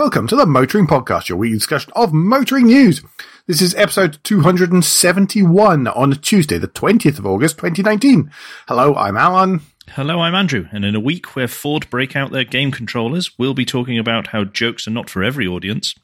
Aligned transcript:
Welcome 0.00 0.28
to 0.28 0.36
the 0.36 0.46
Motoring 0.46 0.86
Podcast, 0.86 1.28
your 1.28 1.36
weekly 1.36 1.58
discussion 1.58 1.92
of 1.94 2.14
motoring 2.14 2.68
news. 2.68 3.02
This 3.46 3.60
is 3.60 3.74
episode 3.74 4.18
271 4.24 5.86
on 5.88 6.12
Tuesday, 6.12 6.56
the 6.56 6.68
20th 6.68 7.18
of 7.18 7.26
August, 7.26 7.58
2019. 7.58 8.30
Hello, 8.66 8.94
I'm 8.94 9.18
Alan. 9.18 9.60
Hello, 9.88 10.20
I'm 10.20 10.34
Andrew, 10.34 10.66
and 10.72 10.86
in 10.86 10.94
a 10.94 11.00
week 11.00 11.36
where 11.36 11.46
Ford 11.46 11.90
break 11.90 12.16
out 12.16 12.32
their 12.32 12.44
game 12.44 12.72
controllers, 12.72 13.38
we'll 13.38 13.52
be 13.52 13.66
talking 13.66 13.98
about 13.98 14.28
how 14.28 14.44
jokes 14.44 14.88
are 14.88 14.90
not 14.90 15.10
for 15.10 15.22
every 15.22 15.46
audience. 15.46 15.94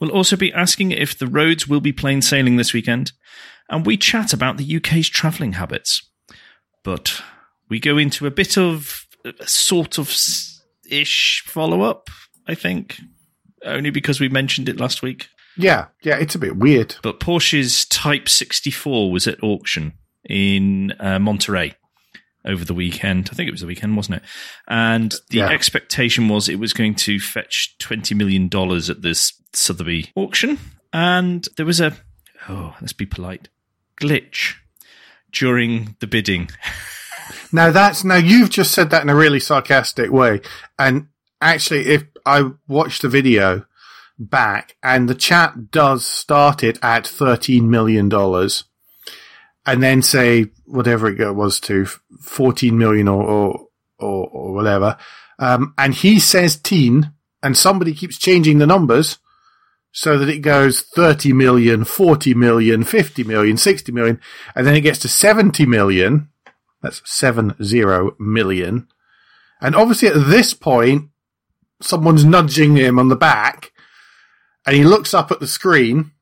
We'll 0.00 0.12
also 0.12 0.36
be 0.36 0.50
asking 0.54 0.92
if 0.92 1.18
the 1.18 1.26
roads 1.26 1.68
will 1.68 1.82
be 1.82 1.92
plain 1.92 2.22
sailing 2.22 2.56
this 2.56 2.72
weekend, 2.72 3.12
and 3.68 3.84
we 3.84 3.98
chat 3.98 4.32
about 4.32 4.56
the 4.56 4.76
UK's 4.76 5.10
travelling 5.10 5.52
habits. 5.52 6.00
But 6.82 7.20
we 7.68 7.80
go 7.80 7.98
into 7.98 8.26
a 8.26 8.30
bit 8.30 8.56
of 8.56 9.06
a 9.26 9.46
sort 9.46 9.98
of 9.98 10.16
ish 10.88 11.42
follow 11.44 11.82
up, 11.82 12.08
I 12.48 12.54
think, 12.54 12.98
only 13.66 13.90
because 13.90 14.20
we 14.20 14.28
mentioned 14.28 14.68
it 14.68 14.80
last 14.80 15.02
week. 15.02 15.28
Yeah, 15.56 15.86
yeah, 16.02 16.16
it's 16.16 16.34
a 16.34 16.38
bit 16.38 16.56
weird. 16.56 16.96
But 17.02 17.18
Porsche's 17.20 17.84
Type 17.86 18.28
64 18.28 19.10
was 19.10 19.26
at 19.26 19.42
auction 19.42 19.94
in 20.28 20.92
uh, 21.00 21.18
Monterey 21.18 21.74
over 22.44 22.64
the 22.64 22.74
weekend. 22.74 23.28
I 23.32 23.34
think 23.34 23.48
it 23.48 23.52
was 23.52 23.62
the 23.62 23.66
weekend, 23.66 23.96
wasn't 23.96 24.18
it? 24.18 24.22
And 24.68 25.12
the 25.30 25.38
Yeah. 25.38 25.48
expectation 25.48 26.28
was 26.28 26.48
it 26.48 26.58
was 26.60 26.72
going 26.72 26.94
to 26.96 27.18
fetch 27.18 27.74
$20 27.80 28.14
million 28.16 28.50
at 28.90 29.02
this 29.02 29.32
Sotheby 29.52 30.10
auction. 30.14 30.58
And 30.92 31.46
there 31.56 31.66
was 31.66 31.80
a, 31.80 31.96
oh, 32.48 32.76
let's 32.80 32.92
be 32.92 33.06
polite, 33.06 33.48
glitch 34.00 34.54
during 35.32 35.96
the 36.00 36.06
bidding. 36.06 36.50
Now 37.52 37.70
that's, 37.72 38.04
now 38.04 38.16
you've 38.16 38.50
just 38.50 38.72
said 38.72 38.90
that 38.90 39.02
in 39.02 39.08
a 39.08 39.14
really 39.14 39.40
sarcastic 39.40 40.12
way. 40.12 40.40
And 40.78 41.08
actually, 41.40 41.86
if 41.86 42.04
I 42.24 42.50
watched 42.66 43.02
the 43.02 43.08
video 43.08 43.66
back 44.18 44.76
and 44.82 45.08
the 45.08 45.14
chat 45.14 45.70
does 45.70 46.04
start 46.04 46.62
it 46.62 46.78
at 46.82 47.04
$13 47.04 47.62
million 47.62 48.10
and 49.66 49.82
then 49.82 50.02
say 50.02 50.46
whatever 50.64 51.08
it 51.08 51.34
was 51.34 51.60
to 51.60 51.86
14 51.86 52.76
million 52.76 53.08
or, 53.08 53.22
or, 53.22 53.66
or, 53.98 54.28
or 54.28 54.52
whatever. 54.54 54.96
Um, 55.38 55.74
and 55.76 55.94
he 55.94 56.18
says 56.18 56.56
teen 56.56 57.12
and 57.42 57.56
somebody 57.56 57.92
keeps 57.92 58.18
changing 58.18 58.58
the 58.58 58.66
numbers 58.66 59.18
so 59.92 60.18
that 60.18 60.28
it 60.28 60.40
goes 60.40 60.82
30 60.82 61.32
million, 61.32 61.84
40 61.84 62.34
million, 62.34 62.84
50 62.84 63.24
million, 63.24 63.56
60 63.56 63.92
million, 63.92 64.20
and 64.54 64.66
then 64.66 64.76
it 64.76 64.82
gets 64.82 64.98
to 65.00 65.08
70 65.08 65.64
million. 65.66 66.28
That's 66.82 67.00
seven 67.04 67.56
zero 67.64 68.14
million. 68.18 68.88
And 69.60 69.74
obviously 69.74 70.08
at 70.08 70.26
this 70.28 70.52
point, 70.52 71.08
someone's 71.80 72.24
nudging 72.24 72.76
him 72.76 72.98
on 72.98 73.08
the 73.08 73.16
back 73.16 73.72
and 74.66 74.74
he 74.74 74.84
looks 74.84 75.14
up 75.14 75.30
at 75.30 75.40
the 75.40 75.46
screen 75.46 76.12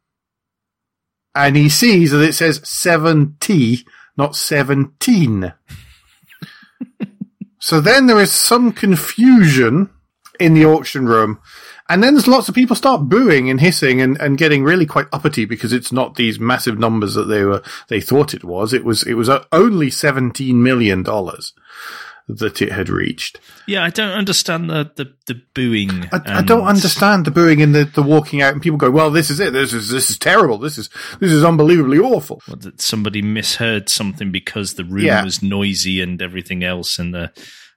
and 1.35 1.57
he 1.57 1.69
sees 1.69 2.13
that 2.13 2.23
it 2.23 2.35
says 2.35 2.61
7T, 2.61 3.85
not 4.17 4.37
17. 4.37 5.53
so 7.59 7.81
then 7.81 8.07
there 8.07 8.21
is 8.21 8.31
some 8.31 8.73
confusion 8.73 9.91
in 10.39 10.55
the 10.55 10.65
auction 10.65 11.07
room. 11.07 11.41
And 11.89 12.03
then 12.03 12.15
there's 12.15 12.29
lots 12.29 12.49
of 12.49 12.55
people 12.55 12.77
start 12.77 13.09
booing 13.09 13.51
and 13.51 13.61
hissing 13.61 14.01
and, 14.01 14.19
and 14.21 14.39
getting 14.39 14.65
really 14.65 14.87
quite 14.87 15.07
uppity 15.13 15.45
because 15.45 15.73
it's 15.73 15.93
not 15.93 16.15
these 16.15 16.41
massive 16.41 16.79
numbers 16.79 17.15
that 17.15 17.25
they 17.25 17.45
were, 17.45 17.63
they 17.89 18.01
thought 18.01 18.33
it 18.33 18.45
was. 18.45 18.73
It 18.73 18.85
was, 18.85 19.03
it 19.03 19.15
was 19.15 19.29
only 19.53 19.89
$17 19.89 20.55
million 20.55 21.05
that 22.29 22.63
it 22.63 22.73
had 22.73 22.89
reached. 22.89 23.39
Yeah, 23.67 23.85
I 23.85 23.91
don't 23.91 24.13
understand 24.13 24.71
the, 24.71 24.91
the, 24.97 25.13
the 25.27 25.41
booing. 25.55 26.09
I, 26.13 26.39
I 26.39 26.43
don't 26.43 26.67
understand 26.67 27.27
the 27.27 27.31
booing 27.31 27.61
and 27.61 27.75
the, 27.75 27.85
the 27.85 28.03
walking 28.03 28.41
out 28.41 28.55
and 28.55 28.63
people 28.63 28.79
go, 28.79 28.91
well, 28.91 29.11
this 29.11 29.29
is 29.31 29.41
it. 29.41 29.53
This 29.53 29.73
is, 29.75 29.91
this 29.91 30.09
is 30.09 30.17
terrible. 30.19 30.57
This 30.57 30.79
is, 30.79 30.89
this 31.21 31.31
is 31.31 31.45
unbelievably 31.45 31.99
awful. 31.99 32.41
What, 32.47 32.63
that 32.63 32.81
somebody 32.81 33.21
misheard 33.21 33.89
something 33.91 34.33
because 34.33 34.75
the 34.75 34.85
room 34.85 35.05
Yeah. 35.05 35.23
was 35.25 35.43
noisy 35.43 36.01
and 36.01 36.21
everything 36.23 36.65
else, 36.65 36.99
and 36.99 37.13
the 37.15 37.31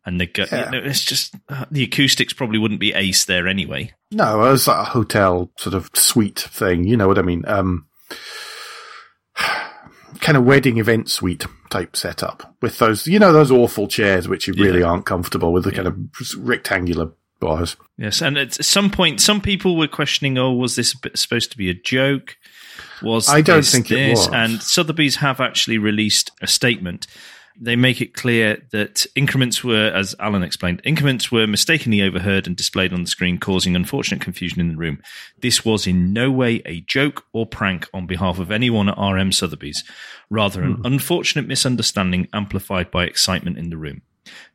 and 0.06 0.22
the 0.22 0.28
gu- 0.28 0.46
Yeah. 0.50 0.66
you 0.66 0.72
know, 0.80 0.88
it's 0.88 1.04
just 1.04 1.36
uh, 1.50 1.66
the 1.70 1.84
acoustics 1.84 2.32
probably 2.32 2.58
wouldn't 2.60 2.80
be 2.80 2.94
ace 2.94 3.26
there 3.26 3.46
anyway. 3.50 3.92
No, 4.12 4.46
it 4.46 4.52
was 4.52 4.66
like 4.68 4.80
a 4.88 4.90
hotel 4.92 5.52
sort 5.58 5.74
of 5.74 5.90
suite 5.94 6.40
thing. 6.40 6.86
You 6.86 6.96
know 6.96 7.10
what 7.10 7.20
I 7.20 7.24
mean? 7.24 7.44
Um, 7.46 7.88
kind 10.22 10.38
of 10.38 10.44
wedding 10.44 10.78
event 10.78 11.10
suite 11.10 11.46
type 11.70 11.96
setup 11.96 12.56
with 12.62 12.78
those, 12.80 13.08
you 13.08 13.20
know, 13.20 13.32
those 13.34 13.52
awful 13.52 13.88
chairs 13.88 14.28
which 14.28 14.48
you 14.48 14.54
really 14.58 14.80
Yeah. 14.80 14.88
aren't 14.88 15.06
comfortable 15.06 15.52
with 15.54 15.64
the 15.64 15.72
kind 15.72 15.88
of 15.88 15.96
rectangular 16.38 17.10
bars. 17.40 17.76
Yes, 17.98 18.22
and 18.22 18.38
at 18.38 18.54
some 18.64 18.90
point, 18.90 19.22
some 19.22 19.42
people 19.42 19.78
were 19.78 19.88
questioning, 19.88 20.38
"Oh, 20.38 20.54
was 20.54 20.76
this 20.76 20.96
supposed 21.16 21.52
to 21.52 21.58
be 21.58 21.70
a 21.70 21.74
joke? 21.74 22.36
Was 23.02 23.30
I 23.30 23.42
don't 23.42 23.58
this 23.58 23.72
think 23.72 23.92
it 23.92 24.12
was. 24.12 24.28
And 24.30 24.62
Sotheby's 24.62 25.18
have 25.18 25.40
actually 25.40 25.78
released 25.78 26.32
a 26.42 26.48
statement. 26.48 27.06
They 27.60 27.76
make 27.76 28.02
it 28.02 28.14
clear 28.14 28.62
that 28.72 29.06
increments 29.16 29.64
were, 29.64 29.88
as 29.90 30.14
Alan 30.20 30.44
explained, 30.44 30.82
increments 30.84 31.32
were 31.32 31.48
mistakenly 31.48 32.02
overheard 32.04 32.46
and 32.46 32.56
displayed 32.56 32.94
on 32.94 33.02
the 33.02 33.10
screen, 33.10 33.40
causing 33.40 33.76
unfortunate 33.76 34.22
confusion 34.22 34.60
in 34.62 34.70
the 34.70 34.78
room. 34.78 35.02
This 35.42 35.66
was 35.66 35.88
in 35.88 36.14
no 36.14 36.30
way 36.32 36.62
a 36.66 36.82
joke 36.82 37.26
or 37.34 37.48
prank 37.48 37.88
on 37.94 38.06
behalf 38.06 38.38
of 38.38 38.52
anyone 38.52 38.90
at 38.90 38.98
RM 39.00 39.32
Sotheby's, 39.32 39.84
rather 40.30 40.62
Hmm. 40.64 40.74
an 40.74 40.82
unfortunate 40.86 41.48
misunderstanding 41.48 42.28
amplified 42.32 42.92
by 42.92 43.06
excitement 43.06 43.58
in 43.58 43.72
the 43.72 43.78
room. 43.78 44.04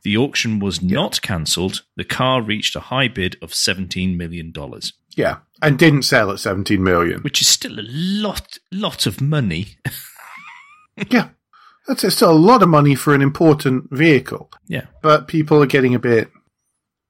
The 0.02 0.16
auction 0.16 0.58
was 0.60 0.80
not 0.82 1.22
cancelled. 1.22 1.82
The 1.96 2.04
car 2.04 2.40
reached 2.42 2.76
a 2.76 2.80
high 2.80 3.08
bid 3.08 3.36
of 3.42 3.50
$17 3.52 4.16
million, 4.16 4.52
Yeah. 5.16 5.38
And 5.60 5.78
didn't 5.78 6.02
sell 6.02 6.30
at 6.30 6.38
17 6.40 6.82
million. 6.82 7.20
which 7.22 7.40
is 7.40 7.46
still 7.48 7.80
a 7.80 7.86
lot, 7.88 8.58
lot 8.70 9.06
of 9.06 9.20
money. 9.20 9.76
yeah. 11.10 11.30
That's 11.86 12.04
it's 12.04 12.16
still 12.16 12.30
a 12.30 12.32
lot 12.32 12.62
of 12.62 12.68
money 12.68 12.94
for 12.94 13.14
an 13.14 13.22
important 13.22 13.88
vehicle. 13.90 14.50
yeah. 14.68 14.86
But 15.02 15.28
people 15.28 15.62
are 15.62 15.66
getting 15.66 15.94
a 15.94 15.98
bit 15.98 16.30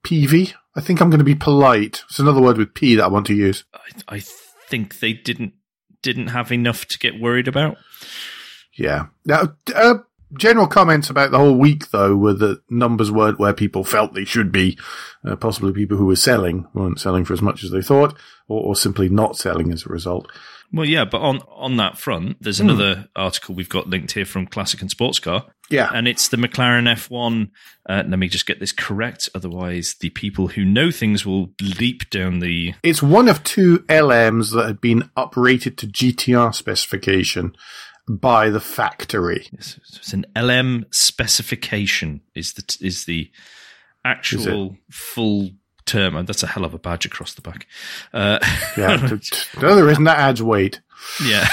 peevy. 0.05 0.53
I 0.75 0.81
think 0.81 0.99
I'm 0.99 1.09
going 1.09 1.19
to 1.19 1.23
be 1.23 1.35
polite. 1.35 2.01
It's 2.09 2.19
another 2.19 2.41
word 2.41 2.57
with 2.57 2.73
P 2.73 2.95
that 2.95 3.05
I 3.05 3.07
want 3.07 3.27
to 3.27 3.35
use. 3.35 3.63
I, 3.73 4.15
I 4.15 4.19
think 4.67 4.99
they 4.99 5.13
didn't 5.13 5.53
didn't 6.01 6.27
have 6.27 6.51
enough 6.51 6.85
to 6.87 6.99
get 6.99 7.19
worried 7.19 7.47
about. 7.47 7.77
Yeah. 8.73 9.05
Now, 9.25 9.55
uh, 9.73 9.99
general 10.37 10.67
comments 10.67 11.09
about 11.09 11.31
the 11.31 11.37
whole 11.37 11.57
week, 11.57 11.91
though, 11.91 12.15
were 12.15 12.33
that 12.33 12.61
numbers 12.69 13.11
weren't 13.11 13.39
where 13.39 13.53
people 13.53 13.83
felt 13.83 14.13
they 14.13 14.25
should 14.25 14.51
be. 14.51 14.77
Uh, 15.23 15.35
possibly 15.35 15.71
people 15.71 15.97
who 15.97 16.05
were 16.05 16.15
selling 16.15 16.67
weren't 16.73 16.99
selling 16.99 17.23
for 17.23 17.33
as 17.33 17.41
much 17.41 17.63
as 17.63 17.71
they 17.71 17.81
thought, 17.81 18.17
or, 18.47 18.61
or 18.61 18.75
simply 18.75 19.09
not 19.09 19.37
selling 19.37 19.71
as 19.71 19.85
a 19.85 19.89
result. 19.89 20.29
Well, 20.71 20.85
yeah, 20.87 21.05
but 21.05 21.21
on 21.21 21.39
on 21.49 21.77
that 21.77 21.97
front, 21.97 22.37
there's 22.41 22.59
another 22.59 23.07
article 23.15 23.53
we've 23.53 23.69
got 23.69 23.87
linked 23.87 24.13
here 24.13 24.25
from 24.25 24.47
Classic 24.47 24.81
and 24.81 24.89
Sports 24.89 25.19
Car, 25.19 25.45
Yeah. 25.69 25.91
and 25.93 26.07
it's 26.07 26.27
the 26.29 26.37
McLaren 26.37 26.91
F1. 26.91 27.49
Uh, 27.87 28.03
let 28.07 28.17
me 28.17 28.27
just 28.27 28.45
get 28.47 28.59
this 28.59 28.71
correct, 28.71 29.29
otherwise 29.35 29.95
the 29.99 30.09
people 30.11 30.47
who 30.47 30.65
know 30.65 30.89
things 30.89 31.25
will 31.25 31.53
leap 31.61 32.09
down 32.09 32.39
the. 32.39 32.73
It's 32.81 33.03
one 33.03 33.27
of 33.27 33.43
two 33.43 33.79
LMs 33.89 34.51
that 34.53 34.65
had 34.65 34.81
been 34.81 35.09
uprated 35.15 35.77
to 35.77 35.87
GTR 35.87 36.55
specification 36.55 37.55
by 38.09 38.49
the 38.49 38.59
factory. 38.59 39.47
It's, 39.53 39.77
it's 39.99 40.13
an 40.13 40.25
LM 40.35 40.85
specification 40.91 42.21
is 42.35 42.53
the 42.53 42.77
is 42.81 43.05
the 43.05 43.29
actual 44.05 44.75
full 44.89 45.51
term, 45.85 46.15
and 46.15 46.27
that's 46.27 46.43
a 46.43 46.47
hell 46.47 46.65
of 46.65 46.73
a 46.73 46.79
badge 46.79 47.05
across 47.05 47.33
the 47.33 47.41
back. 47.41 47.67
Uh, 48.13 48.39
Yeah. 48.77 48.95
no, 49.61 49.75
there 49.75 49.89
isn't. 49.89 50.03
That 50.03 50.17
adds 50.17 50.41
weight. 50.41 50.81
Yeah. 51.23 51.47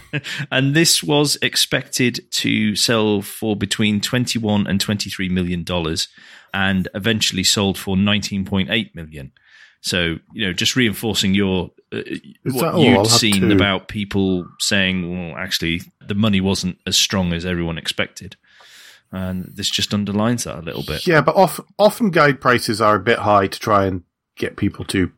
and 0.50 0.74
this 0.74 1.02
was 1.02 1.36
expected 1.42 2.20
to 2.32 2.76
sell 2.76 3.20
for 3.22 3.56
between 3.56 4.00
21 4.00 4.66
and 4.66 4.80
23 4.80 5.28
million 5.28 5.64
dollars 5.64 6.08
and 6.54 6.88
eventually 6.94 7.44
sold 7.44 7.78
for 7.78 7.96
19.8 7.96 8.94
million. 8.94 9.32
So, 9.82 10.16
you 10.32 10.46
know, 10.46 10.52
just 10.52 10.76
reinforcing 10.76 11.34
your 11.34 11.70
uh, 11.92 12.02
what? 12.44 12.64
I'll 12.64 12.82
you'd 12.82 13.06
seen 13.06 13.50
about 13.50 13.88
people 13.88 14.46
saying, 14.58 15.10
well, 15.10 15.38
actually, 15.38 15.80
the 16.06 16.14
money 16.14 16.40
wasn't 16.40 16.78
as 16.86 16.96
strong 16.96 17.32
as 17.32 17.46
everyone 17.46 17.78
expected. 17.78 18.36
And 19.12 19.50
this 19.54 19.68
just 19.70 19.92
underlines 19.92 20.44
that 20.44 20.58
a 20.58 20.62
little 20.62 20.84
bit. 20.84 21.06
Yeah, 21.06 21.20
but 21.20 21.34
often, 21.36 21.64
often 21.78 22.10
guide 22.10 22.40
prices 22.40 22.80
are 22.80 22.94
a 22.96 23.00
bit 23.00 23.18
high 23.18 23.48
to 23.48 23.58
try 23.58 23.86
and 23.86 24.04
get 24.36 24.56
people 24.56 24.84
to, 24.86 25.10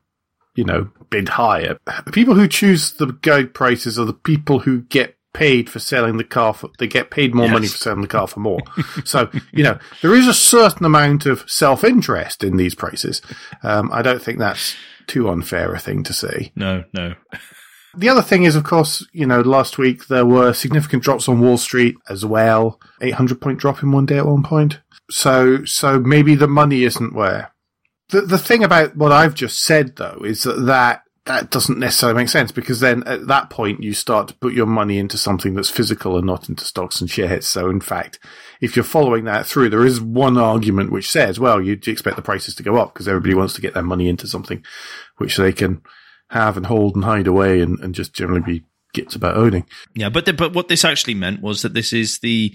you 0.55 0.65
know, 0.65 0.91
bid 1.11 1.29
higher. 1.31 1.77
The 2.07 2.13
people 2.13 2.35
who 2.35 2.49
choose 2.49 2.93
the 2.93 3.07
guide 3.21 3.53
prices 3.55 3.99
are 3.99 4.07
the 4.07 4.15
people 4.15 4.61
who 4.61 4.83
get 4.83 5.17
paid 5.35 5.69
for 5.71 5.79
selling 5.79 6.17
the 6.19 6.25
car 6.25 6.53
for, 6.55 6.71
they 6.79 6.87
get 6.87 7.11
paid 7.11 7.35
more 7.35 7.47
Yes. 7.47 7.53
money 7.53 7.67
for 7.67 7.77
selling 7.79 8.01
the 8.03 8.07
car 8.09 8.27
for 8.27 8.41
more. 8.41 8.61
so, 9.05 9.31
you 9.53 9.63
know, 9.65 9.79
there 10.03 10.15
is 10.15 10.27
a 10.27 10.35
certain 10.35 10.85
amount 10.87 11.25
of 11.27 11.45
self-interest 11.51 12.45
in 12.45 12.57
these 12.57 12.75
prices. 12.75 13.21
Um, 13.63 13.91
I 13.93 14.03
don't 14.03 14.23
think 14.23 14.39
that's 14.39 14.75
too 15.07 15.29
unfair 15.31 15.73
a 15.75 15.79
thing 15.79 16.03
to 16.05 16.13
say. 16.13 16.53
No, 16.55 16.85
no. 16.95 17.15
The 17.97 18.09
other 18.09 18.23
thing 18.23 18.45
is, 18.45 18.57
of 18.57 18.65
course, 18.65 19.07
you 19.13 19.27
know, 19.27 19.41
last 19.41 19.77
week 19.79 20.07
there 20.07 20.25
were 20.25 20.53
significant 20.53 21.03
drops 21.03 21.29
on 21.29 21.41
Wall 21.41 21.59
Street 21.59 21.97
as 22.09 22.25
well. 22.25 22.81
800 23.01 23.41
point 23.41 23.59
drop 23.59 23.83
in 23.83 23.93
one 23.93 24.07
day 24.07 24.19
at 24.19 24.27
one 24.27 24.43
point. 24.43 24.81
So, 25.11 25.65
so 25.65 26.01
maybe 26.01 26.35
the 26.35 26.49
money 26.49 26.85
isn't 26.85 27.15
where 27.15 27.53
The 28.09 28.23
the 28.23 28.39
thing 28.39 28.65
about 28.65 28.97
what 28.97 29.13
I've 29.13 29.35
just 29.35 29.63
said 29.63 29.97
though 29.97 30.23
is 30.25 30.45
that 30.45 30.65
that 30.67 31.03
that 31.25 31.51
doesn't 31.51 31.79
necessarily 31.79 32.17
make 32.17 32.29
sense 32.29 32.51
because 32.51 32.81
then 32.81 33.05
at 33.05 33.29
that 33.29 33.49
point 33.49 33.83
you 33.83 33.95
start 33.95 34.27
to 34.29 34.35
put 34.35 34.55
your 34.55 34.67
money 34.67 34.99
into 34.99 35.17
something 35.17 35.55
that's 35.55 35.71
physical 35.71 36.17
and 36.17 36.27
not 36.27 36.49
into 36.49 36.65
stocks 36.65 37.01
and 37.01 37.09
shares. 37.09 37.47
So 37.47 37.71
in 37.71 37.81
fact, 37.81 38.19
if 38.61 38.75
you're 38.75 38.85
following 38.85 39.25
that 39.25 39.47
through, 39.47 39.71
there 39.71 39.87
is 39.87 40.01
one 40.01 40.37
argument 40.37 40.91
which 40.91 41.11
says, 41.11 41.39
well, 41.39 41.63
you'd 41.63 41.87
expect 41.87 42.17
the 42.17 42.23
prices 42.23 42.57
to 42.57 42.65
go 42.65 42.77
up 42.77 42.93
because 42.93 43.07
everybody 43.07 43.35
wants 43.35 43.55
to 43.55 43.61
get 43.61 43.73
their 43.73 43.85
money 43.85 44.09
into 44.09 44.27
something 44.27 44.65
which 45.19 45.37
they 45.37 45.53
can 45.53 45.83
have 46.33 46.57
and 46.57 46.67
hold 46.67 46.95
and 46.97 47.05
hide 47.05 47.27
away 47.27 47.61
and, 47.61 47.79
and 47.81 47.95
just 47.95 48.13
generally 48.15 48.41
be 48.43 48.65
gits 48.95 49.15
about 49.15 49.37
owning. 49.37 49.65
Yeah, 49.95 50.09
but 50.11 50.27
the, 50.27 50.33
but 50.35 50.53
what 50.53 50.69
this 50.69 50.85
actually 50.85 51.15
meant 51.15 51.41
was 51.41 51.63
that 51.63 51.73
this 51.75 51.93
is 51.93 52.19
the 52.19 52.55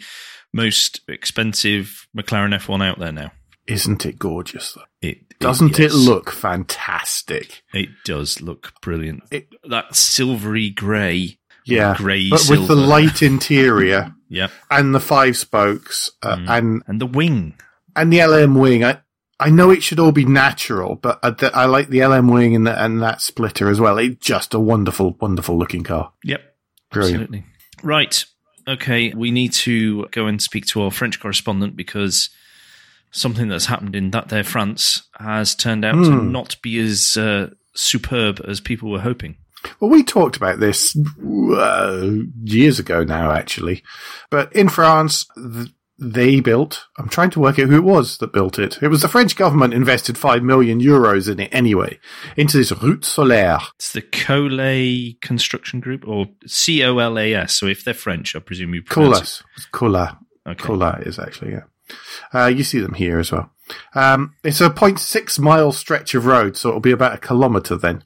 most 0.54 1.02
expensive 1.08 2.08
McLaren 2.16 2.56
F1 2.56 2.84
out 2.88 3.00
there 3.00 3.12
now. 3.12 3.32
Isn't 3.68 4.06
it 4.06 4.18
gorgeous 4.20 4.74
though? 4.74 4.84
It 5.02 5.40
Doesn't 5.40 5.78
yes. 5.78 5.94
it 5.94 5.98
look 5.98 6.32
fantastic? 6.32 7.64
It 7.74 7.90
does 8.06 8.42
look 8.42 8.74
brilliant. 8.82 9.24
It- 9.32 9.50
that 9.70 9.96
silvery 9.96 10.70
grey, 10.70 11.38
Yeah. 11.66 11.96
grey 11.98 12.30
But 12.30 12.40
silver. 12.40 12.62
with 12.62 12.68
the 12.70 12.76
light 12.76 13.22
interior 13.22 14.14
yeah, 14.30 14.48
and 14.72 14.94
the 14.96 15.00
five 15.00 15.38
spokes 15.38 16.12
uh, 16.24 16.36
Mm. 16.38 16.50
and 16.50 16.84
and 16.88 17.02
the 17.02 17.06
wing. 17.06 17.56
and 17.96 18.12
the 18.14 18.22
LM 18.26 18.56
wing, 18.56 18.84
I 18.86 19.00
I 19.40 19.50
know 19.52 19.70
it 19.70 19.84
should 19.84 20.00
all 20.00 20.12
be 20.12 20.26
natural, 20.26 20.96
but 20.96 21.20
I, 21.24 21.34
I 21.54 21.66
like 21.66 21.90
the 21.90 22.04
LM 22.06 22.28
wing 22.28 22.56
and 22.56 22.66
the, 22.66 22.84
and 22.84 23.02
that 23.04 23.22
splitter 23.22 23.70
as 23.70 23.80
well. 23.80 23.98
It's 24.00 24.16
just 24.26 24.54
a 24.54 24.60
wonderful, 24.60 25.16
wonderful 25.22 25.58
looking 25.58 25.84
car. 25.84 26.12
Yep, 26.24 26.42
Brilliant. 26.92 27.22
absolutely. 27.24 27.46
Right. 27.84 28.26
Okay, 28.68 29.14
we 29.14 29.32
need 29.32 29.54
to 29.54 30.08
go 30.08 30.26
and 30.28 30.42
speak 30.42 30.66
to 30.68 30.82
our 30.82 30.92
French 30.92 31.20
correspondent 31.20 31.76
because 31.76 32.30
something 33.12 33.48
that's 33.48 33.68
happened 33.68 33.96
in 33.96 34.12
that 34.12 34.30
there 34.30 34.44
France 34.44 35.04
has 35.20 35.56
turned 35.56 35.86
out 35.86 36.04
to 36.04 36.12
Hmm. 36.12 36.32
not 36.32 36.60
be 36.62 36.78
as 36.80 37.16
uh, 37.16 37.52
superb 37.76 38.42
as 38.48 38.60
people 38.60 38.90
were 38.92 39.00
hoping. 39.02 39.38
Well, 39.80 39.90
we 39.90 40.04
talked 40.04 40.36
about 40.38 40.60
this 40.60 40.98
uh, 41.56 42.10
years 42.44 42.80
ago 42.80 43.04
now, 43.04 43.32
actually. 43.32 43.84
But 44.30 44.52
in 44.54 44.68
France, 44.70 45.26
they 46.00 46.40
built, 46.40 46.86
I'm 46.98 47.10
trying 47.10 47.32
to 47.32 47.40
work 47.40 47.58
out 47.60 47.68
who 47.68 47.78
it 47.78 47.84
was 47.84 48.18
that 48.20 48.34
built 48.34 48.60
it. 48.60 48.82
It 48.82 48.90
was 48.90 49.02
the 49.02 49.08
French 49.08 49.36
government 49.36 49.74
invested 49.74 50.18
5 50.18 50.44
million 50.44 50.80
euros 50.80 51.32
in 51.32 51.40
it 51.40 51.50
anyway, 51.52 52.00
into 52.36 52.58
this 52.58 52.72
Route 52.72 53.02
Solaire. 53.02 53.62
It's 53.76 53.92
the 53.92 54.02
Colay 54.02 55.20
Construction 55.22 55.80
Group 55.80 56.08
or 56.08 56.28
C 56.46 56.84
O 56.84 56.98
L 57.00 57.18
A 57.18 57.34
S. 57.34 57.54
So 57.54 57.66
if 57.68 57.84
they're 57.84 57.94
French, 57.94 58.36
I 58.36 58.40
presume 58.40 58.74
you 58.76 58.84
Colas. 58.84 59.44
It's 59.56 59.66
Cola. 59.66 60.20
Okay. 60.48 60.64
Cola 60.64 61.00
is 61.02 61.20
actually, 61.20 61.52
yeah. 61.52 61.64
Uh, 62.34 62.48
you 62.48 62.64
see 62.64 62.80
them 62.80 62.94
here 62.94 63.20
as 63.20 63.32
well. 63.32 63.52
Um, 63.96 64.36
it's 64.44 64.62
a 64.62 64.70
0.6 64.70 65.40
mile 65.40 65.72
stretch 65.72 66.14
of 66.16 66.26
road, 66.26 66.56
so 66.56 66.70
it'll 66.70 66.82
be 66.82 66.92
about 66.92 67.16
a 67.16 67.18
kilometre 67.18 67.76
then. 67.76 68.04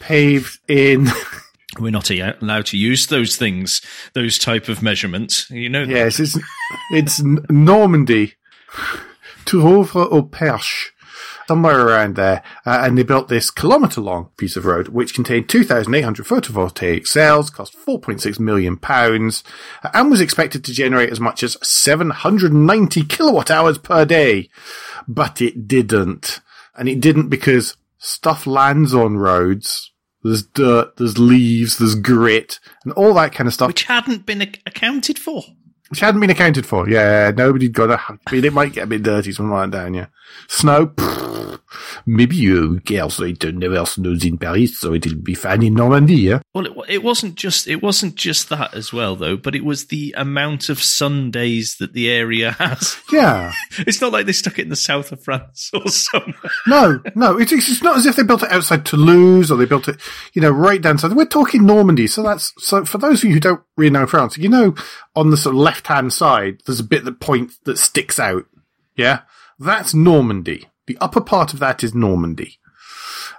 Paved 0.00 0.58
in, 0.68 1.08
We're 1.78 1.90
not 1.90 2.10
allowed 2.10 2.66
to 2.66 2.78
use 2.78 3.06
those 3.06 3.36
things, 3.36 3.82
those 4.14 4.38
type 4.38 4.68
of 4.68 4.82
measurements. 4.82 5.50
You 5.50 5.68
know. 5.68 5.84
that. 5.86 5.92
yes, 5.92 6.20
it's, 6.20 6.38
it's 6.92 7.20
N- 7.20 7.44
Normandy. 7.48 8.34
Touvre 9.44 10.08
au 10.10 10.22
Perche. 10.22 10.92
Somewhere 11.48 11.86
around 11.86 12.16
there. 12.16 12.42
Uh, 12.64 12.80
and 12.82 12.98
they 12.98 13.04
built 13.04 13.28
this 13.28 13.52
kilometre 13.52 14.00
long 14.00 14.30
piece 14.36 14.56
of 14.56 14.64
road, 14.64 14.88
which 14.88 15.14
contained 15.14 15.48
2,800 15.48 16.26
photovoltaic 16.26 17.06
cells, 17.06 17.50
cost 17.50 17.76
4.6 17.86 18.40
million 18.40 18.76
pounds, 18.76 19.44
uh, 19.84 19.90
and 19.94 20.10
was 20.10 20.20
expected 20.20 20.64
to 20.64 20.72
generate 20.72 21.10
as 21.10 21.20
much 21.20 21.44
as 21.44 21.56
790 21.62 23.04
kilowatt 23.04 23.52
hours 23.52 23.78
per 23.78 24.04
day. 24.04 24.50
But 25.06 25.40
it 25.40 25.68
didn't. 25.68 26.40
And 26.74 26.88
it 26.88 27.00
didn't 27.00 27.28
because 27.28 27.76
stuff 27.98 28.46
lands 28.46 28.92
on 28.92 29.16
roads. 29.16 29.92
There's 30.26 30.42
dirt, 30.42 30.96
there's 30.96 31.18
leaves, 31.18 31.78
there's 31.78 31.94
grit, 31.94 32.58
and 32.84 32.92
all 32.92 33.14
that 33.14 33.32
kind 33.32 33.46
of 33.46 33.54
stuff 33.54 33.68
Which 33.68 33.84
hadn't 33.84 34.26
been 34.26 34.42
accounted 34.42 35.18
for. 35.18 35.44
Which 35.88 36.00
hadn't 36.00 36.20
been 36.20 36.30
accounted 36.30 36.66
for. 36.66 36.88
Yeah, 36.88 37.32
nobody'd 37.34 37.72
got 37.72 37.90
a. 37.90 38.00
I 38.00 38.32
mean, 38.32 38.44
it 38.44 38.52
might 38.52 38.72
get 38.72 38.84
a 38.84 38.88
bit 38.88 39.02
dirty 39.02 39.32
from 39.32 39.50
lying 39.50 39.70
down. 39.70 39.94
Yeah, 39.94 40.06
snow. 40.48 40.88
pfft, 40.88 41.36
Maybe 42.04 42.36
you 42.36 42.80
girls 42.80 43.16
they 43.16 43.32
don't 43.32 43.58
know 43.58 43.72
else 43.72 43.98
knows 43.98 44.24
in 44.24 44.38
Paris, 44.38 44.78
so 44.78 44.94
it'll 44.94 45.16
be 45.16 45.34
fine 45.34 45.62
in 45.62 45.74
Normandy. 45.74 46.16
Yeah, 46.16 46.40
Well, 46.54 46.66
it, 46.66 46.72
it 46.88 47.02
wasn't 47.02 47.34
just 47.34 47.66
it 47.66 47.82
wasn't 47.82 48.14
just 48.14 48.48
that 48.48 48.74
as 48.74 48.92
well, 48.92 49.16
though. 49.16 49.36
But 49.36 49.54
it 49.54 49.64
was 49.64 49.86
the 49.86 50.14
amount 50.16 50.68
of 50.68 50.82
sun 50.82 51.30
days 51.30 51.76
that 51.78 51.92
the 51.92 52.10
area 52.10 52.52
has. 52.52 52.96
yeah. 53.12 53.52
It's 53.78 54.00
not 54.00 54.12
like 54.12 54.26
they 54.26 54.32
stuck 54.32 54.58
it 54.58 54.62
in 54.62 54.68
the 54.68 54.76
south 54.76 55.12
of 55.12 55.22
France 55.22 55.70
or 55.74 55.88
somewhere. 55.88 56.34
No, 56.66 57.00
no, 57.14 57.38
it's 57.38 57.52
it's 57.52 57.82
not 57.82 57.96
as 57.96 58.06
if 58.06 58.16
they 58.16 58.22
built 58.22 58.42
it 58.42 58.50
outside 58.50 58.86
Toulouse 58.86 59.50
or 59.50 59.56
they 59.56 59.66
built 59.66 59.88
it, 59.88 60.00
you 60.32 60.40
know, 60.42 60.50
right 60.50 60.80
down 60.80 60.98
south. 60.98 61.12
We're 61.14 61.26
talking 61.26 61.66
Normandy, 61.66 62.06
so 62.06 62.22
that's 62.22 62.52
so. 62.58 62.84
For 62.84 62.98
those 62.98 63.22
of 63.22 63.28
you 63.28 63.34
who 63.34 63.40
don't 63.40 63.62
really 63.76 63.90
know 63.90 64.06
France, 64.06 64.38
you 64.38 64.48
know, 64.48 64.74
on 65.14 65.30
the 65.30 65.36
sort 65.36 65.54
of 65.54 65.60
left 65.60 65.75
hand 65.84 66.12
side, 66.12 66.62
there's 66.66 66.80
a 66.80 66.84
bit 66.84 67.04
that 67.04 67.20
points 67.20 67.58
that 67.64 67.78
sticks 67.78 68.18
out. 68.18 68.46
Yeah, 68.96 69.20
that's 69.58 69.94
Normandy. 69.94 70.68
The 70.86 70.98
upper 71.00 71.20
part 71.20 71.52
of 71.52 71.58
that 71.58 71.82
is 71.82 71.94
Normandy, 71.94 72.58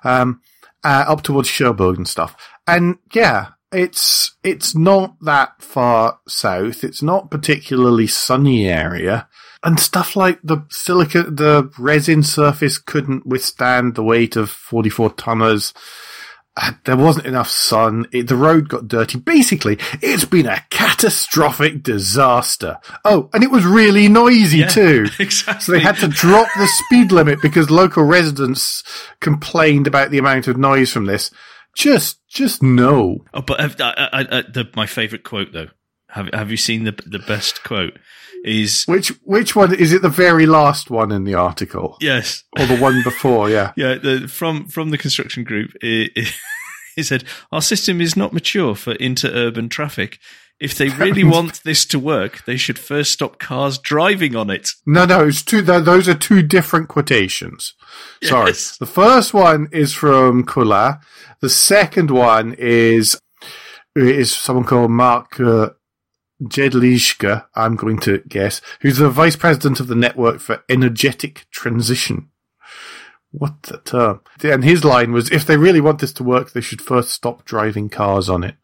um, 0.03 0.41
uh, 0.83 1.05
up 1.07 1.23
towards 1.23 1.49
Cherbourg 1.49 1.97
and 1.97 2.07
stuff. 2.07 2.35
And 2.67 2.97
yeah, 3.13 3.49
it's 3.71 4.35
it's 4.43 4.75
not 4.75 5.15
that 5.21 5.61
far 5.61 6.19
south. 6.27 6.83
It's 6.83 7.01
not 7.01 7.31
particularly 7.31 8.07
sunny 8.07 8.67
area 8.67 9.27
and 9.63 9.79
stuff 9.79 10.15
like 10.15 10.39
the 10.43 10.65
silica, 10.69 11.23
the 11.23 11.69
resin 11.77 12.23
surface 12.23 12.77
couldn't 12.77 13.25
withstand 13.25 13.95
the 13.95 14.03
weight 14.03 14.35
of 14.35 14.49
44 14.49 15.11
tonners. 15.11 15.73
Uh, 16.59 16.71
There 16.85 16.97
wasn't 16.97 17.27
enough 17.27 17.49
sun. 17.49 18.07
It, 18.11 18.27
the 18.27 18.35
road 18.35 18.67
got 18.67 18.87
dirty. 18.87 19.19
Basically, 19.19 19.77
it's 20.01 20.25
been 20.25 20.47
a 20.47 20.63
catastrophic 20.71 21.83
disaster. 21.83 22.79
Oh, 23.05 23.29
and 23.33 23.43
it 23.43 23.51
was 23.51 23.63
really 23.65 24.07
noisy 24.07 24.59
Yeah, 24.59 24.67
too. 24.67 25.05
exactly. 25.19 25.61
So 25.61 25.71
they 25.71 25.79
had 25.79 25.97
to 25.97 26.07
drop 26.07 26.47
the 26.57 26.67
speed 26.67 27.11
limit 27.11 27.41
because 27.41 27.69
local 27.69 28.03
residents 28.03 28.83
complained 29.21 29.85
about 29.87 30.11
the 30.11 30.17
amount 30.17 30.47
of 30.47 30.57
noise 30.57 30.91
from 30.91 31.05
this. 31.05 31.29
Just, 31.75 32.25
just 32.27 32.63
no. 32.63 33.23
Oh, 33.33 33.41
but 33.41 33.59
I, 33.61 33.65
I, 33.91 34.19
I, 34.39 34.41
the, 34.41 34.67
my 34.75 34.87
favorite 34.87 35.23
quote 35.23 35.53
though. 35.53 35.67
Have 36.09 36.29
Have 36.33 36.49
you 36.51 36.57
seen 36.57 36.85
the 36.85 36.93
the 37.05 37.19
best 37.19 37.63
quote? 37.63 37.99
Is 38.43 38.85
Which, 38.85 39.09
which 39.23 39.55
one 39.55 39.73
is 39.73 39.91
it? 39.93 40.01
The 40.01 40.09
very 40.09 40.45
last 40.45 40.89
one 40.89 41.11
in 41.11 41.23
the 41.23 41.33
article 41.33 41.97
yes, 41.99 42.43
or 42.57 42.65
the 42.65 42.77
one 42.77 43.01
before? 43.03 43.49
Yeah. 43.49 43.73
yeah. 43.77 43.95
The, 43.95 44.27
from 44.27 44.67
from 44.67 44.89
the 44.91 44.97
construction 44.97 45.43
group, 45.43 45.75
it, 45.81 46.11
it, 46.15 46.33
it 46.97 47.03
said 47.03 47.23
our 47.51 47.61
system 47.61 47.99
is 48.01 48.15
not 48.15 48.33
mature 48.33 48.75
for 48.75 48.95
interurban 48.95 49.69
traffic. 49.69 50.19
If 50.59 50.75
they 50.75 50.89
really 50.89 51.23
want 51.35 51.61
this 51.63 51.85
to 51.87 51.99
work, 51.99 52.43
they 52.45 52.57
should 52.57 52.79
first 52.79 53.11
stop 53.11 53.37
cars 53.37 53.77
driving 53.77 54.35
on 54.35 54.49
it. 54.49 54.69
No, 54.85 55.05
no, 55.05 55.27
it's 55.27 55.43
two. 55.43 55.63
th- 55.63 55.83
Those 55.83 56.07
are 56.07 56.15
two 56.15 56.41
different 56.41 56.87
quotations. 56.87 57.73
Sorry. 58.23 58.53
The 58.79 58.87
first 58.91 59.33
one 59.33 59.67
is 59.71 59.93
from 59.93 60.45
Kula. 60.45 60.99
The 61.41 61.49
second 61.49 62.09
one 62.11 62.55
is 62.57 63.19
is 63.95 64.31
someone 64.31 64.65
called 64.65 64.91
Mark 64.91 65.39
uh, 65.39 65.69
Jedliczka. 66.43 67.45
I'm 67.55 67.75
going 67.75 67.99
to 67.99 68.19
guess 68.27 68.61
who's 68.81 68.97
the 68.97 69.09
vice 69.09 69.35
president 69.35 69.79
of 69.79 69.87
the 69.87 69.95
Network 69.95 70.39
for 70.39 70.63
Energetic 70.69 71.45
Transition. 71.51 72.29
What 73.31 73.63
the 73.63 73.77
term? 73.79 74.21
And 74.43 74.63
his 74.63 74.83
line 74.83 75.11
was, 75.11 75.29
if 75.31 75.45
they 75.45 75.57
really 75.57 75.81
want 75.81 75.99
this 75.99 76.13
to 76.13 76.23
work, 76.23 76.51
they 76.51 76.61
should 76.61 76.81
first 76.81 77.09
stop 77.09 77.45
driving 77.45 77.89
cars 77.89 78.29
on 78.29 78.43
it. 78.43 78.55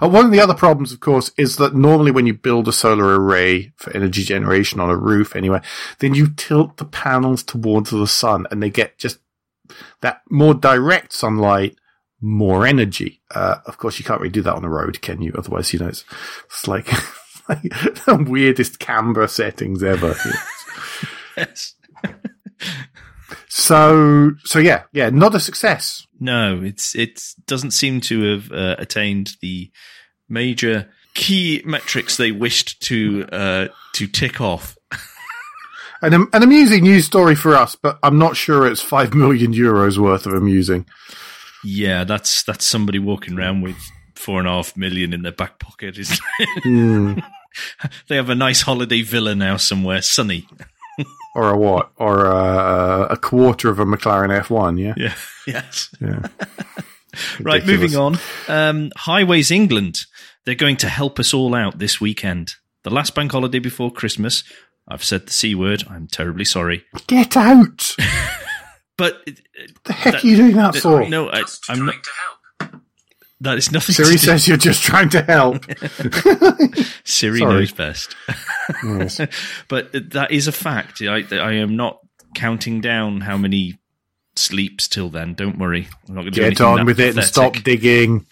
Uh, 0.00 0.08
one 0.08 0.24
of 0.24 0.30
the 0.30 0.40
other 0.40 0.54
problems, 0.54 0.92
of 0.92 1.00
course, 1.00 1.30
is 1.36 1.56
that 1.56 1.74
normally 1.74 2.10
when 2.10 2.26
you 2.26 2.34
build 2.34 2.68
a 2.68 2.72
solar 2.72 3.20
array 3.20 3.72
for 3.76 3.94
energy 3.94 4.22
generation 4.22 4.80
on 4.80 4.90
a 4.90 4.96
roof 4.96 5.34
anyway, 5.34 5.60
then 5.98 6.14
you 6.14 6.28
tilt 6.36 6.76
the 6.76 6.84
panels 6.84 7.42
towards 7.42 7.90
the 7.90 8.06
sun 8.06 8.46
and 8.50 8.62
they 8.62 8.70
get 8.70 8.96
just 8.96 9.18
that 10.00 10.22
more 10.30 10.54
direct 10.54 11.12
sunlight, 11.12 11.76
more 12.20 12.66
energy. 12.66 13.20
Uh, 13.34 13.56
of 13.66 13.78
course, 13.78 13.98
you 13.98 14.04
can't 14.04 14.20
really 14.20 14.32
do 14.32 14.42
that 14.42 14.54
on 14.54 14.64
a 14.64 14.68
road, 14.68 15.00
can 15.02 15.22
you? 15.22 15.32
Otherwise, 15.36 15.72
you 15.72 15.78
know, 15.78 15.88
it's, 15.88 16.04
it's 16.46 16.66
like, 16.66 16.90
like 17.48 17.62
the 17.62 18.24
weirdest 18.28 18.78
camber 18.78 19.26
settings 19.26 19.82
ever. 19.82 20.14
Yes. 21.36 21.74
so, 23.48 24.32
so 24.42 24.58
yeah, 24.58 24.82
yeah, 24.92 25.08
not 25.10 25.36
a 25.36 25.38
success. 25.38 26.04
No, 26.18 26.60
it's 26.64 26.96
it 26.96 27.22
doesn't 27.46 27.70
seem 27.70 28.00
to 28.02 28.22
have 28.32 28.50
uh, 28.50 28.74
attained 28.76 29.36
the 29.40 29.70
major 30.28 30.88
key 31.14 31.62
metrics 31.64 32.16
they 32.16 32.32
wished 32.32 32.80
to 32.82 33.26
uh, 33.30 33.68
to 33.94 34.06
tick 34.06 34.40
off. 34.40 34.76
An, 36.00 36.14
an 36.14 36.42
amusing 36.44 36.84
news 36.84 37.06
story 37.06 37.34
for 37.34 37.56
us, 37.56 37.74
but 37.74 37.98
I'm 38.04 38.20
not 38.20 38.36
sure 38.36 38.66
it's 38.66 38.80
five 38.80 39.14
million 39.14 39.52
euros 39.52 39.98
worth 39.98 40.26
of 40.26 40.32
amusing. 40.32 40.86
Yeah, 41.64 42.04
that's 42.04 42.42
that's 42.42 42.64
somebody 42.64 42.98
walking 42.98 43.38
around 43.38 43.62
with 43.62 43.76
four 44.14 44.38
and 44.38 44.48
a 44.48 44.52
half 44.52 44.76
million 44.76 45.12
in 45.12 45.22
their 45.22 45.32
back 45.32 45.58
pocket. 45.58 45.98
Isn't 45.98 46.18
it? 46.40 46.62
Hmm. 46.62 47.18
they 48.08 48.16
have 48.16 48.30
a 48.30 48.34
nice 48.34 48.62
holiday 48.62 49.02
villa 49.02 49.34
now 49.34 49.56
somewhere 49.56 50.02
sunny. 50.02 50.46
or 51.34 51.50
a 51.50 51.56
what? 51.56 51.90
Or 51.96 52.26
a, 52.26 53.06
a 53.10 53.16
quarter 53.16 53.68
of 53.70 53.78
a 53.78 53.84
McLaren 53.84 54.36
F1, 54.42 54.80
yeah? 54.80 54.94
Yeah. 54.96 55.14
Yes. 55.46 55.94
Yeah. 56.00 56.20
Right, 57.40 57.66
moving 57.66 57.96
on. 57.96 58.18
Um, 58.48 58.92
Highways 58.94 59.50
England. 59.50 60.00
They're 60.44 60.54
going 60.54 60.76
to 60.76 60.88
help 60.88 61.18
us 61.18 61.34
all 61.34 61.54
out 61.54 61.78
this 61.78 62.00
weekend. 62.00 62.52
The 62.84 62.90
last 62.90 63.14
bank 63.14 63.32
holiday 63.32 63.58
before 63.58 63.90
Christmas. 63.90 64.44
I've 64.86 65.02
said 65.02 65.26
the 65.26 65.32
C 65.32 65.54
word. 65.54 65.84
I'm 65.90 66.06
terribly 66.06 66.44
sorry. 66.44 66.84
Get 67.06 67.36
out! 67.36 67.96
But 68.98 69.22
uh, 69.26 69.32
the 69.84 69.92
heck 69.94 70.22
are 70.22 70.26
you 70.26 70.36
doing 70.36 70.56
that 70.56 70.76
for? 70.76 71.08
no, 71.08 71.30
I, 71.30 71.44
I'm 71.70 71.86
not. 71.86 71.94
That 73.40 73.56
is 73.56 73.70
nothing 73.70 73.94
Siri 73.94 74.08
to 74.08 74.12
do. 74.14 74.18
says 74.18 74.48
you're 74.48 74.56
just 74.56 74.82
trying 74.82 75.08
to 75.10 75.22
help. 75.22 75.64
Siri 77.04 77.38
Sorry. 77.38 77.52
knows 77.52 77.72
best. 77.72 78.16
yes. 78.82 79.20
but 79.68 79.92
that 79.92 80.32
is 80.32 80.48
a 80.48 80.52
fact. 80.52 81.00
I, 81.00 81.24
I 81.30 81.52
am 81.52 81.76
not 81.76 82.00
counting 82.34 82.80
down 82.80 83.20
how 83.20 83.36
many 83.36 83.78
sleeps 84.34 84.88
till 84.88 85.08
then. 85.08 85.34
Don't 85.34 85.58
worry. 85.58 85.86
I'm 86.08 86.16
not 86.16 86.22
going 86.22 86.32
to 86.32 86.40
Get 86.40 86.46
anything 86.46 86.66
on 86.66 86.84
with 86.84 86.98
it 86.98 87.16
and 87.16 87.24
stop 87.24 87.54
digging. 87.62 88.26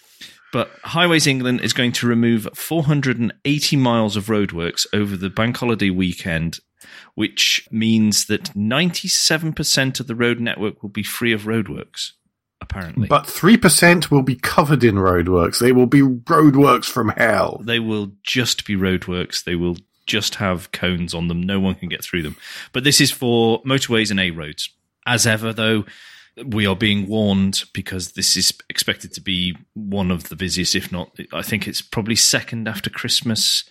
But 0.51 0.71
Highways 0.83 1.25
England 1.27 1.61
is 1.61 1.73
going 1.73 1.93
to 1.93 2.07
remove 2.07 2.47
480 2.53 3.75
miles 3.77 4.17
of 4.17 4.25
roadworks 4.25 4.85
over 4.93 5.15
the 5.15 5.29
bank 5.29 5.57
holiday 5.57 5.89
weekend, 5.89 6.59
which 7.17 7.67
means 7.71 8.27
that 8.27 8.53
97% 8.53 9.99
of 9.99 10.05
the 10.05 10.13
road 10.13 10.39
network 10.39 10.83
will 10.83 10.89
be 10.91 11.01
free 11.01 11.33
of 11.33 11.45
roadworks, 11.45 12.11
apparently. 12.61 13.07
But 13.07 13.23
3% 13.23 14.11
will 14.11 14.21
be 14.21 14.35
covered 14.35 14.83
in 14.83 14.97
roadworks. 14.97 15.57
They 15.57 15.71
will 15.71 15.87
be 15.87 16.01
roadworks 16.01 16.85
from 16.85 17.09
hell. 17.09 17.59
they 17.65 17.79
will 17.79 18.11
just 18.21 18.67
be 18.67 18.75
roadworks. 18.75 19.43
They 19.43 19.55
will 19.55 19.77
just 20.05 20.35
have 20.35 20.71
cones 20.71 21.15
on 21.15 21.27
them. 21.27 21.41
No 21.41 21.59
one 21.59 21.73
can 21.73 21.89
get 21.89 22.03
through 22.03 22.21
them. 22.21 22.37
But 22.71 22.83
this 22.83 23.01
is 23.01 23.09
for 23.09 23.63
motorways 23.63 24.11
and 24.11 24.19
A 24.19 24.29
roads. 24.29 24.69
As 25.07 25.25
ever, 25.25 25.51
though, 25.51 25.85
we 26.45 26.67
are 26.67 26.75
being 26.75 27.07
warned 27.07 27.63
because 27.73 28.11
this 28.11 28.37
is 28.37 28.53
expected 28.69 29.11
to 29.13 29.21
be 29.21 29.57
one 29.73 30.11
of 30.11 30.29
the 30.29 30.35
busiest, 30.35 30.75
if 30.75 30.91
not, 30.91 31.17
I 31.33 31.41
think 31.41 31.67
it's 31.67 31.81
probably 31.81 32.15
second 32.15 32.67
after 32.67 32.91
Christmas 32.91 33.67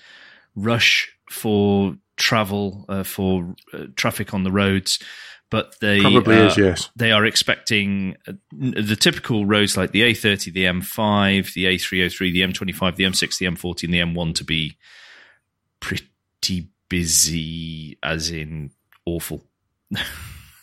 rush 0.56 1.12
for 1.30 1.96
travel, 2.16 2.85
uh, 2.88 3.02
for 3.02 3.54
uh, 3.73 3.85
traffic 3.96 4.35
on 4.35 4.44
the 4.44 4.52
roads. 4.52 4.99
But 5.49 5.76
they 5.80 6.00
Probably 6.00 6.37
uh, 6.37 6.46
is, 6.49 6.56
yes. 6.58 6.90
they 6.96 7.12
are 7.12 7.25
expecting 7.25 8.16
uh, 8.26 8.32
the 8.52 8.96
typical 8.99 9.46
roads 9.46 9.76
like 9.76 9.92
the 9.92 10.02
A30, 10.02 10.52
the 10.52 10.64
M5, 10.64 11.52
the 11.54 11.66
A303, 11.66 12.32
the 12.32 12.40
M25, 12.42 12.96
the 12.96 13.04
M6, 13.04 13.38
the 13.38 13.46
M40, 13.46 13.85
and 13.85 13.94
the 13.94 13.99
M1 14.00 14.35
to 14.37 14.44
be 14.44 14.76
pretty 15.78 16.68
busy, 16.88 17.96
as 18.02 18.30
in 18.30 18.70
awful. 19.04 19.44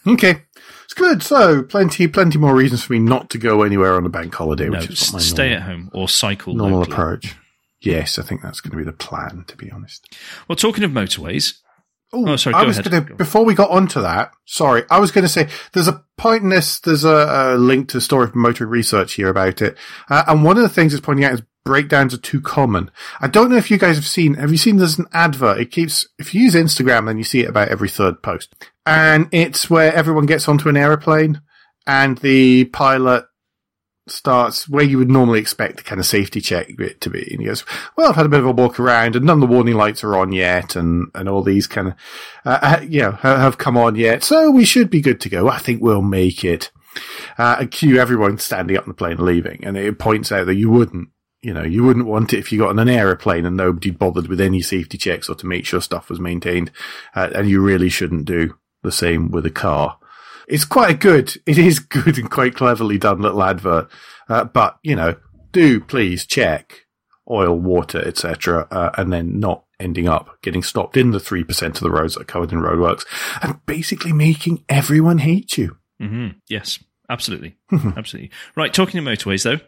Okay. 0.06 0.42
It's 0.84 0.94
good. 0.94 1.24
So, 1.24 1.64
plenty, 1.64 2.08
plenty 2.10 2.38
more 2.38 2.54
reasons 2.54 2.84
for 2.84 2.92
me 2.92 3.00
not 3.00 3.30
to 3.30 3.38
go 3.38 3.64
anywhere 3.64 3.96
on 3.96 4.06
a 4.06 4.10
bank 4.10 4.36
holiday, 4.36 4.68
No, 4.68 4.80
which 4.80 4.90
is 4.90 5.00
stay 5.26 5.52
normal, 5.52 5.56
at 5.56 5.64
home 5.64 5.92
or 5.94 6.10
cycle. 6.10 6.54
normal 6.56 6.80
locally. 6.80 6.94
approach. 6.94 7.36
Yes, 7.84 8.18
I 8.18 8.24
think 8.24 8.42
that's 8.42 8.62
going 8.62 8.72
to 8.72 8.78
be 8.78 8.84
the 8.84 8.94
plan, 8.98 9.44
to 9.48 9.58
be 9.58 9.70
honest. 9.72 10.16
Well, 10.48 10.56
talking 10.56 10.84
of 10.84 10.92
motorways, 10.92 11.60
Ooh, 12.16 12.28
Oh, 12.30 12.36
sorry, 12.36 12.54
I 12.56 12.62
go 12.62 12.68
was 12.68 12.78
ahead. 12.78 12.92
Gonna, 12.92 13.16
before 13.16 13.44
we 13.44 13.56
got 13.56 13.72
onto 13.72 14.02
that, 14.02 14.32
sorry, 14.46 14.84
I 14.92 15.00
was 15.00 15.12
going 15.12 15.24
to 15.24 15.30
say 15.30 15.50
there's 15.74 15.88
a 15.88 16.04
point 16.18 16.44
in 16.44 16.50
this. 16.50 16.80
There's 16.80 17.04
a, 17.04 17.54
a 17.54 17.58
link 17.58 17.90
to 17.90 17.98
the 17.98 18.02
Story 18.02 18.26
of 18.26 18.36
Motor 18.36 18.68
Research 18.68 19.14
here 19.14 19.30
about 19.30 19.62
it, 19.62 19.78
uh, 20.10 20.24
and 20.28 20.44
one 20.44 20.58
of 20.58 20.64
the 20.64 20.70
things 20.70 20.94
it's 20.94 21.02
pointing 21.06 21.26
out 21.26 21.34
is 21.34 21.42
breakdowns 21.66 22.14
are 22.14 22.18
too 22.18 22.40
common. 22.42 22.92
I 23.20 23.28
don't 23.28 23.50
know 23.50 23.56
if 23.58 23.72
you 23.72 23.78
guys 23.80 23.96
have 23.96 24.06
seen. 24.06 24.36
Have 24.36 24.52
you 24.52 24.58
seen? 24.58 24.78
There's 24.78 25.00
an 25.00 25.08
advert. 25.12 25.60
It 25.60 25.72
keeps 25.72 26.08
if 26.20 26.36
you 26.36 26.42
use 26.42 26.54
Instagram, 26.56 27.08
then 27.08 27.18
you 27.18 27.24
see 27.24 27.42
it 27.42 27.50
about 27.50 27.70
every 27.70 27.90
third 27.90 28.22
post, 28.22 28.54
and 28.86 29.28
it's 29.32 29.70
where 29.70 29.92
everyone 29.94 30.28
gets 30.28 30.48
onto 30.48 30.70
an 30.70 30.78
aeroplane 30.78 31.42
and 31.88 32.20
the 32.20 32.66
pilot 32.66 33.26
starts 34.08 34.68
where 34.68 34.84
you 34.84 34.98
would 34.98 35.10
normally 35.10 35.40
expect 35.40 35.78
the 35.78 35.84
kind 35.84 36.00
of 36.00 36.06
safety 36.06 36.42
check 36.42 36.76
bit 36.76 37.00
to 37.02 37.10
be. 37.10 37.28
And 37.32 37.40
he 37.40 37.48
goes, 37.48 37.64
well, 37.96 38.10
I've 38.10 38.16
had 38.16 38.26
a 38.26 38.30
bit 38.30 38.42
of 38.42 38.46
a 38.46 38.52
walk 38.52 38.80
around 38.80 39.16
and 39.16 39.26
none 39.26 39.42
of 39.42 39.50
the 39.50 39.54
warning 39.54 39.76
lights 39.76 40.04
are 40.04 40.18
on 40.18 40.32
yet. 40.32 40.76
And, 40.76 41.08
and 41.16 41.30
all 41.30 41.42
these 41.42 41.68
kind 41.68 41.90
of, 41.90 41.94
uh, 42.46 42.60
uh, 42.62 42.82
you 42.88 43.02
know, 43.02 43.12
have 43.12 43.58
come 43.58 43.78
on 43.78 43.96
yet. 43.96 44.24
So 44.24 44.52
we 44.52 44.66
should 44.66 44.90
be 44.90 45.02
good 45.02 45.22
to 45.22 45.30
go. 45.30 45.48
I 45.48 45.58
think 45.58 45.82
we'll 45.82 46.02
make 46.02 46.44
it. 46.44 46.72
Uh, 47.38 47.58
and 47.62 47.72
cue 47.72 48.00
everyone 48.00 48.38
standing 48.38 48.78
up 48.78 48.84
in 48.84 48.90
the 48.90 48.96
plane 48.96 49.24
leaving. 49.24 49.64
And 49.64 49.78
it 49.78 50.00
points 50.00 50.32
out 50.32 50.46
that 50.48 50.56
you 50.56 50.70
wouldn't, 50.70 51.10
you 51.42 51.54
know, 51.54 51.64
you 51.64 51.84
wouldn't 51.84 52.06
want 52.06 52.34
it 52.34 52.40
if 52.40 52.52
you 52.52 52.60
got 52.60 52.70
on 52.70 52.80
an 52.80 52.90
aeroplane 52.90 53.46
and 53.46 53.58
nobody 53.58 53.90
bothered 53.90 54.28
with 54.28 54.42
any 54.42 54.62
safety 54.62 54.98
checks 54.98 55.30
or 55.30 55.36
to 55.36 55.48
make 55.48 55.66
sure 55.66 55.82
stuff 55.82 56.10
was 56.10 56.20
maintained. 56.20 56.72
Uh, 57.16 57.30
and 57.34 57.50
you 57.50 57.62
really 57.62 57.90
shouldn't 57.90 58.26
do 58.26 58.58
the 58.82 58.92
same 58.92 59.32
with 59.32 59.46
a 59.46 59.52
car. 59.52 59.98
It's 60.48 60.66
quite 60.66 60.92
a 60.92 60.98
good, 60.98 61.36
it 61.46 61.58
is 61.58 61.80
good 61.80 62.18
and 62.18 62.30
quite 62.30 62.56
cleverly 62.56 62.98
done 62.98 63.22
little 63.22 63.44
advert. 63.44 63.90
Uh, 64.28 64.44
but, 64.46 64.78
you 64.84 64.96
know, 64.96 65.16
do 65.52 65.80
please 65.80 66.26
check 66.26 66.86
oil, 67.30 67.58
water, 67.58 68.00
etc., 68.06 68.68
uh, 68.72 68.90
and 68.98 69.12
then 69.14 69.40
not 69.40 69.64
ending 69.80 70.08
up 70.08 70.38
getting 70.42 70.62
stopped 70.64 70.98
in 70.98 71.12
the 71.12 71.20
3% 71.20 71.64
of 71.68 71.80
the 71.80 71.92
roads 71.92 72.14
that 72.16 72.22
are 72.22 72.26
covered 72.26 72.52
in 72.52 72.60
roadworks 72.60 73.06
and 73.42 73.66
basically 73.66 74.14
making 74.14 74.64
everyone 74.70 75.18
hate 75.20 75.58
you. 75.58 75.78
hmm 76.00 76.30
yes, 76.50 76.80
absolutely, 77.10 77.56
absolutely. 77.72 78.32
Right, 78.56 78.74
talking 78.74 78.98
of 79.00 79.06
motorways, 79.06 79.44
though, 79.44 79.60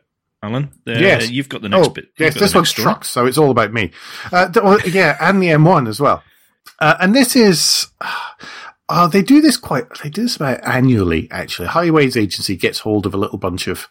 Alan, 0.44 0.66
uh, 0.88 0.92
Yes. 0.92 1.30
you've 1.30 1.50
got 1.50 1.62
the 1.62 1.70
next 1.70 1.88
oh, 1.88 1.90
bit. 1.92 2.06
you've 2.18 2.34
yes, 2.34 2.34
this 2.36 2.54
one's 2.56 2.70
story. 2.70 2.84
trucks, 2.84 3.10
so 3.10 3.26
it's 3.26 3.38
all 3.38 3.52
about 3.52 3.72
me. 3.74 3.92
Uh, 4.32 4.50
yeah, 4.86 5.18
and 5.22 5.42
the 5.42 5.48
M1 5.48 5.88
as 5.88 6.00
well. 6.00 6.24
Uh, 6.80 6.96
and 7.00 7.16
this 7.16 7.36
is, 7.36 7.88
uh, 8.88 9.08
they 9.08 9.22
do 9.22 9.42
this 9.42 9.58
quite, 9.58 9.86
they 10.04 10.10
do 10.10 10.24
this 10.24 10.36
about 10.36 10.66
annually, 10.66 11.28
actually. 11.32 11.68
Highways 11.68 12.16
Agency 12.16 12.56
gets 12.56 12.80
hold 12.80 13.06
of 13.06 13.14
a 13.14 13.18
little 13.18 13.40
bunch 13.40 13.68
of, 13.68 13.88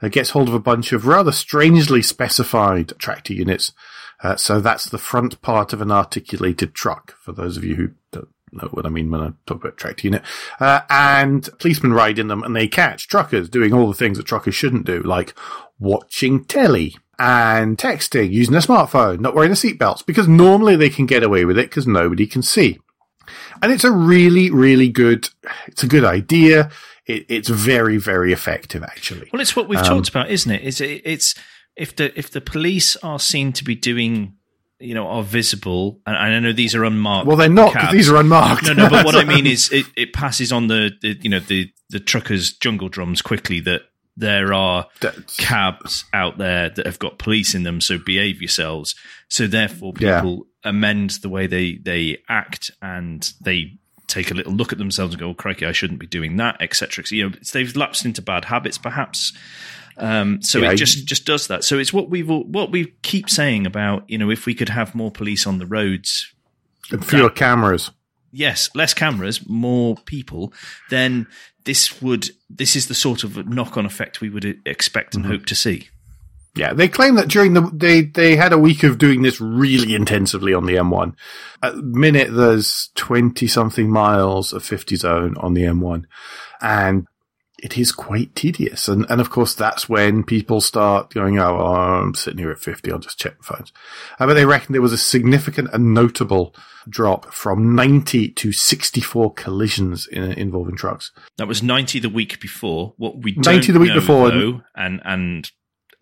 uh, 0.00 0.08
gets 0.08 0.30
hold 0.30 0.48
of 0.48 0.54
a 0.54 0.60
bunch 0.60 0.92
of 0.92 1.06
rather 1.06 1.32
strangely 1.32 2.02
specified 2.02 2.92
tractor 2.98 3.32
units. 3.32 3.72
Uh, 4.22 4.36
so 4.36 4.60
that's 4.60 4.88
the 4.88 4.98
front 4.98 5.42
part 5.42 5.72
of 5.72 5.82
an 5.82 5.90
articulated 5.90 6.74
truck, 6.74 7.16
for 7.18 7.32
those 7.32 7.56
of 7.56 7.64
you 7.64 7.74
who 7.74 7.90
don't 8.12 8.28
know 8.52 8.68
what 8.70 8.86
I 8.86 8.88
mean 8.88 9.10
when 9.10 9.20
I 9.20 9.32
talk 9.46 9.58
about 9.62 9.76
tractor 9.76 10.06
unit. 10.06 10.22
Uh, 10.60 10.80
and 10.88 11.48
policemen 11.58 11.92
ride 11.92 12.18
in 12.18 12.28
them 12.28 12.42
and 12.42 12.54
they 12.54 12.68
catch 12.68 13.08
truckers 13.08 13.48
doing 13.48 13.72
all 13.72 13.88
the 13.88 13.94
things 13.94 14.16
that 14.16 14.26
truckers 14.26 14.54
shouldn't 14.54 14.86
do, 14.86 15.02
like 15.02 15.34
watching 15.78 16.44
telly 16.44 16.96
and 17.18 17.78
texting, 17.78 18.30
using 18.30 18.54
a 18.54 18.58
smartphone, 18.58 19.20
not 19.20 19.34
wearing 19.34 19.50
their 19.50 19.56
seatbelts, 19.56 20.04
because 20.04 20.28
normally 20.28 20.76
they 20.76 20.90
can 20.90 21.06
get 21.06 21.22
away 21.22 21.44
with 21.44 21.58
it 21.58 21.68
because 21.68 21.86
nobody 21.86 22.26
can 22.26 22.42
see. 22.42 22.78
And 23.62 23.72
it's 23.72 23.84
a 23.84 23.90
really, 23.92 24.50
really 24.50 24.88
good, 24.88 25.28
it's 25.66 25.82
a 25.82 25.86
good 25.86 26.04
idea. 26.04 26.70
It, 27.06 27.26
it's 27.28 27.48
very, 27.48 27.96
very 27.98 28.32
effective, 28.32 28.82
actually. 28.82 29.28
Well, 29.32 29.40
it's 29.40 29.54
what 29.56 29.68
we've 29.68 29.78
Um, 29.78 29.84
talked 29.84 30.08
about, 30.08 30.30
isn't 30.30 30.50
it? 30.50 30.62
Is 30.62 30.80
it, 30.80 31.02
it's 31.04 31.34
if 31.76 31.94
the 31.94 32.16
if 32.18 32.30
the 32.30 32.40
police 32.40 32.96
are 32.96 33.18
seen 33.20 33.52
to 33.52 33.62
be 33.64 33.74
doing, 33.74 34.34
you 34.80 34.94
know, 34.94 35.06
are 35.06 35.22
visible, 35.22 36.00
and, 36.06 36.16
I 36.16 36.38
know 36.40 36.52
these 36.52 36.74
are 36.74 36.84
unmarked. 36.84 37.26
Well, 37.28 37.36
they're 37.36 37.48
not 37.48 37.92
these 37.92 38.08
are 38.10 38.16
unmarked. 38.16 38.66
No, 38.66 38.72
no, 38.72 38.90
but 38.90 39.04
what 39.04 39.14
I 39.14 39.24
mean 39.34 39.46
is 39.46 39.70
it, 39.72 39.86
it 39.96 40.12
passes 40.12 40.50
on 40.52 40.66
the, 40.66 40.90
the 41.00 41.16
you 41.22 41.30
know 41.30 41.38
the 41.40 41.70
the 41.90 42.00
truckers' 42.00 42.52
jungle 42.52 42.88
drums 42.88 43.22
quickly 43.22 43.60
that 43.60 43.82
there 44.16 44.52
are 44.52 44.86
That's- 45.00 45.36
cabs 45.36 46.06
out 46.12 46.38
there 46.38 46.70
that 46.70 46.86
have 46.86 46.98
got 46.98 47.18
police 47.18 47.54
in 47.54 47.62
them, 47.62 47.80
so 47.80 47.98
behave 47.98 48.40
yourselves. 48.40 48.94
So 49.28 49.46
therefore, 49.46 49.92
Yeah. 50.00 50.22
Amend 50.66 51.10
the 51.22 51.28
way 51.28 51.46
they 51.46 51.76
they 51.76 52.18
act 52.28 52.70
and 52.82 53.32
they 53.40 53.78
take 54.06 54.30
a 54.30 54.34
little 54.34 54.52
look 54.52 54.72
at 54.72 54.78
themselves 54.78 55.14
and 55.14 55.20
go, 55.20 55.30
oh, 55.30 55.34
"Crikey, 55.34 55.66
I 55.66 55.72
shouldn't 55.72 56.00
be 56.00 56.06
doing 56.06 56.36
that," 56.36 56.56
etc. 56.60 57.04
You 57.10 57.30
know, 57.30 57.36
they've 57.52 57.74
lapsed 57.74 58.04
into 58.04 58.22
bad 58.22 58.46
habits, 58.46 58.78
perhaps. 58.78 59.32
Um, 59.98 60.42
so 60.42 60.58
Yeah, 60.58 60.72
it 60.72 60.76
just 60.76 61.06
just 61.06 61.24
does 61.24 61.46
that. 61.48 61.64
So 61.64 61.78
it's 61.78 61.92
what 61.92 62.10
we 62.10 62.22
what 62.22 62.70
we 62.70 62.92
keep 63.02 63.30
saying 63.30 63.66
about 63.66 64.08
you 64.08 64.18
know 64.18 64.30
if 64.30 64.44
we 64.44 64.54
could 64.54 64.68
have 64.68 64.94
more 64.94 65.10
police 65.10 65.46
on 65.46 65.58
the 65.58 65.66
roads, 65.66 66.34
and 66.90 67.04
fewer 67.04 67.30
cameras. 67.30 67.90
yes, 68.32 68.68
less 68.74 68.92
cameras, 68.92 69.48
more 69.48 69.96
people, 70.04 70.52
then 70.90 71.26
this 71.64 72.00
would 72.02 72.30
this 72.50 72.76
is 72.76 72.88
the 72.88 72.94
sort 72.94 73.24
of 73.24 73.48
knock 73.48 73.76
on 73.76 73.86
effect 73.86 74.20
we 74.20 74.28
would 74.28 74.60
expect 74.66 75.14
and 75.14 75.26
hope 75.26 75.46
to 75.46 75.54
see. 75.54 75.88
Yeah, 76.56 76.72
they 76.72 76.88
claim 76.88 77.16
that 77.16 77.28
during 77.28 77.52
the 77.54 77.70
they 77.72 78.02
they 78.02 78.34
had 78.34 78.52
a 78.52 78.58
week 78.58 78.82
of 78.82 78.98
doing 78.98 79.22
this 79.22 79.40
really 79.40 79.94
intensively 79.94 80.54
on 80.54 80.64
the 80.66 80.74
M1. 80.74 81.14
At 81.62 81.76
the 81.76 81.82
minute 81.82 82.32
there's 82.32 82.90
twenty 82.94 83.46
something 83.46 83.90
miles 83.90 84.52
of 84.52 84.64
fifty 84.64 84.96
zone 84.96 85.36
on 85.36 85.54
the 85.54 85.62
M1, 85.62 86.04
and 86.62 87.06
it 87.58 87.76
is 87.76 87.92
quite 87.92 88.34
tedious. 88.34 88.88
And 88.88 89.06
and 89.10 89.20
of 89.20 89.28
course 89.28 89.54
that's 89.54 89.88
when 89.88 90.24
people 90.24 90.60
start 90.62 91.12
going, 91.12 91.38
oh, 91.38 91.56
well, 91.56 91.76
I'm 91.76 92.14
sitting 92.14 92.38
here 92.38 92.50
at 92.50 92.58
fifty, 92.58 92.90
I'll 92.90 92.98
just 92.98 93.18
check 93.18 93.36
my 93.38 93.56
phones. 93.56 93.72
Uh, 94.18 94.26
but 94.26 94.34
they 94.34 94.46
reckon 94.46 94.72
there 94.72 94.82
was 94.82 94.92
a 94.92 94.98
significant 94.98 95.68
and 95.74 95.92
notable 95.92 96.54
drop 96.88 97.34
from 97.34 97.74
ninety 97.74 98.28
to 98.30 98.52
sixty 98.52 99.02
four 99.02 99.32
collisions 99.34 100.06
in, 100.06 100.22
involving 100.32 100.76
trucks. 100.76 101.12
That 101.36 101.48
was 101.48 101.62
ninety 101.62 101.98
the 101.98 102.08
week 102.08 102.40
before. 102.40 102.94
What 102.96 103.22
we 103.22 103.32
90 103.32 103.42
don't 103.42 103.74
the 103.74 103.80
week 103.80 103.94
before. 103.94 104.30
though, 104.30 104.62
and 104.74 105.02
and 105.04 105.50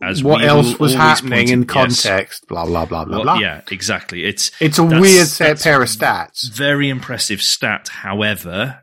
as 0.05 0.23
what 0.23 0.45
else 0.45 0.79
was 0.79 0.95
happening 0.95 1.49
in 1.49 1.61
out. 1.63 1.67
Yes. 1.89 2.03
context, 2.05 2.47
blah, 2.49 2.65
blah, 2.67 2.85
blah, 2.85 3.05
blah, 3.05 3.19
What- 3.19 3.25
blah. 3.25 3.39
yeah, 3.39 3.63
exactly. 3.71 4.25
It's 4.25 4.51
It's 4.61 4.79
a 4.79 4.85
weird 4.85 5.27
set 5.27 5.61
pair 5.61 5.83
of 5.83 5.89
stats. 5.89 6.51
very 6.53 6.89
impressive 6.89 7.41
stat. 7.43 7.89
However, 7.89 8.81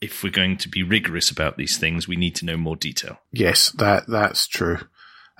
if 0.00 0.22
we're 0.22 0.30
going 0.30 0.56
to 0.58 0.68
be 0.68 0.82
rigorous 0.82 1.30
about 1.30 1.56
these 1.56 1.76
things, 1.78 2.06
we 2.06 2.16
need 2.16 2.34
to 2.36 2.44
know 2.44 2.56
more 2.56 2.76
detail. 2.76 3.18
Yes, 3.32 3.70
that 3.78 4.04
that's 4.08 4.46
true. 4.46 4.78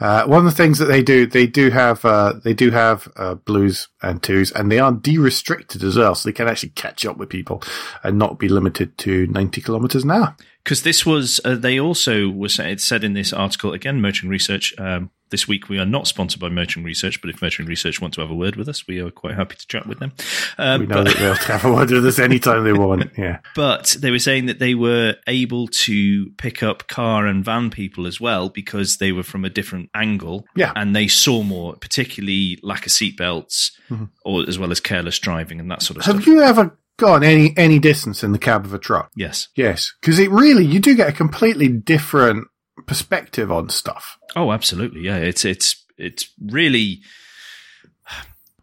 Uh, 0.00 0.24
one 0.26 0.40
of 0.40 0.44
the 0.44 0.50
things 0.50 0.78
that 0.78 0.86
they 0.86 1.02
do, 1.02 1.24
they 1.24 1.46
do 1.46 1.70
have, 1.70 2.04
uh, 2.04 2.32
they 2.42 2.52
do 2.52 2.70
have 2.70 3.08
uh, 3.16 3.34
blues 3.34 3.88
and 4.02 4.22
twos, 4.22 4.50
and 4.50 4.70
they 4.70 4.80
are 4.80 4.90
de-restricted 4.90 5.84
as 5.84 5.96
well, 5.96 6.14
so 6.14 6.28
they 6.28 6.32
can 6.32 6.48
actually 6.48 6.70
catch 6.70 7.06
up 7.06 7.16
with 7.16 7.28
people 7.28 7.62
and 8.02 8.18
not 8.18 8.38
be 8.38 8.48
limited 8.48 8.98
to 8.98 9.26
ninety 9.28 9.60
kilometers 9.60 10.02
an 10.02 10.10
hour. 10.10 10.36
Because 10.64 10.82
this 10.82 11.04
was, 11.06 11.40
uh, 11.44 11.54
they 11.54 11.78
also 11.78 12.28
were 12.28 12.48
it 12.58 12.80
said 12.80 13.04
in 13.04 13.12
this 13.12 13.32
article 13.32 13.72
again, 13.72 14.00
Motoring 14.00 14.30
Research. 14.30 14.74
Um, 14.78 15.10
this 15.34 15.48
week 15.48 15.68
we 15.68 15.80
are 15.80 15.84
not 15.84 16.06
sponsored 16.06 16.40
by 16.40 16.48
Motoring 16.48 16.84
Research, 16.86 17.20
but 17.20 17.28
if 17.28 17.42
Motoring 17.42 17.66
Research 17.66 18.00
want 18.00 18.14
to 18.14 18.20
have 18.20 18.30
a 18.30 18.34
word 18.36 18.54
with 18.54 18.68
us, 18.68 18.86
we 18.86 19.00
are 19.00 19.10
quite 19.10 19.34
happy 19.34 19.56
to 19.56 19.66
chat 19.66 19.84
with 19.84 19.98
them. 19.98 20.12
Um, 20.58 20.82
We 20.82 20.86
know 20.86 20.94
but- 21.02 21.06
that 21.08 21.16
they'll 21.18 21.34
have 21.34 21.64
a 21.64 21.72
word 21.72 21.90
with 21.90 22.06
us 22.06 22.20
anytime 22.20 22.62
they 22.62 22.72
want. 22.72 23.10
Yeah, 23.18 23.38
but 23.56 23.96
they 23.98 24.12
were 24.12 24.20
saying 24.20 24.46
that 24.46 24.60
they 24.60 24.76
were 24.76 25.16
able 25.26 25.66
to 25.86 26.30
pick 26.38 26.62
up 26.62 26.86
car 26.86 27.26
and 27.26 27.44
van 27.44 27.70
people 27.70 28.06
as 28.06 28.20
well 28.20 28.48
because 28.48 28.98
they 28.98 29.10
were 29.10 29.24
from 29.24 29.44
a 29.44 29.50
different 29.50 29.90
angle. 29.92 30.46
Yeah. 30.54 30.72
And 30.76 30.94
they 30.94 31.08
saw 31.08 31.42
more, 31.42 31.74
particularly 31.74 32.60
lack 32.62 32.86
of 32.86 32.92
seatbelts 32.92 33.72
Mhm. 33.90 34.10
or 34.24 34.48
as 34.48 34.56
well 34.56 34.70
as 34.70 34.78
careless 34.78 35.18
driving 35.18 35.58
and 35.58 35.68
that 35.72 35.82
sort 35.82 35.96
of 35.98 36.04
have 36.04 36.14
stuff. 36.14 36.24
Have 36.26 36.32
you 36.32 36.42
ever 36.42 36.78
gone 36.96 37.24
any 37.24 37.52
any 37.56 37.80
distance 37.80 38.22
in 38.22 38.30
the 38.30 38.38
cab 38.38 38.64
of 38.64 38.72
a 38.72 38.78
truck? 38.78 39.10
yes. 39.16 39.48
Yes, 39.56 39.92
because 40.00 40.20
it 40.20 40.30
really 40.30 40.64
you 40.64 40.78
do 40.78 40.94
get 40.94 41.08
a 41.08 41.12
completely 41.12 41.66
different 41.68 42.46
perspective 42.86 43.50
on 43.50 43.68
stuff. 43.68 44.18
Oh, 44.36 44.52
absolutely. 44.52 45.02
Yeah. 45.02 45.16
It's, 45.16 45.44
it's, 45.44 45.84
it's 45.96 46.28
really, 46.40 47.00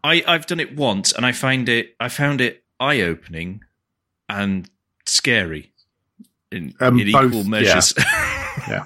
I, 0.04 0.22
I've 0.26 0.46
done 0.46 0.60
it 0.60 0.76
once 0.76 1.12
and 1.12 1.24
I 1.24 1.32
find 1.32 1.68
it, 1.68 1.94
I 2.00 2.08
found 2.08 2.40
it 2.40 2.64
eye 2.80 3.00
opening 3.00 3.62
and 4.28 4.68
scary 5.06 5.72
in, 6.50 6.74
Um, 6.80 6.98
in 6.98 7.12
both, 7.12 7.32
equal 7.32 7.44
measures. 7.44 7.94
Yeah, 8.68 8.84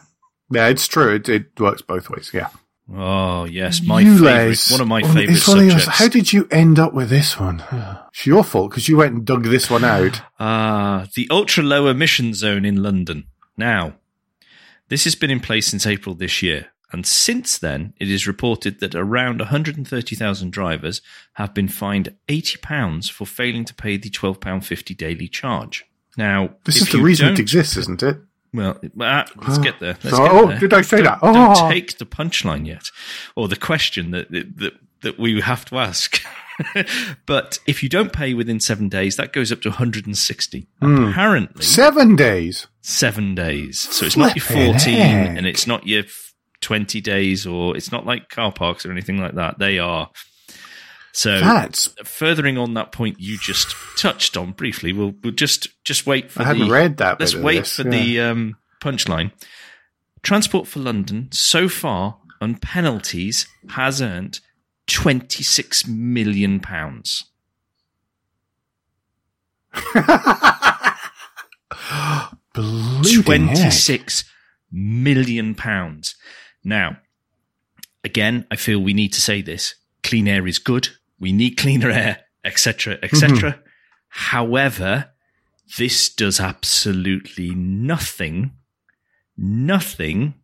Yeah, 0.49 0.69
it's 0.69 0.87
true. 0.87 1.17
It, 1.17 1.29
it 1.29 1.59
works 1.59 1.83
both 1.83 2.09
ways. 2.09 2.31
Yeah. 2.33 2.51
oh, 2.95 3.45
yes. 3.47 3.83
My 3.83 4.01
You, 4.01 4.15
favorite, 4.19 4.49
Les, 4.49 4.71
one 4.71 4.81
of 4.81 4.87
my 4.87 5.03
oh, 5.03 5.13
favorite 5.13 5.37
subjects. 5.39 5.87
How 5.87 6.07
did 6.07 6.33
you 6.33 6.47
end 6.53 6.79
up 6.79 6.95
with 6.95 7.11
this 7.11 7.39
one? 7.41 7.65
It's 8.11 8.27
your 8.27 8.45
fault 8.45 8.71
because 8.71 8.89
you 8.89 8.97
went 8.97 9.15
and 9.15 9.25
dug 9.25 9.43
this 9.43 9.69
one 9.69 9.83
out. 9.83 10.23
Ah, 10.39 11.09
the 11.17 11.27
ultra 11.33 11.65
low 11.65 11.89
emission 11.89 12.33
zone 12.33 12.65
in 12.65 12.81
London. 12.81 13.27
Now, 13.57 13.95
this 14.89 15.05
has 15.05 15.15
been 15.15 15.31
in 15.31 15.41
place 15.41 15.67
since 15.69 15.87
April 15.87 16.15
this 16.15 16.43
year, 16.43 16.69
and 16.93 17.07
since 17.07 17.59
then, 17.59 17.93
it 17.99 18.11
is 18.11 18.27
reported 18.27 18.81
that 18.81 18.95
around 18.95 19.41
130,000 19.41 20.51
drivers 20.53 21.01
have 21.35 21.53
been 21.55 21.69
fined 21.69 22.15
£80 22.29 23.11
for 23.11 23.27
failing 23.27 23.65
to 23.65 23.75
pay 23.75 23.97
the 23.97 24.09
£12.50 24.11 24.97
daily 24.97 25.29
charge. 25.29 25.85
Now, 26.17 26.51
This 26.65 26.81
is 26.81 26.91
the 26.91 26.99
reason 27.03 27.29
it 27.29 27.39
exists, 27.39 27.77
isn't 27.77 28.03
it? 28.03 28.19
Well, 28.55 28.79
ah, 29.01 29.27
let's 29.37 29.59
get 29.59 29.81
there. 29.81 29.99
Let's 30.03 30.17
So- 30.17 30.23
get 30.25 30.33
oh, 30.33 30.47
there. 30.47 30.59
did 30.61 30.73
I 30.73 30.81
say 30.83 31.03
that? 31.03 31.21
Don't 31.21 31.57
Oh. 31.59 31.69
take 31.69 31.99
the 31.99 32.07
punchline 32.07 32.67
yet, 32.67 32.91
or 33.35 33.49
the 33.49 33.57
question 33.57 34.13
that 34.13 34.31
that 34.31 34.75
that 35.03 35.19
we 35.19 35.41
have 35.43 35.65
to 35.67 35.79
ask. 35.79 36.23
but 37.27 37.59
if 37.67 37.83
you 37.83 37.89
don't 37.89 38.13
pay 38.13 38.35
within 38.35 38.61
seven 38.61 38.89
days, 38.89 39.17
that 39.17 39.33
goes 39.33 39.53
up 39.53 39.61
to 39.63 39.69
160. 39.71 40.67
Hmm. 40.81 41.05
Apparently, 41.05 41.65
Seven 41.65 42.17
days. 42.17 42.67
seven 42.81 43.35
days. 43.35 43.79
So 43.79 44.07
it's 44.07 44.17
not 44.17 44.37
your 44.37 44.45
14 44.45 44.75
heck. 44.75 45.37
and 45.37 45.47
it's 45.47 45.67
not 45.67 45.87
your 45.87 46.05
20 46.63 47.01
days, 47.01 47.47
or 47.47 47.77
it's 47.77 47.93
not 47.93 48.07
like 48.07 48.29
car 48.29 48.53
parks 48.53 48.87
or 48.87 48.91
anything 48.93 49.19
like 49.19 49.35
that. 49.35 49.59
They 49.59 49.79
are. 49.79 50.11
So 51.13 51.41
That's. 51.41 51.89
furthering 52.05 52.59
on 52.59 52.75
that 52.75 52.93
point 52.93 53.17
you 53.19 53.39
just 53.39 53.75
touched 53.97 54.37
on 54.37 54.53
briefly, 54.53 54.93
we'll 54.93 55.15
we'll 55.23 55.33
just 55.33 55.69
just 55.85 56.07
wait 56.07 56.31
for 56.31 56.41
the 56.41 56.45
I 56.45 56.49
hadn't 56.49 56.67
the 56.67 56.73
read 56.73 56.97
that. 56.99 57.19
let's 57.21 57.35
wait 57.35 57.61
this, 57.61 57.77
for 57.77 57.85
yeah. 57.85 57.91
the 57.91 58.21
um, 58.21 58.57
punchline. 58.83 59.33
Transport 60.23 60.67
for 60.67 60.81
London 60.81 61.29
so 61.33 61.69
far 61.71 62.19
on 62.41 62.57
penalties 62.57 63.47
has 63.71 64.03
earned 64.03 64.41
twenty 64.87 65.43
six 65.43 65.87
million 65.87 66.61
pounds. 66.61 67.25
Bleeding 72.55 73.23
Twenty 73.23 73.59
heck. 73.59 73.73
six 73.73 74.25
million 74.73 75.55
pounds. 75.55 76.15
Now, 76.65 76.99
again, 78.03 78.47
I 78.51 78.57
feel 78.57 78.79
we 78.81 78.95
need 78.95 79.13
to 79.13 79.21
say 79.21 79.43
this: 79.43 79.75
clean 80.03 80.27
air 80.29 80.47
is 80.47 80.59
good. 80.59 80.89
We 81.21 81.33
need 81.33 81.57
cleaner 81.57 81.91
air, 81.91 82.21
etc., 82.45 82.99
etc. 83.03 83.53
Mm-hmm. 83.53 83.61
However, 84.09 85.11
this 85.79 86.09
does 86.09 86.41
absolutely 86.41 87.55
nothing, 87.55 88.53
nothing 89.37 90.35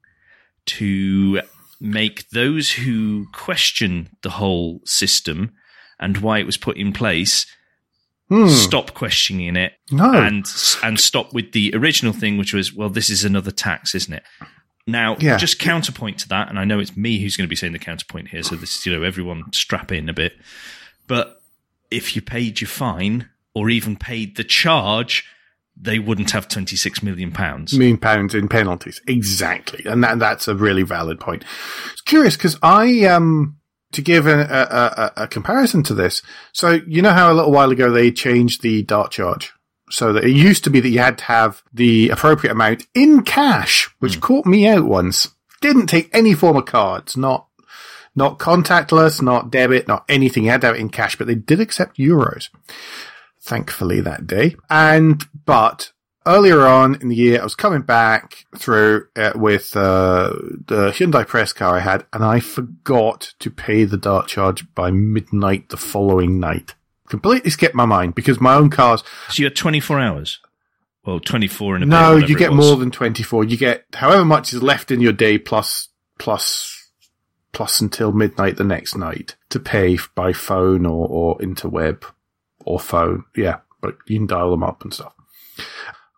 to 0.67 1.41
make 1.85 2.29
those 2.31 2.71
who 2.71 3.27
question 3.33 4.09
the 4.23 4.31
whole 4.31 4.81
system 4.85 5.51
and 5.99 6.19
why 6.19 6.39
it 6.39 6.47
was 6.47 6.57
put 6.57 6.77
in 6.77 6.93
place 6.93 7.47
Hmm. 8.29 8.49
stop 8.49 8.95
questioning 8.95 9.57
it 9.57 9.75
No. 9.91 10.11
and 10.15 10.47
and 10.83 10.99
stop 10.99 11.35
with 11.35 11.53
the 11.53 11.75
original 11.75 12.15
thing, 12.15 12.39
which 12.39 12.55
was, 12.55 12.73
well, 12.73 12.89
this 12.89 13.11
is 13.11 13.25
another 13.25 13.51
tax, 13.51 13.95
isn't 13.95 14.15
it? 14.15 14.23
Now, 14.87 15.17
Yeah. 15.21 15.37
just 15.37 15.59
counterpoint 15.59 16.19
to 16.21 16.29
that, 16.29 16.49
and 16.49 16.59
I 16.59 16.65
know 16.65 16.79
it's 16.79 16.97
me 16.97 17.19
who's 17.21 17.37
going 17.37 17.47
to 17.47 17.51
be 17.51 17.57
saying 17.57 17.75
the 17.75 17.79
counterpoint 17.79 18.29
here, 18.29 18.43
so 18.43 18.57
this 18.57 18.79
is, 18.79 18.87
you 18.87 18.93
know, 18.93 19.03
everyone 19.03 19.53
strap 19.53 19.93
in 19.93 20.09
a 20.09 20.15
bit. 20.15 20.39
But 21.09 21.43
if 21.91 22.17
you 22.17 22.23
paid 22.23 22.61
your 22.63 22.69
fine 22.69 23.29
or 23.55 23.69
even 23.69 23.97
paid 23.97 24.37
the 24.37 24.45
charge, 24.45 25.25
they 25.77 25.99
wouldn't 25.99 26.31
have 26.33 26.49
twenty 26.49 26.77
six 26.77 27.03
million 27.03 27.33
pounds. 27.33 27.73
million 27.77 27.99
pounds 27.99 28.35
in 28.35 28.49
penalties. 28.49 29.01
Exactly. 29.07 29.85
And 29.85 30.05
that, 30.05 30.19
that's 30.19 30.49
a 30.49 30.55
really 30.55 30.83
valid 30.83 31.19
point. 31.19 31.45
It's 31.93 32.03
curious 32.03 32.37
because 32.37 32.57
I, 32.63 33.05
um, 33.07 33.57
to 33.93 34.03
give 34.03 34.27
a, 34.27 34.41
a, 34.41 34.43
a, 34.43 35.13
a 35.25 35.29
comparison 35.29 35.83
to 35.85 35.95
this. 35.95 36.23
So 36.53 36.81
you 36.87 37.03
know 37.03 37.13
how 37.13 37.33
a 37.33 37.35
little 37.35 37.53
while 37.53 37.71
ago 37.71 37.91
they 37.91 38.11
changed 38.11 38.63
the 38.63 38.83
dart 38.83 39.11
charge? 39.11 39.53
So 39.91 40.13
that 40.15 40.25
it 40.25 40.31
used 40.31 40.65
to 40.65 40.71
be 40.71 40.81
that 40.81 40.89
you 40.89 41.01
had 41.01 41.19
to 41.19 41.25
have 41.25 41.63
the 41.73 42.09
appropriate 42.09 42.53
amount 42.53 42.87
in 42.95 43.23
cash, 43.23 43.91
which 43.99 44.21
caught 44.21 44.47
me 44.47 44.67
out 44.67 44.85
once. 44.85 45.29
Didn't 45.61 45.89
take 45.89 46.09
any 46.15 46.33
form 46.33 46.57
of 46.57 46.65
cards, 46.65 47.15
not, 47.15 47.49
not 48.17 48.39
contactless, 48.39 49.21
not 49.21 49.51
debit, 49.51 49.87
not 49.89 50.05
anything. 50.09 50.45
You 50.45 50.51
had 50.51 50.63
to 50.63 50.69
have 50.69 50.77
it 50.77 50.81
in 50.81 50.89
cash, 50.89 51.17
but 51.17 51.27
they 51.27 51.35
did 51.35 51.61
accept 51.61 51.99
euros 51.99 52.49
thankfully 53.43 54.01
that 54.01 54.27
day. 54.27 54.57
And, 54.71 55.23
but 55.45 55.93
earlier 56.27 56.67
on 56.67 56.95
in 56.97 57.09
the 57.09 57.17
year, 57.17 57.41
I 57.41 57.45
was 57.45 57.55
coming 57.55 57.83
back 57.83 58.47
through 58.57 59.09
uh, 59.17 59.33
with 59.35 59.77
uh, 59.77 60.33
the 60.67 60.93
Hyundai 60.93 61.27
press 61.27 61.53
car 61.53 61.77
I 61.77 61.81
had, 61.81 62.07
and 62.13 62.25
I 62.25 62.41
forgot 62.41 63.35
to 63.41 63.51
pay 63.51 63.85
the 63.85 63.97
dart 63.97 64.29
charge 64.29 64.73
by 64.75 64.91
midnight 64.91 65.69
the 65.69 65.77
following 65.77 66.39
night. 66.41 66.75
Completely 67.09 67.51
skipped 67.51 67.75
my 67.75 67.85
mind 67.85 68.15
because 68.15 68.41
my 68.41 68.55
own 68.55 68.71
cars. 68.71 69.03
So 69.29 69.43
you 69.43 69.47
had 69.47 69.57
twenty 69.57 69.81
four 69.81 70.01
hours. 70.01 70.41
Well, 71.05 71.21
twenty 71.21 71.49
four 71.49 71.77
in 71.77 71.83
a 71.83 71.87
No, 71.87 72.15
whatever 72.15 72.31
you 72.31 72.39
get 72.39 72.53
more 72.55 72.77
than 72.77 72.91
24. 72.91 73.45
You 73.45 73.57
get 73.57 73.85
however 73.93 74.25
much 74.25 74.55
is 74.55 74.63
left 74.63 74.91
in 74.91 75.01
your 75.01 75.13
day 75.13 75.37
plus, 75.37 75.89
plus, 76.19 76.91
plus 77.53 77.81
until 77.81 78.13
midnight 78.13 78.57
the 78.57 78.65
next 78.65 78.97
night 78.97 79.37
to 79.51 79.59
pay 79.59 79.99
by 80.15 80.33
phone 80.33 80.87
or, 80.87 81.07
or 81.07 81.39
interweb 81.39 82.05
or 82.65 82.81
phone. 82.81 83.25
Yeah, 83.37 83.59
but 83.81 83.97
you 84.07 84.19
can 84.19 84.27
dial 84.27 84.51
them 84.51 84.63
up 84.63 84.83
and 84.83 84.93
stuff. 84.93 85.15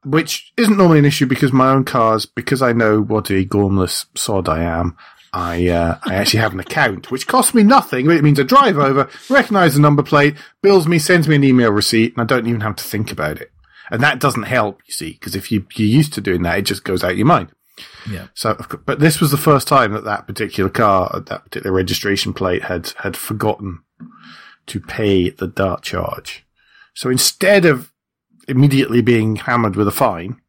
Which 0.04 0.52
isn't 0.56 0.76
normally 0.76 0.98
an 0.98 1.06
issue 1.06 1.26
because 1.26 1.52
my 1.52 1.70
own 1.70 1.84
cars, 1.84 2.26
because 2.26 2.60
I 2.60 2.72
know 2.72 3.00
what 3.00 3.30
a 3.30 3.44
gormless 3.44 4.06
sod 4.14 4.48
I 4.48 4.62
am, 4.62 4.96
I, 5.32 5.66
uh, 5.68 5.98
I 6.04 6.14
actually 6.14 6.40
have 6.40 6.52
an 6.52 6.60
account, 6.60 7.10
which 7.10 7.26
costs 7.26 7.54
me 7.54 7.64
nothing, 7.64 8.08
it 8.08 8.22
means 8.22 8.38
I 8.38 8.44
drive 8.44 8.78
over, 8.78 9.08
recognize 9.28 9.74
the 9.74 9.80
number 9.80 10.02
plate, 10.02 10.36
bills 10.62 10.86
me, 10.86 10.98
sends 11.00 11.26
me 11.26 11.34
an 11.34 11.42
email 11.42 11.72
receipt, 11.72 12.12
and 12.12 12.22
I 12.22 12.24
don't 12.24 12.46
even 12.46 12.60
have 12.60 12.76
to 12.76 12.84
think 12.84 13.10
about 13.10 13.40
it. 13.40 13.50
And 13.90 14.02
that 14.02 14.20
doesn't 14.20 14.44
help, 14.44 14.80
you 14.86 14.92
see, 14.92 15.12
because 15.12 15.34
if 15.34 15.50
you, 15.50 15.66
you're 15.74 15.88
used 15.88 16.12
to 16.14 16.20
doing 16.20 16.42
that, 16.42 16.58
it 16.58 16.62
just 16.62 16.84
goes 16.84 17.02
out 17.02 17.12
of 17.12 17.18
your 17.18 17.26
mind. 17.26 17.50
Yeah. 18.08 18.28
So, 18.34 18.56
but 18.86 19.00
this 19.00 19.20
was 19.20 19.32
the 19.32 19.36
first 19.36 19.66
time 19.66 19.92
that 19.92 20.04
that 20.04 20.26
particular 20.28 20.70
car, 20.70 21.20
that 21.26 21.44
particular 21.44 21.74
registration 21.74 22.32
plate 22.32 22.62
had, 22.62 22.92
had 22.98 23.16
forgotten 23.16 23.80
to 24.66 24.80
pay 24.80 25.30
the 25.30 25.46
dart 25.46 25.82
charge. 25.82 26.46
So 26.94 27.10
instead 27.10 27.64
of 27.64 27.92
immediately 28.48 29.02
being 29.02 29.36
hammered 29.36 29.76
with 29.76 29.88
a 29.88 29.92
fine, 29.92 30.40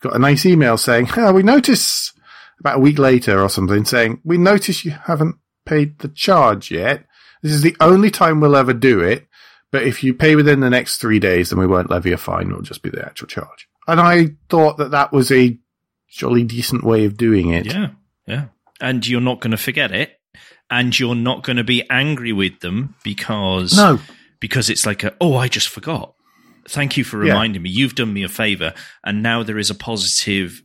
got 0.00 0.16
a 0.16 0.18
nice 0.18 0.46
email 0.46 0.76
saying, 0.76 1.08
oh, 1.16 1.32
we 1.32 1.42
notice 1.42 2.12
about 2.60 2.76
a 2.76 2.80
week 2.80 2.98
later 2.98 3.42
or 3.42 3.48
something 3.48 3.84
saying, 3.84 4.20
we 4.24 4.38
notice 4.38 4.84
you 4.84 4.92
haven't 4.92 5.36
paid 5.64 5.98
the 5.98 6.08
charge 6.08 6.70
yet. 6.70 7.04
This 7.42 7.52
is 7.52 7.62
the 7.62 7.76
only 7.80 8.10
time 8.10 8.40
we'll 8.40 8.56
ever 8.56 8.72
do 8.72 9.00
it. 9.00 9.26
But 9.72 9.82
if 9.82 10.02
you 10.02 10.14
pay 10.14 10.36
within 10.36 10.60
the 10.60 10.70
next 10.70 10.98
three 10.98 11.18
days, 11.18 11.50
then 11.50 11.58
we 11.58 11.66
won't 11.66 11.90
levy 11.90 12.12
a 12.12 12.16
fine. 12.16 12.48
It'll 12.48 12.62
just 12.62 12.82
be 12.82 12.90
the 12.90 13.04
actual 13.04 13.26
charge. 13.26 13.68
And 13.86 14.00
I 14.00 14.28
thought 14.48 14.78
that 14.78 14.92
that 14.92 15.12
was 15.12 15.30
a 15.30 15.58
jolly 16.08 16.44
decent 16.44 16.84
way 16.84 17.04
of 17.04 17.16
doing 17.16 17.50
it. 17.50 17.66
Yeah, 17.66 17.90
yeah. 18.26 18.44
and 18.80 19.06
you're 19.06 19.20
not 19.20 19.40
going 19.40 19.50
to 19.50 19.56
forget 19.56 19.92
it, 19.92 20.15
and 20.70 20.98
you're 20.98 21.14
not 21.14 21.42
going 21.42 21.56
to 21.56 21.64
be 21.64 21.82
angry 21.90 22.32
with 22.32 22.60
them 22.60 22.94
because 23.04 23.76
No. 23.76 24.00
because 24.40 24.68
it's 24.70 24.84
like 24.86 25.04
a, 25.04 25.14
oh 25.20 25.36
I 25.36 25.48
just 25.48 25.68
forgot. 25.68 26.14
Thank 26.68 26.96
you 26.96 27.04
for 27.04 27.24
Yeah. 27.24 27.32
reminding 27.32 27.62
me. 27.62 27.70
You've 27.70 27.94
done 27.94 28.12
me 28.12 28.22
a 28.24 28.28
favor, 28.28 28.74
and 29.04 29.22
now 29.22 29.42
there 29.42 29.58
is 29.58 29.70
a 29.70 29.74
positive 29.74 30.62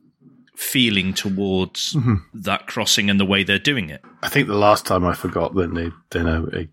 feeling 0.55 1.13
towards 1.13 1.93
Mm-hmm. 1.93 2.15
that 2.33 2.67
crossing 2.67 3.09
and 3.09 3.19
the 3.19 3.25
way 3.25 3.43
they're 3.43 3.59
doing 3.59 3.89
it. 3.89 4.01
I 4.23 4.29
think 4.29 4.47
the 4.47 4.55
last 4.57 4.85
time 4.85 5.05
I 5.05 5.13
forgot, 5.13 5.55
then 5.55 5.73
they, 5.73 5.91
then 6.11 6.27
a, 6.27 6.43
a 6.55 6.67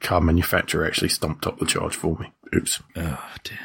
car 0.00 0.20
manufacturer 0.20 0.86
actually 0.86 1.08
stumped 1.10 1.46
up 1.46 1.58
the 1.58 1.66
charge 1.66 1.94
for 1.96 2.16
me. 2.18 2.32
Oops. 2.54 2.82
Oh 2.96 3.24
dear. 3.44 3.58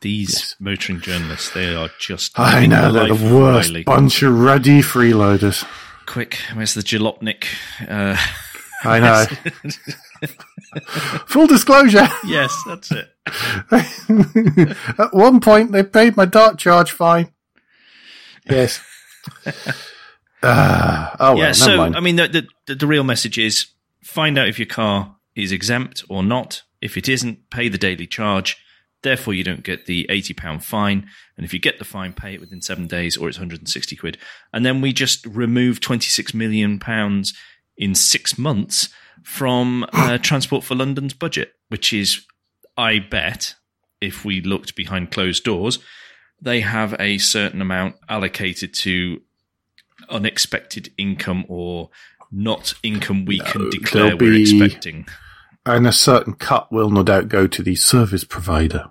These 0.00 0.56
motoring 0.58 1.00
journalists, 1.00 1.50
they 1.50 1.74
are 1.76 1.88
just. 2.00 2.36
I 2.38 2.66
know, 2.66 2.90
they're 2.92 3.14
the 3.14 3.34
worst 3.34 3.72
bunch 3.86 4.22
of 4.24 4.36
ruddy 4.36 4.80
freeloaders. 4.80 5.64
Quick, 6.12 6.34
where's 6.52 6.74
the 6.74 6.82
Jalopnik? 6.82 7.46
Uh, 7.88 8.18
I 8.84 9.00
know. 9.00 9.24
Full 11.26 11.46
disclosure. 11.46 12.06
yes, 12.26 12.54
that's 12.66 12.92
it. 12.92 13.08
At 14.98 15.14
one 15.14 15.40
point, 15.40 15.72
they 15.72 15.82
paid 15.82 16.14
my 16.14 16.26
dart 16.26 16.58
charge 16.58 16.92
fine. 16.92 17.32
Yes. 18.48 18.80
Ah, 20.44 21.14
oh, 21.20 21.34
well, 21.34 21.38
yeah, 21.38 21.44
never 21.44 21.54
so 21.54 21.76
mind. 21.76 21.96
I 21.96 22.00
mean, 22.00 22.16
the, 22.16 22.48
the 22.66 22.74
the 22.74 22.84
real 22.84 23.04
message 23.04 23.38
is 23.38 23.68
find 24.02 24.36
out 24.36 24.48
if 24.48 24.58
your 24.58 24.66
car 24.66 25.14
is 25.36 25.52
exempt 25.52 26.02
or 26.08 26.24
not. 26.24 26.62
If 26.80 26.96
it 26.96 27.08
isn't, 27.08 27.48
pay 27.48 27.68
the 27.68 27.78
daily 27.78 28.08
charge. 28.08 28.56
Therefore, 29.02 29.34
you 29.34 29.44
don't 29.44 29.64
get 29.64 29.86
the 29.86 30.06
eighty 30.08 30.34
pound 30.34 30.64
fine. 30.64 31.08
And 31.36 31.44
if 31.44 31.52
you 31.52 31.58
get 31.58 31.78
the 31.78 31.84
fine, 31.84 32.12
pay 32.12 32.34
it 32.34 32.40
within 32.40 32.62
seven 32.62 32.86
days, 32.86 33.16
or 33.16 33.28
it's 33.28 33.38
one 33.38 33.42
hundred 33.42 33.60
and 33.60 33.68
sixty 33.68 33.96
quid. 33.96 34.18
And 34.52 34.64
then 34.64 34.80
we 34.80 34.92
just 34.92 35.26
remove 35.26 35.80
twenty 35.80 36.08
six 36.08 36.32
million 36.32 36.78
pounds 36.78 37.34
in 37.76 37.94
six 37.94 38.38
months 38.38 38.88
from 39.22 39.86
uh, 39.92 40.18
Transport 40.22 40.64
for 40.64 40.74
London's 40.74 41.14
budget, 41.14 41.52
which 41.68 41.92
is, 41.92 42.24
I 42.76 42.98
bet, 42.98 43.54
if 44.00 44.24
we 44.24 44.40
looked 44.40 44.76
behind 44.76 45.10
closed 45.10 45.44
doors, 45.44 45.78
they 46.40 46.60
have 46.60 46.94
a 46.98 47.18
certain 47.18 47.62
amount 47.62 47.96
allocated 48.08 48.74
to 48.74 49.22
unexpected 50.10 50.92
income 50.98 51.44
or 51.48 51.90
not 52.30 52.74
income 52.82 53.24
we 53.24 53.38
can 53.40 53.70
declare 53.70 54.16
we're 54.16 54.32
be- 54.32 54.42
expecting. 54.42 55.06
And 55.64 55.86
a 55.86 55.92
certain 55.92 56.34
cut 56.34 56.72
will 56.72 56.90
no 56.90 57.02
doubt 57.02 57.28
go 57.28 57.46
to 57.46 57.62
the 57.62 57.76
service 57.76 58.24
provider. 58.24 58.90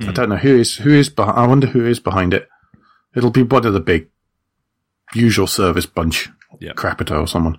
I 0.00 0.06
Hmm. 0.06 0.12
don't 0.12 0.28
know 0.30 0.36
who 0.36 0.56
is 0.58 0.76
who 0.76 0.90
is 0.90 1.08
behind. 1.10 1.38
I 1.38 1.46
wonder 1.46 1.66
who 1.68 1.84
is 1.86 2.00
behind 2.00 2.32
it. 2.34 2.48
It'll 3.14 3.30
be 3.30 3.42
one 3.42 3.66
of 3.66 3.74
the 3.74 3.80
big 3.80 4.08
usual 5.14 5.46
service 5.46 5.84
bunch, 5.86 6.30
Yeah. 6.60 6.72
Crapita 6.72 7.20
or 7.20 7.26
someone. 7.28 7.58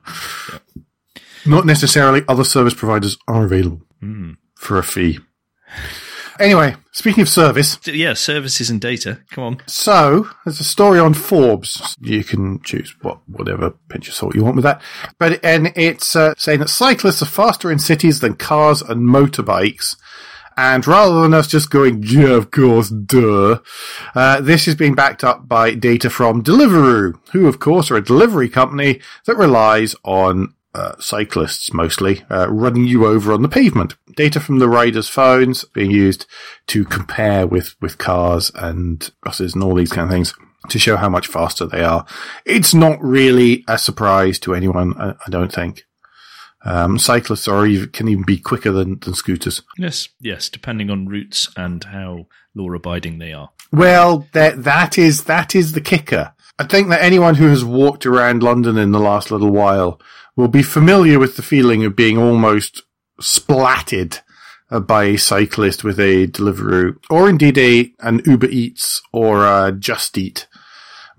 Not 1.45 1.65
necessarily 1.65 2.23
other 2.27 2.43
service 2.43 2.73
providers 2.73 3.17
are 3.27 3.45
available 3.45 3.81
Hmm. 3.99 4.31
for 4.55 4.77
a 4.79 4.83
fee. 4.83 5.19
Anyway, 6.39 6.75
speaking 6.91 7.21
of 7.21 7.29
service, 7.29 7.79
yeah, 7.85 8.13
services 8.13 8.69
and 8.69 8.81
data. 8.81 9.19
Come 9.31 9.43
on. 9.43 9.57
so 9.67 10.27
there's 10.45 10.59
a 10.59 10.63
story 10.63 10.99
on 10.99 11.13
Forbes. 11.13 11.95
You 12.01 12.23
can 12.23 12.61
choose 12.61 12.95
what 13.01 13.19
whatever 13.27 13.71
pinch 13.89 14.07
of 14.07 14.13
salt 14.15 14.35
you 14.35 14.43
want 14.43 14.55
with 14.55 14.63
that, 14.63 14.81
but 15.19 15.43
and 15.43 15.71
it's 15.75 16.15
uh, 16.15 16.33
saying 16.37 16.59
that 16.59 16.69
cyclists 16.69 17.21
are 17.21 17.27
faster 17.27 17.71
in 17.71 17.79
cities 17.79 18.19
than 18.19 18.35
cars 18.35 18.81
and 18.81 19.07
motorbikes. 19.07 19.95
And 20.55 20.85
rather 20.85 21.21
than 21.21 21.33
us 21.33 21.47
just 21.47 21.71
going, 21.71 22.03
yeah, 22.03 22.33
of 22.33 22.51
course, 22.51 22.89
duh, 22.89 23.59
uh, 24.13 24.41
this 24.41 24.67
is 24.67 24.75
being 24.75 24.93
backed 24.93 25.23
up 25.23 25.47
by 25.47 25.73
data 25.73 26.11
from 26.11 26.43
Deliveroo, 26.43 27.15
who, 27.31 27.47
of 27.47 27.59
course, 27.59 27.89
are 27.89 27.95
a 27.95 28.03
delivery 28.03 28.49
company 28.49 29.01
that 29.25 29.35
relies 29.35 29.95
on 30.03 30.53
uh, 30.75 30.93
cyclists 30.99 31.73
mostly, 31.73 32.23
uh, 32.29 32.49
running 32.49 32.85
you 32.85 33.05
over 33.05 33.31
on 33.33 33.41
the 33.41 33.49
pavement. 33.49 33.95
Data 34.15 34.39
from 34.39 34.59
the 34.59 34.69
riders' 34.69 35.09
phones 35.09 35.65
being 35.65 35.91
used 35.91 36.25
to 36.67 36.85
compare 36.85 37.45
with, 37.45 37.75
with 37.81 37.97
cars 37.97 38.51
and 38.55 39.11
buses 39.23 39.53
and 39.53 39.63
all 39.63 39.75
these 39.75 39.91
kind 39.91 40.05
of 40.05 40.11
things 40.11 40.33
to 40.69 40.79
show 40.79 40.97
how 40.97 41.09
much 41.09 41.27
faster 41.27 41.65
they 41.65 41.83
are. 41.83 42.05
It's 42.45 42.73
not 42.73 43.01
really 43.01 43.63
a 43.67 43.77
surprise 43.77 44.39
to 44.39 44.55
anyone, 44.55 44.93
I, 44.97 45.11
I 45.11 45.29
don't 45.29 45.51
think. 45.51 45.85
Um, 46.65 46.97
cyclists 46.97 47.47
are 47.47 47.65
even, 47.65 47.89
can 47.89 48.07
even 48.07 48.23
be 48.23 48.37
quicker 48.37 48.71
than, 48.71 48.99
than 48.99 49.13
scooters. 49.13 49.61
Yes, 49.77 50.07
yes, 50.21 50.49
depending 50.49 50.89
on 50.89 51.07
routes 51.07 51.49
and 51.57 51.83
how 51.83 52.27
law 52.55 52.71
abiding 52.71 53.19
they 53.19 53.33
are. 53.33 53.49
Well, 53.71 54.27
that 54.33 54.63
that 54.63 54.97
is 54.97 55.25
that 55.25 55.55
is 55.55 55.73
the 55.73 55.81
kicker. 55.81 56.33
I 56.59 56.65
think 56.65 56.89
that 56.89 57.01
anyone 57.01 57.35
who 57.35 57.47
has 57.47 57.65
walked 57.65 58.05
around 58.05 58.43
London 58.43 58.77
in 58.77 58.91
the 58.91 58.99
last 58.99 59.31
little 59.31 59.49
while 59.49 59.99
will 60.35 60.47
be 60.47 60.63
familiar 60.63 61.19
with 61.19 61.35
the 61.35 61.43
feeling 61.43 61.85
of 61.85 61.95
being 61.95 62.17
almost 62.17 62.83
splatted 63.21 64.19
uh, 64.71 64.79
by 64.79 65.05
a 65.05 65.17
cyclist 65.17 65.83
with 65.83 65.99
a 65.99 66.27
Deliveroo, 66.27 66.97
or 67.09 67.29
indeed 67.29 67.57
a 67.57 67.91
an 67.99 68.21
Uber 68.25 68.47
Eats 68.47 69.01
or 69.11 69.45
a 69.45 69.71
Just 69.71 70.17
Eat 70.17 70.47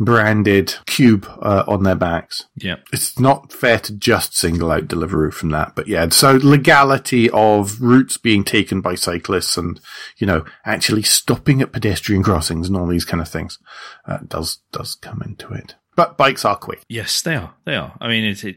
branded 0.01 0.75
cube 0.87 1.27
uh, 1.41 1.65
on 1.69 1.85
their 1.85 1.95
backs. 1.95 2.47
Yeah. 2.57 2.77
It's 2.93 3.19
not 3.19 3.53
fair 3.53 3.79
to 3.81 3.95
just 3.95 4.37
single 4.37 4.73
out 4.73 4.89
Deliveroo 4.89 5.33
from 5.33 5.51
that, 5.51 5.75
but 5.75 5.87
yeah. 5.87 6.09
So 6.09 6.33
legality 6.33 7.31
of 7.31 7.81
routes 7.81 8.19
being 8.19 8.45
taken 8.45 8.81
by 8.81 8.97
cyclists 8.97 9.57
and 9.57 9.81
you 10.17 10.27
know 10.27 10.45
actually 10.65 11.03
stopping 11.03 11.63
at 11.63 11.73
pedestrian 11.73 12.23
crossings 12.23 12.69
and 12.69 12.77
all 12.77 12.87
these 12.87 13.05
kind 13.05 13.21
of 13.21 13.29
things 13.29 13.59
uh, 14.07 14.19
does 14.27 14.59
does 14.73 14.95
come 14.97 15.23
into 15.25 15.53
it. 15.53 15.77
But 15.97 16.17
bikes 16.17 16.45
are 16.45 16.57
quick. 16.57 16.83
Yes, 16.89 17.23
they 17.23 17.37
are. 17.37 17.55
They 17.65 17.77
are. 17.77 17.97
I 18.01 18.09
mean, 18.09 18.25
it, 18.25 18.43
it, 18.45 18.57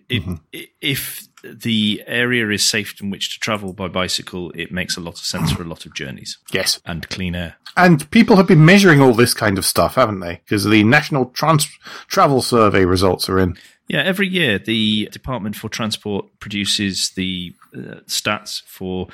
it, 0.51 0.69
if 0.81 1.27
the 1.43 2.03
area 2.07 2.49
is 2.49 2.67
safe 2.67 2.99
in 3.01 3.09
which 3.09 3.33
to 3.33 3.39
travel 3.39 3.73
by 3.73 3.87
bicycle, 3.87 4.51
it 4.55 4.71
makes 4.71 4.97
a 4.97 5.01
lot 5.01 5.13
of 5.19 5.25
sense 5.25 5.51
for 5.51 5.61
a 5.61 5.65
lot 5.67 5.85
of 5.85 5.93
journeys 5.93 6.37
Yes, 6.51 6.81
and 6.85 7.07
clean 7.09 7.35
air. 7.35 7.55
and 7.77 8.09
people 8.11 8.35
have 8.37 8.47
been 8.47 8.65
measuring 8.65 8.99
all 9.01 9.13
this 9.13 9.33
kind 9.35 9.57
of 9.57 9.65
stuff, 9.65 9.95
haven't 9.95 10.19
they? 10.19 10.41
Because 10.43 10.65
the 10.65 10.83
National 10.83 11.25
Trans- 11.27 11.67
Travel 12.07 12.41
Survey 12.41 12.85
results 12.85 13.29
are 13.29 13.39
in. 13.39 13.55
Yeah, 13.87 14.01
every 14.01 14.27
year 14.27 14.57
the 14.59 15.07
Department 15.11 15.55
for 15.55 15.69
Transport 15.69 16.25
produces 16.39 17.11
the 17.11 17.53
uh, 17.73 18.01
stats 18.07 18.61
for 18.65 19.07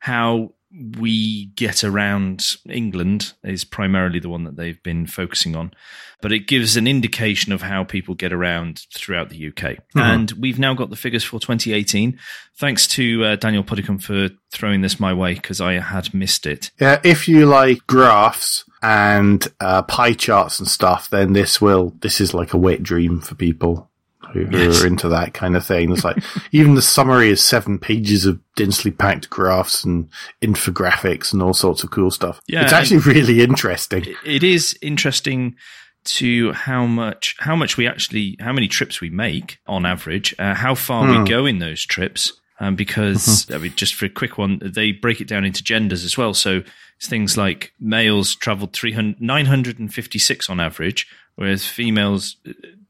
how 0.00 0.52
we 0.72 1.46
get 1.56 1.82
around 1.82 2.56
England 2.68 3.32
is 3.42 3.64
primarily 3.64 4.20
the 4.20 4.28
one 4.28 4.44
that 4.44 4.56
they've 4.56 4.82
been 4.82 5.06
focusing 5.06 5.56
on, 5.56 5.72
but 6.20 6.32
it 6.32 6.46
gives 6.46 6.76
an 6.76 6.86
indication 6.86 7.52
of 7.52 7.62
how 7.62 7.82
people 7.82 8.14
get 8.14 8.32
around 8.32 8.86
throughout 8.94 9.30
the 9.30 9.48
UK. 9.48 9.78
And 9.94 10.30
we've 10.32 10.58
now 10.58 10.74
got 10.74 10.90
the 10.90 10.96
figures 10.96 11.24
for 11.24 11.40
2018. 11.40 12.18
Thanks 12.56 12.86
to 12.88 13.24
uh, 13.24 13.36
Daniel 13.36 13.64
Puddicombe 13.64 13.98
for 13.98 14.28
throwing 14.52 14.80
this 14.80 15.00
my 15.00 15.12
way 15.12 15.34
because 15.34 15.60
I 15.60 15.74
had 15.74 16.14
missed 16.14 16.46
it. 16.46 16.70
Yeah, 16.80 17.00
if 17.02 17.26
you 17.26 17.46
like 17.46 17.86
graphs 17.86 18.64
and 18.80 19.46
uh, 19.58 19.82
pie 19.82 20.12
charts 20.12 20.60
and 20.60 20.68
stuff, 20.68 21.10
then 21.10 21.32
this 21.32 21.60
will 21.60 21.96
this 22.00 22.20
is 22.20 22.32
like 22.32 22.54
a 22.54 22.58
wet 22.58 22.82
dream 22.82 23.20
for 23.20 23.34
people 23.34 23.89
who, 24.32 24.44
who 24.44 24.56
Yes. 24.58 24.82
are 24.82 24.86
into 24.86 25.08
that 25.08 25.34
kind 25.34 25.56
of 25.56 25.64
thing. 25.64 25.92
It's 25.92 26.04
like 26.04 26.22
even 26.52 26.74
the 26.74 26.82
summary 26.82 27.30
is 27.30 27.42
seven 27.42 27.78
pages 27.78 28.26
of 28.26 28.38
densely 28.56 28.90
packed 28.90 29.30
graphs 29.30 29.84
and 29.84 30.08
infographics 30.42 31.32
and 31.32 31.42
all 31.42 31.54
sorts 31.54 31.82
of 31.84 31.90
cool 31.90 32.10
stuff. 32.10 32.40
Yeah, 32.46 32.64
it's 32.64 32.72
actually 32.72 32.98
really 33.00 33.40
interesting. 33.42 34.04
it 34.24 34.42
is 34.44 34.76
interesting 34.82 35.56
to 36.02 36.52
how 36.52 36.86
much 36.86 37.36
how 37.38 37.54
much 37.54 37.76
we 37.76 37.86
actually 37.86 38.36
how 38.40 38.52
many 38.52 38.68
trips 38.68 39.00
we 39.00 39.10
make 39.10 39.58
on 39.66 39.84
average, 39.84 40.34
uh, 40.38 40.54
how 40.54 40.74
far 40.74 41.06
Hmm. 41.06 41.22
we 41.22 41.28
go 41.28 41.46
in 41.46 41.58
those 41.58 41.84
trips. 41.84 42.32
Um, 42.62 42.76
because 42.76 43.50
I 43.50 43.56
mean, 43.56 43.72
just 43.74 43.94
for 43.94 44.04
a 44.04 44.10
quick 44.10 44.36
one, 44.36 44.60
they 44.62 44.92
break 44.92 45.22
it 45.22 45.28
down 45.28 45.46
into 45.46 45.62
genders 45.64 46.04
as 46.04 46.18
well. 46.18 46.34
So 46.34 46.62
it's 46.98 47.08
things 47.08 47.36
like 47.38 47.72
males 47.80 48.34
traveled 48.34 48.74
300, 48.74 49.18
956 49.18 50.50
on 50.50 50.60
average, 50.60 51.06
whereas 51.40 51.66
females 51.66 52.36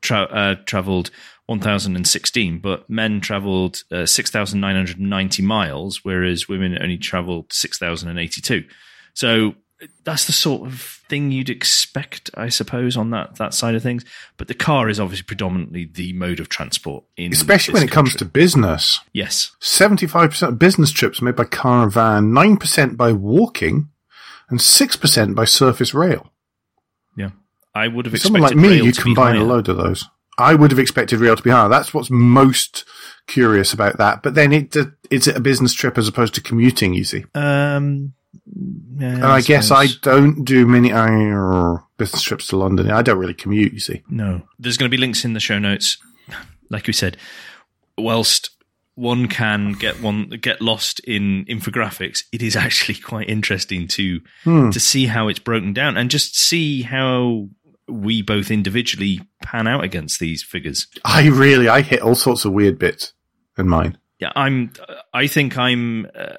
tra- 0.00 0.22
uh, 0.24 0.56
traveled 0.66 1.12
1,016, 1.46 2.58
but 2.58 2.90
men 2.90 3.20
traveled 3.20 3.84
uh, 3.92 4.04
6,990 4.06 5.42
miles, 5.42 6.04
whereas 6.04 6.48
women 6.48 6.76
only 6.82 6.98
traveled 6.98 7.52
6,082. 7.52 8.64
So 9.14 9.54
that's 10.02 10.26
the 10.26 10.32
sort 10.32 10.66
of 10.66 10.80
thing 11.08 11.30
you'd 11.30 11.48
expect, 11.48 12.28
I 12.34 12.48
suppose, 12.48 12.96
on 12.96 13.10
that 13.10 13.36
that 13.36 13.54
side 13.54 13.76
of 13.76 13.84
things. 13.84 14.04
But 14.36 14.48
the 14.48 14.54
car 14.54 14.88
is 14.88 14.98
obviously 14.98 15.24
predominantly 15.24 15.84
the 15.84 16.12
mode 16.12 16.40
of 16.40 16.48
transport 16.48 17.04
in 17.16 17.32
Especially 17.32 17.74
when 17.74 17.84
it 17.84 17.92
comes 17.92 18.16
to 18.16 18.24
business. 18.24 18.98
yes, 19.12 19.52
75% 19.60 20.48
of 20.48 20.58
business 20.58 20.90
trips 20.90 21.22
made 21.22 21.36
by 21.36 21.44
car 21.44 21.84
and 21.84 21.92
van, 21.92 22.32
9% 22.32 22.96
by 22.96 23.12
walking, 23.12 23.90
and 24.48 24.58
6% 24.58 25.34
by 25.36 25.44
surface 25.44 25.94
rail. 25.94 26.32
I 27.74 27.88
would 27.88 28.06
have 28.06 28.14
expected 28.14 28.34
someone 28.34 28.42
like 28.42 28.56
me, 28.56 28.82
you 28.82 28.92
combine 28.92 29.36
a 29.36 29.44
load 29.44 29.68
of 29.68 29.76
those. 29.76 30.04
I 30.38 30.54
would 30.54 30.70
have 30.70 30.78
expected 30.80 31.20
rail 31.20 31.36
to 31.36 31.42
be 31.42 31.50
higher. 31.50 31.68
That's 31.68 31.92
what's 31.92 32.10
most 32.10 32.84
curious 33.26 33.72
about 33.72 33.98
that. 33.98 34.22
But 34.22 34.34
then 34.34 34.52
it, 34.52 34.74
it's 35.10 35.26
a 35.26 35.38
business 35.40 35.74
trip 35.74 35.98
as 35.98 36.08
opposed 36.08 36.34
to 36.34 36.40
commuting, 36.40 36.94
you 36.94 37.04
see. 37.04 37.24
Um, 37.34 38.14
yeah, 38.98 39.14
And 39.16 39.24
I, 39.24 39.40
guess 39.42 39.70
I 39.70 39.88
don't 40.02 40.44
do 40.44 40.66
many 40.66 40.92
uh, 40.92 41.76
business 41.98 42.22
trips 42.22 42.46
to 42.48 42.56
London. 42.56 42.90
I 42.90 43.02
don't 43.02 43.18
really 43.18 43.34
commute, 43.34 43.72
you 43.72 43.80
see. 43.80 44.02
no. 44.08 44.42
There's 44.58 44.76
going 44.76 44.90
to 44.90 44.94
be 44.96 45.00
links 45.00 45.24
in 45.24 45.34
the 45.34 45.40
show 45.40 45.58
notes. 45.58 45.98
like 46.70 46.86
we 46.86 46.92
said, 46.92 47.16
whilst 47.98 48.50
one 48.94 49.28
can 49.28 49.72
get 49.72 50.00
one 50.02 50.28
get 50.28 50.60
lost 50.60 51.00
in 51.00 51.44
infographics, 51.46 52.24
it 52.32 52.42
is 52.42 52.56
actually 52.66 52.94
quite 52.98 53.28
interesting 53.28 53.88
to 53.88 54.20
Hmm. 54.44 54.70
to 54.70 54.80
see 54.80 55.06
how 55.06 55.28
it's 55.28 55.38
broken 55.38 55.72
down 55.72 55.96
and 55.96 56.10
just 56.10 56.38
see 56.38 56.82
how 56.82 57.48
we 57.90 58.22
both 58.22 58.50
individually 58.50 59.20
pan 59.42 59.66
out 59.66 59.84
against 59.84 60.20
these 60.20 60.42
figures. 60.42 60.86
I 61.04 61.28
really, 61.28 61.68
I 61.68 61.80
hit 61.82 62.00
all 62.00 62.14
sorts 62.14 62.44
of 62.44 62.52
weird 62.52 62.78
bits 62.78 63.12
in 63.58 63.68
mine. 63.68 63.98
Yeah, 64.18 64.32
I'm. 64.36 64.72
I 65.14 65.26
think 65.26 65.56
I'm 65.58 66.06
uh, 66.14 66.36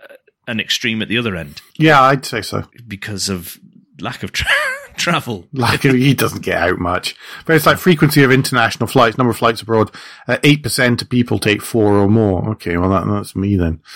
an 0.47 0.59
extreme 0.59 1.01
at 1.01 1.07
the 1.07 1.17
other 1.17 1.35
end 1.35 1.61
Yeah, 1.77 2.01
I'd 2.01 2.25
say 2.25 2.41
so. 2.41 2.65
because 2.87 3.27
of 3.29 3.57
lack 3.99 4.23
of 4.23 4.31
tra- 4.31 4.49
travel. 4.97 5.47
Like 5.53 5.81
he 5.81 6.13
doesn't 6.13 6.41
get 6.43 6.57
out 6.57 6.79
much, 6.79 7.15
but 7.45 7.55
it's 7.55 7.65
like 7.65 7.77
frequency 7.77 8.23
of 8.23 8.31
international 8.31 8.87
flights, 8.87 9.17
number 9.17 9.31
of 9.31 9.37
flights 9.37 9.61
abroad. 9.61 9.91
uh, 10.27 10.37
Eight 10.43 10.63
percent 10.63 11.01
of 11.01 11.09
people 11.09 11.39
take 11.39 11.61
four 11.61 11.93
or 11.97 12.07
more. 12.09 12.49
Okay, 12.51 12.77
well 12.77 12.89
that, 12.89 13.05
that's 13.11 13.35
me 13.35 13.55
then. 13.57 13.81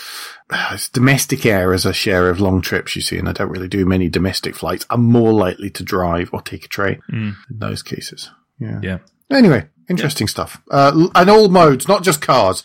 It's 0.71 0.89
domestic 0.89 1.43
air 1.45 1.73
as 1.73 1.85
a 1.87 1.93
share 1.93 2.29
of 2.29 2.39
long 2.39 2.61
trips, 2.61 2.95
you 2.95 3.01
see, 3.01 3.17
and 3.17 3.27
I 3.27 3.31
don't 3.31 3.49
really 3.49 3.67
do 3.67 3.83
many 3.85 4.09
domestic 4.09 4.55
flights. 4.55 4.85
I'm 4.91 5.03
more 5.03 5.33
likely 5.33 5.71
to 5.71 5.83
drive 5.83 6.29
or 6.33 6.41
take 6.41 6.65
a 6.65 6.67
train 6.67 7.01
Mm. 7.11 7.35
in 7.49 7.59
those 7.59 7.81
cases. 7.81 8.29
Yeah. 8.59 8.79
Yeah. 8.83 8.97
Anyway, 9.31 9.65
interesting 9.89 10.27
stuff. 10.27 10.61
Uh, 10.69 11.07
and 11.15 11.29
all 11.31 11.49
modes, 11.49 11.87
not 11.87 12.03
just 12.03 12.21
cars. 12.21 12.63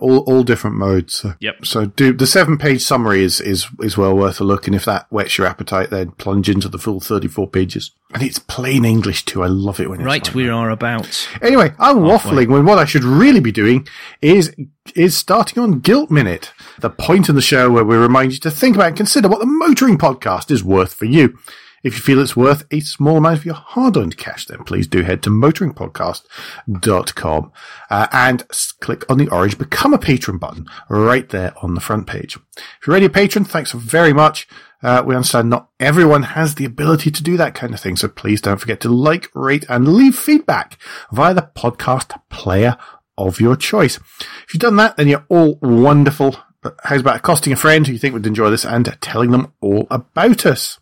All, 0.00 0.18
all 0.20 0.42
different 0.42 0.76
modes. 0.76 1.14
So, 1.14 1.34
Yep. 1.40 1.64
so 1.66 1.86
do 1.86 2.12
the 2.12 2.26
seven 2.26 2.58
page 2.58 2.82
summary 2.82 3.22
is, 3.22 3.40
is, 3.40 3.66
is 3.80 3.96
well 3.96 4.16
worth 4.16 4.40
a 4.40 4.44
look. 4.44 4.66
And 4.66 4.76
if 4.76 4.84
that 4.84 5.06
whets 5.10 5.38
your 5.38 5.46
appetite, 5.46 5.90
then 5.90 6.10
plunge 6.12 6.48
into 6.50 6.68
the 6.68 6.78
full 6.78 7.00
34 7.00 7.48
pages. 7.48 7.92
And 8.14 8.22
it's 8.22 8.38
plain 8.38 8.84
English 8.84 9.24
too. 9.24 9.42
I 9.42 9.46
love 9.46 9.80
it 9.80 9.88
when 9.90 10.00
it's 10.00 10.06
Right, 10.06 10.24
like 10.26 10.34
we 10.34 10.44
that. 10.44 10.52
are 10.52 10.70
about. 10.70 11.28
Anyway, 11.42 11.72
I'm 11.78 12.04
Halfway. 12.04 12.46
waffling 12.46 12.48
when 12.48 12.64
what 12.66 12.78
I 12.78 12.84
should 12.84 13.04
really 13.04 13.40
be 13.40 13.52
doing 13.52 13.86
is 14.22 14.54
is 14.94 15.16
starting 15.16 15.60
on 15.62 15.80
Guilt 15.80 16.10
Minute, 16.10 16.52
the 16.78 16.88
point 16.90 17.28
in 17.28 17.34
the 17.34 17.42
show 17.42 17.70
where 17.70 17.84
we 17.84 17.96
remind 17.96 18.32
you 18.32 18.38
to 18.38 18.50
think 18.50 18.76
about 18.76 18.88
and 18.88 18.96
consider 18.96 19.28
what 19.28 19.40
the 19.40 19.46
motoring 19.46 19.98
podcast 19.98 20.50
is 20.50 20.62
worth 20.62 20.94
for 20.94 21.06
you. 21.06 21.36
If 21.82 21.94
you 21.94 22.00
feel 22.00 22.20
it's 22.20 22.36
worth 22.36 22.64
a 22.70 22.80
small 22.80 23.18
amount 23.18 23.38
of 23.38 23.44
your 23.44 23.54
hard-earned 23.54 24.16
cash, 24.16 24.46
then 24.46 24.64
please 24.64 24.86
do 24.86 25.02
head 25.02 25.22
to 25.22 25.30
motoringpodcast.com 25.30 27.52
uh, 27.90 28.06
and 28.12 28.48
click 28.80 29.04
on 29.10 29.18
the 29.18 29.28
orange 29.28 29.58
Become 29.58 29.94
a 29.94 29.98
Patron 29.98 30.38
button 30.38 30.66
right 30.88 31.28
there 31.28 31.52
on 31.62 31.74
the 31.74 31.80
front 31.80 32.06
page. 32.06 32.38
If 32.56 32.86
you're 32.86 32.94
already 32.94 33.06
a 33.06 33.10
patron, 33.10 33.44
thanks 33.44 33.72
very 33.72 34.12
much. 34.12 34.46
Uh, 34.82 35.02
we 35.04 35.14
understand 35.14 35.50
not 35.50 35.68
everyone 35.80 36.22
has 36.22 36.54
the 36.54 36.64
ability 36.64 37.10
to 37.10 37.22
do 37.22 37.36
that 37.36 37.54
kind 37.54 37.74
of 37.74 37.80
thing, 37.80 37.96
so 37.96 38.08
please 38.08 38.40
don't 38.40 38.58
forget 38.58 38.80
to 38.80 38.88
like, 38.88 39.28
rate, 39.34 39.66
and 39.68 39.88
leave 39.88 40.16
feedback 40.16 40.78
via 41.10 41.34
the 41.34 41.50
podcast 41.56 42.18
player 42.30 42.76
of 43.18 43.40
your 43.40 43.56
choice. 43.56 43.96
If 43.96 44.52
you've 44.52 44.60
done 44.60 44.76
that, 44.76 44.96
then 44.96 45.08
you're 45.08 45.26
all 45.28 45.58
wonderful. 45.62 46.36
But 46.62 46.78
how's 46.84 47.00
about 47.00 47.16
accosting 47.16 47.52
a 47.52 47.56
friend 47.56 47.86
who 47.86 47.94
you 47.94 47.98
think 47.98 48.14
would 48.14 48.26
enjoy 48.26 48.50
this 48.50 48.64
and 48.64 48.96
telling 49.00 49.30
them 49.30 49.52
all 49.60 49.86
about 49.90 50.46
us? 50.46 50.78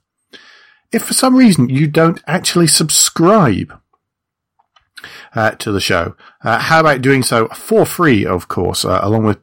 If 0.94 1.02
for 1.02 1.14
some 1.14 1.34
reason 1.34 1.68
you 1.68 1.88
don't 1.88 2.22
actually 2.24 2.68
subscribe 2.68 3.76
uh, 5.34 5.50
to 5.50 5.72
the 5.72 5.80
show, 5.80 6.14
uh, 6.44 6.60
how 6.60 6.78
about 6.78 7.02
doing 7.02 7.24
so 7.24 7.48
for 7.48 7.84
free, 7.84 8.24
of 8.24 8.46
course, 8.46 8.84
uh, 8.84 9.00
along 9.02 9.24
with 9.24 9.38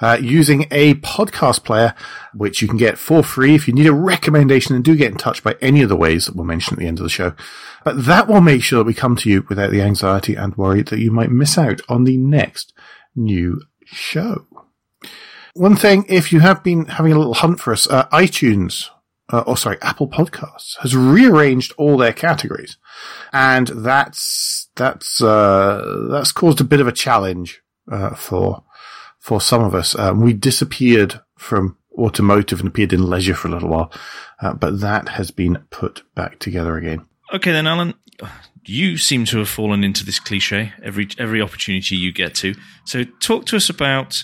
uh, 0.00 0.18
using 0.20 0.66
a 0.70 0.94
podcast 0.94 1.64
player, 1.64 1.96
which 2.34 2.62
you 2.62 2.68
can 2.68 2.76
get 2.76 2.98
for 2.98 3.24
free 3.24 3.56
if 3.56 3.66
you 3.66 3.74
need 3.74 3.88
a 3.88 3.92
recommendation 3.92 4.76
and 4.76 4.84
do 4.84 4.94
get 4.94 5.10
in 5.10 5.18
touch 5.18 5.42
by 5.42 5.56
any 5.60 5.82
of 5.82 5.88
the 5.88 5.96
ways 5.96 6.26
that 6.26 6.36
we'll 6.36 6.44
mention 6.44 6.74
at 6.74 6.78
the 6.78 6.86
end 6.86 7.00
of 7.00 7.02
the 7.02 7.10
show. 7.10 7.34
But 7.84 8.04
that 8.04 8.28
will 8.28 8.40
make 8.40 8.62
sure 8.62 8.78
that 8.78 8.86
we 8.86 8.94
come 8.94 9.16
to 9.16 9.28
you 9.28 9.44
without 9.48 9.72
the 9.72 9.82
anxiety 9.82 10.36
and 10.36 10.56
worry 10.56 10.82
that 10.82 11.00
you 11.00 11.10
might 11.10 11.32
miss 11.32 11.58
out 11.58 11.80
on 11.88 12.04
the 12.04 12.16
next 12.16 12.72
new 13.16 13.60
show. 13.84 14.46
One 15.54 15.74
thing, 15.74 16.04
if 16.08 16.32
you 16.32 16.38
have 16.38 16.62
been 16.62 16.84
having 16.86 17.10
a 17.10 17.18
little 17.18 17.34
hunt 17.34 17.58
for 17.58 17.72
us, 17.72 17.88
uh, 17.88 18.06
iTunes, 18.10 18.88
uh, 19.32 19.40
or 19.46 19.56
sorry, 19.56 19.78
Apple 19.80 20.06
Podcasts 20.06 20.76
has 20.80 20.94
rearranged 20.94 21.72
all 21.78 21.96
their 21.96 22.12
categories, 22.12 22.76
and 23.32 23.68
that's 23.68 24.68
that's 24.76 25.22
uh, 25.22 26.06
that's 26.10 26.32
caused 26.32 26.60
a 26.60 26.64
bit 26.64 26.80
of 26.80 26.86
a 26.86 26.92
challenge 26.92 27.62
uh, 27.90 28.14
for 28.14 28.62
for 29.18 29.40
some 29.40 29.64
of 29.64 29.74
us. 29.74 29.98
Um, 29.98 30.20
we 30.20 30.34
disappeared 30.34 31.20
from 31.36 31.78
automotive 31.96 32.60
and 32.60 32.68
appeared 32.68 32.92
in 32.92 33.08
leisure 33.08 33.34
for 33.34 33.48
a 33.48 33.50
little 33.50 33.70
while, 33.70 33.92
uh, 34.40 34.52
but 34.52 34.80
that 34.80 35.08
has 35.10 35.30
been 35.30 35.64
put 35.70 36.02
back 36.14 36.38
together 36.38 36.76
again. 36.76 37.06
Okay, 37.32 37.52
then, 37.52 37.66
Alan. 37.66 37.94
You 38.64 38.96
seem 38.96 39.24
to 39.24 39.38
have 39.38 39.48
fallen 39.48 39.82
into 39.82 40.04
this 40.04 40.20
cliche 40.20 40.72
every 40.84 41.08
every 41.18 41.40
opportunity 41.40 41.96
you 41.96 42.12
get 42.12 42.34
to. 42.36 42.54
So, 42.84 43.02
talk 43.04 43.46
to 43.46 43.56
us 43.56 43.68
about 43.68 44.22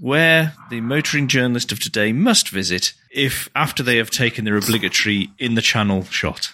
where 0.00 0.54
the 0.70 0.80
motoring 0.80 1.28
journalist 1.28 1.72
of 1.72 1.80
today 1.80 2.12
must 2.12 2.48
visit 2.48 2.94
if, 3.16 3.48
after 3.56 3.82
they 3.82 3.96
have 3.96 4.10
taken 4.10 4.44
their 4.44 4.56
obligatory 4.56 5.30
in 5.38 5.54
the 5.54 5.62
channel 5.62 6.04
shot. 6.04 6.52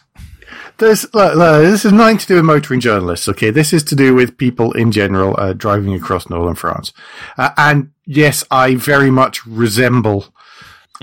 There's, 0.78 1.02
look, 1.12 1.34
look, 1.34 1.62
this 1.62 1.84
is 1.84 1.92
nothing 1.92 2.18
to 2.18 2.26
do 2.26 2.34
with 2.36 2.44
motoring 2.44 2.80
journalists, 2.80 3.28
okay? 3.28 3.50
This 3.50 3.72
is 3.72 3.82
to 3.84 3.94
do 3.94 4.14
with 4.14 4.38
people 4.38 4.72
in 4.72 4.92
general 4.92 5.34
uh, 5.38 5.52
driving 5.52 5.94
across 5.94 6.30
northern 6.30 6.54
France. 6.54 6.92
Uh, 7.36 7.50
and 7.56 7.90
yes, 8.06 8.44
I 8.50 8.76
very 8.76 9.10
much 9.10 9.44
resemble 9.44 10.32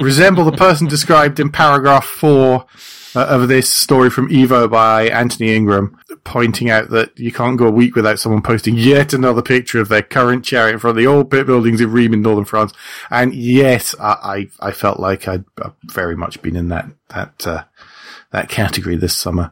resemble 0.01 0.45
the 0.45 0.51
person 0.51 0.87
described 0.87 1.39
in 1.39 1.51
paragraph 1.51 2.05
four 2.05 2.65
uh, 3.15 3.25
of 3.25 3.47
this 3.47 3.69
story 3.69 4.09
from 4.09 4.29
Evo 4.29 4.69
by 4.69 5.09
Anthony 5.09 5.53
Ingram, 5.55 5.97
pointing 6.23 6.69
out 6.69 6.89
that 6.91 7.17
you 7.17 7.31
can't 7.31 7.57
go 7.57 7.67
a 7.67 7.71
week 7.71 7.95
without 7.95 8.19
someone 8.19 8.41
posting 8.41 8.75
yet 8.75 9.13
another 9.13 9.41
picture 9.41 9.79
of 9.81 9.89
their 9.89 10.01
current 10.01 10.45
chariot 10.45 10.73
in 10.73 10.79
front 10.79 10.97
of 10.97 11.01
the 11.01 11.07
old 11.07 11.31
pit 11.31 11.45
buildings 11.45 11.81
in 11.81 11.91
Rheims 11.91 12.13
in 12.13 12.21
northern 12.21 12.45
France. 12.45 12.71
And 13.09 13.33
yes, 13.33 13.95
I, 13.99 14.47
I, 14.61 14.67
I 14.67 14.71
felt 14.71 14.99
like 14.99 15.27
I'd, 15.27 15.45
I'd 15.61 15.73
very 15.85 16.15
much 16.15 16.41
been 16.41 16.55
in 16.55 16.69
that 16.69 16.89
that 17.09 17.47
uh, 17.47 17.63
that 18.31 18.49
category 18.49 18.95
this 18.95 19.15
summer. 19.15 19.51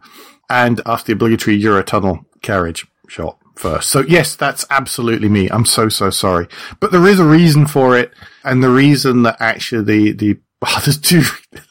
And 0.50 0.82
after 0.86 1.08
the 1.08 1.14
obligatory 1.14 1.62
Eurotunnel 1.62 2.26
carriage 2.42 2.88
shot 3.08 3.38
first. 3.60 3.90
So 3.90 4.02
yes, 4.02 4.36
that's 4.36 4.66
absolutely 4.70 5.30
me. 5.30 5.50
I'm 5.50 5.66
so, 5.66 5.90
so 5.90 6.10
sorry. 6.10 6.48
But 6.80 6.92
there 6.92 7.08
is 7.08 7.20
a 7.20 7.26
reason 7.26 7.68
for 7.68 7.98
it. 7.98 8.12
And 8.44 8.64
the 8.64 8.70
reason 8.70 9.24
that 9.24 9.38
actually 9.40 9.84
the, 9.84 10.12
the, 10.14 10.40
well, 10.62 10.82
there's 10.84 11.00
two, 11.00 11.24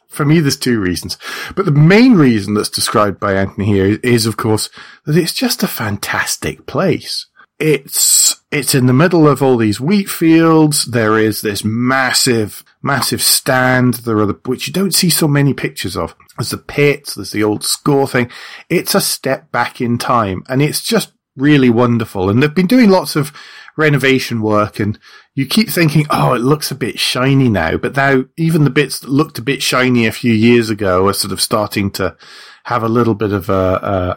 for 0.09 0.25
me, 0.25 0.41
there's 0.41 0.57
two 0.57 0.81
reasons. 0.81 1.19
But 1.55 1.65
the 1.65 1.71
main 1.71 2.15
reason 2.15 2.55
that's 2.55 2.69
described 2.69 3.21
by 3.21 3.35
Anthony 3.35 3.67
here 3.67 3.99
is, 4.03 4.27
of 4.27 4.37
course, 4.37 4.69
that 5.05 5.17
it's 5.17 5.33
just 5.33 5.63
a 5.63 5.69
fantastic 5.69 6.67
place. 6.67 7.27
It's, 7.59 8.43
it's 8.51 8.75
in 8.75 8.85
the 8.87 8.93
middle 8.93 9.27
of 9.27 9.43
all 9.43 9.57
these 9.57 9.81
wheat 9.81 10.11
fields. 10.11 10.85
There 10.85 11.19
is 11.19 11.41
this 11.41 11.65
massive, 11.65 12.63
massive 12.83 13.23
stand. 13.23 13.95
There 13.95 14.19
are 14.19 14.27
the, 14.27 14.39
which 14.45 14.67
you 14.67 14.75
don't 14.75 14.95
see 14.95 15.09
so 15.09 15.27
many 15.27 15.55
pictures 15.55 15.97
of. 15.97 16.15
There's 16.37 16.51
the 16.51 16.59
pits. 16.59 17.15
There's 17.15 17.33
the 17.33 17.43
old 17.43 17.65
score 17.65 18.07
thing. 18.07 18.31
It's 18.69 18.95
a 18.95 19.01
step 19.01 19.51
back 19.53 19.81
in 19.81 19.97
time 19.97 20.43
and 20.49 20.61
it's 20.61 20.83
just 20.83 21.13
really 21.37 21.71
wonderful. 21.71 22.31
And 22.31 22.43
they've 22.43 22.55
been 22.55 22.67
doing 22.67 22.91
lots 22.91 23.17
of 23.17 23.33
renovation 23.77 24.41
work 24.41 24.81
and 24.81 24.99
you 25.35 25.47
keep 25.47 25.69
thinking, 25.69 26.07
oh, 26.11 26.33
it 26.33 26.41
looks 26.41 26.71
a 26.71 26.75
bit 26.75 26.99
shiny 26.99 27.49
now. 27.49 27.77
But 27.77 27.95
now 27.95 28.25
even 28.37 28.65
the 28.65 28.71
bits 28.71 29.01
that 29.01 29.11
looked 29.11 29.39
a 29.39 29.43
bit 29.43 29.63
shiny 29.63 30.07
a 30.07 30.13
few 30.13 30.33
years 30.33 30.71
ago 30.71 31.07
are 31.07 31.13
sort 31.13 31.33
of 31.33 31.41
starting 31.41 31.91
to 31.93 32.17
have 32.65 32.83
a 32.83 32.89
little 32.89 33.15
bit 33.15 33.33
of 33.33 33.49
a, 33.49 33.53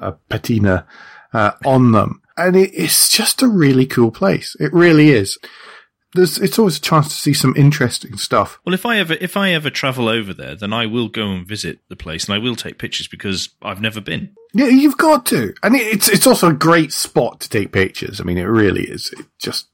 a, 0.01 0.08
a 0.08 0.12
patina 0.29 0.88
uh, 1.34 1.51
on 1.65 1.91
them. 1.91 2.21
And 2.38 2.55
it, 2.55 2.71
it's 2.73 3.10
just 3.10 3.41
a 3.41 3.47
really 3.47 3.86
cool 3.86 4.12
place. 4.12 4.55
It 4.60 4.73
really 4.73 5.10
is. 5.10 5.38
There's, 6.13 6.39
it's 6.39 6.58
always 6.58 6.78
a 6.78 6.82
chance 6.82 7.10
to 7.10 7.15
see 7.15 7.34
some 7.34 7.54
interesting 7.56 8.17
stuff. 8.17 8.60
Well, 8.65 8.74
if 8.74 8.84
I 8.86 8.98
ever 8.98 9.13
if 9.13 9.38
I 9.38 9.52
ever 9.52 9.69
travel 9.69 10.10
over 10.10 10.34
there, 10.34 10.56
then 10.56 10.74
I 10.74 10.88
will 10.88 11.08
go 11.08 11.30
and 11.30 11.45
visit 11.45 11.80
the 11.88 11.95
place 11.95 12.26
and 12.26 12.34
I 12.34 12.39
will 12.39 12.56
take 12.56 12.80
pictures 12.80 13.08
because 13.08 13.50
I've 13.62 13.82
never 13.82 14.02
been. 14.02 14.36
Yeah, 14.54 14.67
you've 14.67 14.98
got 14.98 15.28
to. 15.28 15.54
And 15.62 15.76
it, 15.76 15.86
it's, 15.86 16.10
it's 16.10 16.26
also 16.26 16.50
a 16.50 16.54
great 16.54 16.91
spot 16.91 17.41
to 17.41 17.50
take 17.50 17.72
pictures. 17.72 18.19
I 18.19 18.24
mean, 18.24 18.39
it 18.39 18.43
really 18.43 18.86
is. 18.86 19.13
It 19.13 19.28
just, 19.38 19.67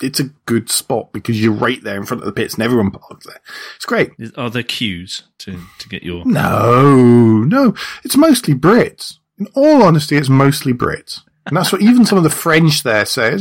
it's 0.00 0.20
a 0.20 0.30
good 0.46 0.70
spot 0.70 1.12
because 1.12 1.42
you're 1.42 1.52
right 1.52 1.82
there 1.84 1.98
in 1.98 2.06
front 2.06 2.22
of 2.22 2.26
the 2.26 2.32
pits 2.32 2.54
and 2.54 2.62
everyone 2.62 2.90
parks 2.90 3.26
there. 3.26 3.40
It's 3.76 3.84
great. 3.84 4.12
Are 4.38 4.48
there 4.48 4.62
queues 4.62 5.24
to 5.38 5.58
to 5.78 5.88
get 5.88 6.02
your? 6.02 6.24
No, 6.24 7.42
no. 7.44 7.74
It's 8.04 8.16
mostly 8.16 8.54
Brits. 8.54 9.18
In 9.38 9.48
all 9.54 9.82
honesty, 9.82 10.16
it's 10.16 10.30
mostly 10.30 10.72
Brits. 10.72 11.20
And 11.46 11.56
that's 11.56 11.72
what 11.72 11.82
even 11.82 12.06
some 12.06 12.18
of 12.18 12.24
the 12.24 12.30
French 12.30 12.82
there 12.82 13.04
say. 13.04 13.36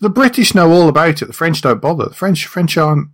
The 0.00 0.10
British 0.10 0.54
know 0.54 0.70
all 0.70 0.88
about 0.88 1.22
it. 1.22 1.26
The 1.26 1.32
French 1.32 1.60
don't 1.60 1.80
bother. 1.80 2.06
The 2.06 2.14
French, 2.14 2.46
French 2.46 2.76
aren't, 2.76 3.08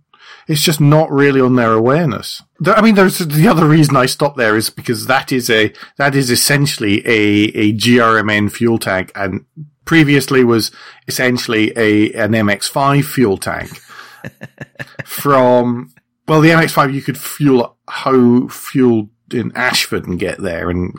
it's 0.47 0.61
just 0.61 0.79
not 0.79 1.11
really 1.11 1.41
on 1.41 1.55
their 1.55 1.73
awareness. 1.73 2.43
I 2.65 2.81
mean, 2.81 2.95
there's 2.95 3.19
the 3.19 3.47
other 3.47 3.67
reason 3.67 3.95
I 3.95 4.05
stopped 4.05 4.37
there 4.37 4.55
is 4.55 4.69
because 4.69 5.07
that 5.07 5.31
is 5.31 5.49
a, 5.49 5.73
that 5.97 6.15
is 6.15 6.29
essentially 6.29 6.99
a, 7.07 7.45
a 7.55 7.73
GRMN 7.73 8.51
fuel 8.51 8.77
tank 8.77 9.11
and 9.15 9.45
previously 9.85 10.43
was 10.43 10.71
essentially 11.07 11.71
a, 11.75 12.13
an 12.13 12.33
MX5 12.33 13.03
fuel 13.05 13.37
tank 13.37 13.69
from, 15.05 15.91
well, 16.27 16.41
the 16.41 16.49
MX5 16.49 16.93
you 16.93 17.01
could 17.01 17.17
fuel 17.17 17.77
how 17.87 18.47
fuel 18.47 19.09
in 19.33 19.51
Ashford 19.55 20.07
and 20.07 20.19
get 20.19 20.39
there, 20.39 20.69
and 20.69 20.93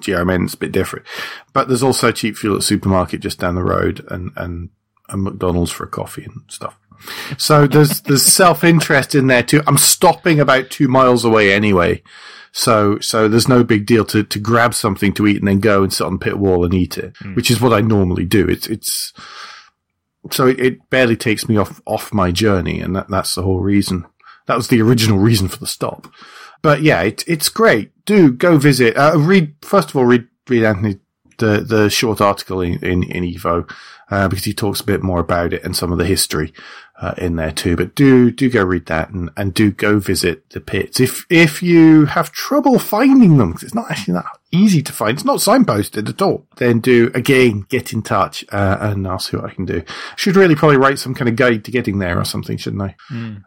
GRMN's 0.00 0.54
a 0.54 0.58
bit 0.58 0.72
different. 0.72 1.06
But 1.52 1.68
there's 1.68 1.82
also 1.82 2.12
cheap 2.12 2.36
fuel 2.36 2.54
at 2.54 2.60
the 2.60 2.66
supermarket 2.66 3.20
just 3.20 3.38
down 3.38 3.54
the 3.54 3.62
road, 3.62 4.04
and 4.10 4.30
and 4.36 4.70
a 5.08 5.16
McDonald's 5.16 5.70
for 5.70 5.84
a 5.84 5.88
coffee 5.88 6.24
and 6.24 6.42
stuff. 6.48 6.76
So 7.38 7.66
there's 7.66 8.00
there's 8.02 8.24
self 8.24 8.64
interest 8.64 9.14
in 9.14 9.26
there 9.26 9.42
too. 9.42 9.62
I'm 9.66 9.78
stopping 9.78 10.40
about 10.40 10.70
two 10.70 10.88
miles 10.88 11.24
away 11.24 11.52
anyway, 11.52 12.02
so 12.52 12.98
so 13.00 13.28
there's 13.28 13.48
no 13.48 13.62
big 13.64 13.86
deal 13.86 14.04
to 14.06 14.22
to 14.24 14.38
grab 14.38 14.74
something 14.74 15.12
to 15.14 15.26
eat 15.26 15.38
and 15.38 15.46
then 15.48 15.60
go 15.60 15.82
and 15.82 15.92
sit 15.92 16.06
on 16.06 16.14
the 16.14 16.18
pit 16.24 16.38
wall 16.38 16.64
and 16.64 16.74
eat 16.74 16.98
it, 16.98 17.14
Mm. 17.22 17.36
which 17.36 17.50
is 17.50 17.60
what 17.60 17.72
I 17.72 17.80
normally 17.80 18.24
do. 18.24 18.46
It's 18.48 18.66
it's 18.66 19.12
so 20.32 20.48
it, 20.48 20.58
it 20.58 20.90
barely 20.90 21.16
takes 21.16 21.48
me 21.48 21.56
off 21.56 21.80
off 21.86 22.12
my 22.12 22.30
journey, 22.32 22.80
and 22.80 22.96
that 22.96 23.08
that's 23.08 23.34
the 23.34 23.42
whole 23.42 23.60
reason. 23.60 24.06
That 24.46 24.56
was 24.56 24.68
the 24.68 24.80
original 24.80 25.18
reason 25.18 25.48
for 25.48 25.58
the 25.58 25.66
stop. 25.66 26.06
But 26.62 26.82
yeah, 26.82 27.02
it, 27.02 27.24
it's 27.26 27.48
great. 27.48 27.90
Do 28.06 28.32
go 28.32 28.56
visit. 28.56 28.96
Uh, 28.96 29.18
read 29.18 29.54
first 29.62 29.90
of 29.90 29.96
all, 29.96 30.04
read 30.04 30.26
read 30.48 30.64
Anthony 30.64 30.98
the 31.38 31.60
the 31.60 31.90
short 31.90 32.20
article 32.20 32.60
in 32.60 32.78
in, 32.84 33.02
in 33.04 33.24
Evo 33.24 33.70
uh, 34.10 34.28
because 34.28 34.44
he 34.44 34.54
talks 34.54 34.80
a 34.80 34.84
bit 34.84 35.02
more 35.02 35.20
about 35.20 35.52
it 35.52 35.64
and 35.64 35.76
some 35.76 35.92
of 35.92 35.98
the 35.98 36.06
history 36.06 36.52
uh, 37.00 37.14
in 37.18 37.36
there 37.36 37.52
too. 37.52 37.76
But 37.76 37.94
do 37.94 38.30
do 38.30 38.50
go 38.50 38.64
read 38.64 38.86
that 38.86 39.10
and, 39.10 39.30
and 39.36 39.52
do 39.52 39.70
go 39.70 39.98
visit 39.98 40.48
the 40.50 40.60
pits 40.60 41.00
if 41.00 41.26
if 41.28 41.62
you 41.62 42.06
have 42.06 42.32
trouble 42.32 42.78
finding 42.78 43.36
them 43.36 43.52
because 43.52 43.64
it's 43.64 43.74
not 43.74 43.90
actually 43.90 44.14
that 44.14 44.26
easy 44.52 44.82
to 44.82 44.92
find. 44.92 45.16
It's 45.16 45.24
not 45.24 45.38
signposted 45.38 46.08
at 46.08 46.22
all. 46.22 46.46
Then 46.56 46.80
do 46.80 47.10
again 47.14 47.66
get 47.68 47.92
in 47.92 48.02
touch 48.02 48.44
uh, 48.50 48.78
and 48.80 49.06
I'll 49.06 49.18
see 49.18 49.36
what 49.36 49.46
I 49.50 49.54
can 49.54 49.66
do. 49.66 49.82
Should 50.16 50.36
really 50.36 50.54
probably 50.54 50.78
write 50.78 50.98
some 50.98 51.14
kind 51.14 51.28
of 51.28 51.36
guide 51.36 51.64
to 51.64 51.70
getting 51.70 51.98
there 51.98 52.18
or 52.18 52.24
something, 52.24 52.56
shouldn't 52.56 52.82
I? 52.82 52.96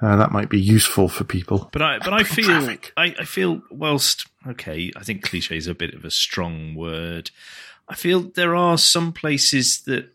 Uh, 0.01 0.15
that 0.17 0.31
might 0.31 0.49
be 0.49 0.59
useful 0.59 1.07
for 1.07 1.23
people. 1.23 1.69
But 1.71 1.81
I, 1.81 1.99
but 1.99 2.13
I 2.13 2.23
feel, 2.23 2.45
traffic. 2.45 2.93
I, 2.95 3.15
I 3.19 3.25
feel, 3.25 3.61
whilst 3.71 4.27
okay, 4.47 4.91
I 4.95 5.03
think 5.03 5.23
cliche 5.23 5.57
is 5.57 5.67
a 5.67 5.73
bit 5.73 5.93
of 5.93 6.05
a 6.05 6.11
strong 6.11 6.75
word. 6.75 7.31
I 7.87 7.95
feel 7.95 8.21
there 8.21 8.55
are 8.55 8.77
some 8.77 9.11
places 9.11 9.81
that 9.87 10.13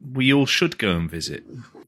we 0.00 0.32
all 0.32 0.46
should 0.46 0.78
go 0.78 0.96
and 0.96 1.10
visit. 1.10 1.44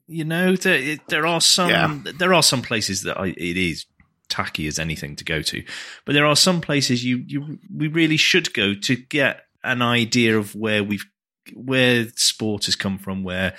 You 0.09 0.25
know, 0.25 0.57
there 0.57 0.97
there 1.09 1.27
are 1.27 1.41
some 1.41 1.71
Yeah. 1.71 1.99
there 2.19 2.35
are 2.35 2.43
some 2.43 2.63
places 2.63 3.03
that 3.03 3.19
I, 3.19 3.29
it 3.29 3.57
is 3.57 3.87
tacky 4.29 4.67
as 4.67 4.79
anything 4.79 5.17
to 5.17 5.25
go 5.25 5.43
to, 5.43 5.63
but 6.05 6.15
there 6.15 6.27
are 6.27 6.37
some 6.37 6.61
places 6.61 7.05
you 7.05 7.19
you 7.27 7.59
we 7.75 7.89
really 7.89 8.17
should 8.17 8.53
go 8.55 8.75
to 8.75 8.97
get 8.97 9.43
an 9.63 9.83
idea 9.83 10.39
of 10.39 10.55
where 10.55 10.83
we've 10.83 11.07
where 11.55 12.09
sport 12.17 12.67
has 12.67 12.77
come 12.77 12.99
from, 12.99 13.23
where 13.23 13.55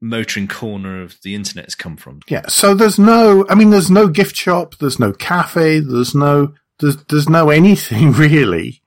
motoring 0.00 0.48
corner 0.48 1.02
of 1.02 1.16
the 1.22 1.34
internet 1.34 1.66
has 1.66 1.74
come 1.74 1.96
from. 1.96 2.20
Yeah. 2.28 2.46
So 2.48 2.74
there's 2.74 2.98
no, 2.98 3.46
I 3.48 3.54
mean, 3.54 3.70
there's 3.70 3.90
no 3.90 4.08
gift 4.08 4.34
shop. 4.34 4.76
There's 4.78 4.98
no 4.98 5.12
cafe. 5.12 5.80
There's 5.80 6.14
no, 6.14 6.54
there's, 6.78 6.96
there's 7.04 7.28
no 7.28 7.50
anything 7.50 8.12
really. 8.26 8.82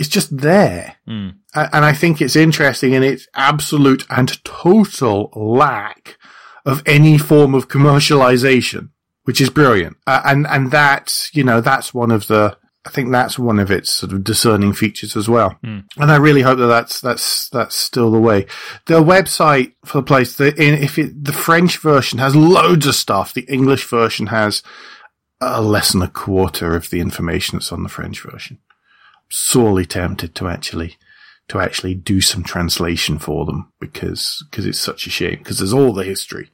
It's 0.00 0.08
just 0.08 0.34
there. 0.34 0.96
Mm. 1.06 1.34
And 1.54 1.84
I 1.84 1.92
think 1.92 2.22
it's 2.22 2.34
interesting 2.34 2.94
in 2.94 3.02
its 3.02 3.28
absolute 3.34 4.06
and 4.08 4.42
total 4.44 5.30
lack 5.34 6.16
of 6.64 6.82
any 6.86 7.18
form 7.18 7.54
of 7.54 7.68
commercialization, 7.68 8.88
which 9.24 9.42
is 9.42 9.50
brilliant. 9.50 9.98
Uh, 10.06 10.22
and, 10.24 10.46
and 10.46 10.70
that's, 10.70 11.30
you 11.34 11.44
know, 11.44 11.60
that's 11.60 11.92
one 11.92 12.10
of 12.10 12.28
the, 12.28 12.56
I 12.86 12.88
think 12.88 13.12
that's 13.12 13.38
one 13.38 13.58
of 13.58 13.70
its 13.70 13.90
sort 13.90 14.14
of 14.14 14.24
discerning 14.24 14.72
features 14.72 15.16
as 15.16 15.28
well. 15.28 15.58
Hmm. 15.62 15.80
And 15.98 16.10
I 16.10 16.16
really 16.16 16.40
hope 16.40 16.58
that 16.58 16.66
that's, 16.66 17.02
that's, 17.02 17.50
that's 17.50 17.76
still 17.76 18.10
the 18.10 18.18
way. 18.18 18.46
The 18.86 19.02
website 19.02 19.74
for 19.84 19.98
the 19.98 20.04
place, 20.04 20.34
the, 20.36 20.54
in, 20.54 20.82
if 20.82 20.98
it, 20.98 21.24
the 21.24 21.34
French 21.34 21.76
version 21.76 22.20
has 22.20 22.34
loads 22.34 22.86
of 22.86 22.94
stuff, 22.94 23.34
the 23.34 23.44
English 23.48 23.86
version 23.86 24.28
has 24.28 24.62
uh, 25.42 25.60
less 25.60 25.92
than 25.92 26.00
a 26.00 26.08
quarter 26.08 26.74
of 26.74 26.88
the 26.88 27.00
information 27.00 27.58
that's 27.58 27.70
on 27.70 27.82
the 27.82 27.90
French 27.90 28.22
version. 28.22 28.58
Sorely 29.30 29.86
tempted 29.86 30.34
to 30.34 30.48
actually, 30.48 30.96
to 31.48 31.60
actually 31.60 31.94
do 31.94 32.20
some 32.20 32.42
translation 32.42 33.18
for 33.18 33.46
them 33.46 33.72
because, 33.80 34.44
because 34.50 34.66
it's 34.66 34.80
such 34.80 35.06
a 35.06 35.10
shame 35.10 35.38
because 35.38 35.58
there's 35.58 35.72
all 35.72 35.92
the 35.92 36.04
history. 36.04 36.50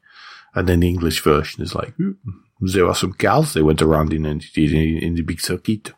And 0.55 0.69
then 0.69 0.81
the 0.81 0.89
English 0.89 1.23
version 1.23 1.63
is 1.63 1.75
like, 1.75 1.95
there 2.61 2.87
are 2.87 2.95
some 2.95 3.15
gals 3.19 3.53
they 3.53 3.63
went 3.63 3.83
around 3.83 4.13
in, 4.13 4.25
in, 4.25 4.41
in 4.57 5.15
the 5.15 5.23
big 5.23 5.41
circuit. 5.41 5.93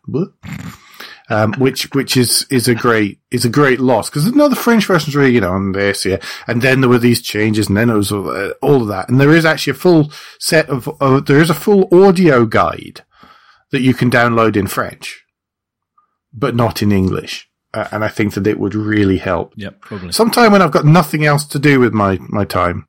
Um, 1.31 1.53
which, 1.59 1.93
which 1.95 2.17
is, 2.17 2.47
is 2.51 2.69
a 2.69 2.75
great, 2.75 3.21
is 3.31 3.45
a 3.45 3.51
great 3.51 3.81
loss. 3.81 4.09
Cause 4.09 4.33
no, 4.33 4.49
the 4.49 4.57
French 4.57 4.87
version's 4.87 5.15
really, 5.15 5.35
you 5.35 5.43
know, 5.43 5.53
on 5.53 5.73
this, 5.73 6.07
yeah. 6.07 6.17
And 6.47 6.63
then 6.63 6.81
there 6.81 6.89
were 6.89 6.99
these 6.99 7.21
changes 7.21 7.69
and 7.69 7.77
then 7.77 7.91
it 7.91 7.95
was 7.95 8.11
all, 8.11 8.31
uh, 8.31 8.55
all 8.63 8.83
of 8.83 8.89
that. 8.89 9.09
And 9.09 9.21
there 9.21 9.35
is 9.35 9.45
actually 9.45 9.73
a 9.73 9.75
full 9.75 10.11
set 10.41 10.69
of, 10.71 10.89
uh, 11.01 11.21
there 11.21 11.41
is 11.41 11.51
a 11.51 11.55
full 11.55 11.87
audio 11.93 12.47
guide 12.47 13.05
that 13.71 13.83
you 13.83 13.95
can 13.95 14.11
download 14.11 14.57
in 14.57 14.67
French, 14.67 15.25
but 16.33 16.55
not 16.55 16.83
in 16.83 16.93
English. 16.93 17.49
Uh, 17.75 17.87
and 17.93 18.03
I 18.05 18.09
think 18.09 18.35
that 18.35 18.47
it 18.47 18.59
would 18.59 18.75
really 18.75 19.19
help 19.19 19.53
Yep, 19.57 19.81
probably. 19.83 20.13
sometime 20.13 20.53
when 20.53 20.63
I've 20.63 20.71
got 20.71 20.87
nothing 20.87 21.27
else 21.27 21.45
to 21.49 21.59
do 21.59 21.81
with 21.81 21.93
my, 21.93 22.19
my 22.29 22.45
time. 22.45 22.87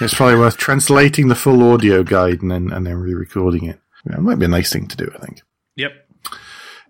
It's 0.00 0.14
probably 0.14 0.36
worth 0.38 0.56
translating 0.56 1.28
the 1.28 1.34
full 1.34 1.62
audio 1.72 2.02
guide 2.02 2.42
and 2.42 2.50
then, 2.50 2.70
and 2.72 2.86
then 2.86 2.96
re-recording 2.96 3.64
it. 3.66 3.80
Yeah, 4.08 4.16
it 4.16 4.20
might 4.20 4.38
be 4.38 4.44
a 4.44 4.48
nice 4.48 4.72
thing 4.72 4.88
to 4.88 4.96
do, 4.96 5.10
I 5.14 5.18
think. 5.24 5.40
Yep. 5.76 5.92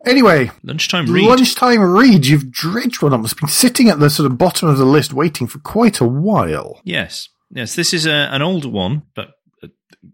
Anyway, 0.04 0.50
Lunchtime 0.62 1.06
read. 1.10 1.26
lunchtime 1.28 1.80
read. 1.80 2.26
You've 2.26 2.50
dredged 2.52 3.02
one 3.02 3.12
up. 3.12 3.22
It's 3.24 3.34
been 3.34 3.48
sitting 3.48 3.88
at 3.88 3.98
the 3.98 4.10
sort 4.10 4.30
of 4.30 4.38
bottom 4.38 4.68
of 4.68 4.78
the 4.78 4.84
list 4.84 5.12
waiting 5.12 5.46
for 5.46 5.58
quite 5.60 6.00
a 6.00 6.04
while. 6.06 6.80
Yes. 6.84 7.28
Yes. 7.50 7.74
This 7.74 7.92
is 7.94 8.06
a, 8.06 8.12
an 8.12 8.42
older 8.42 8.68
one, 8.68 9.02
but 9.14 9.30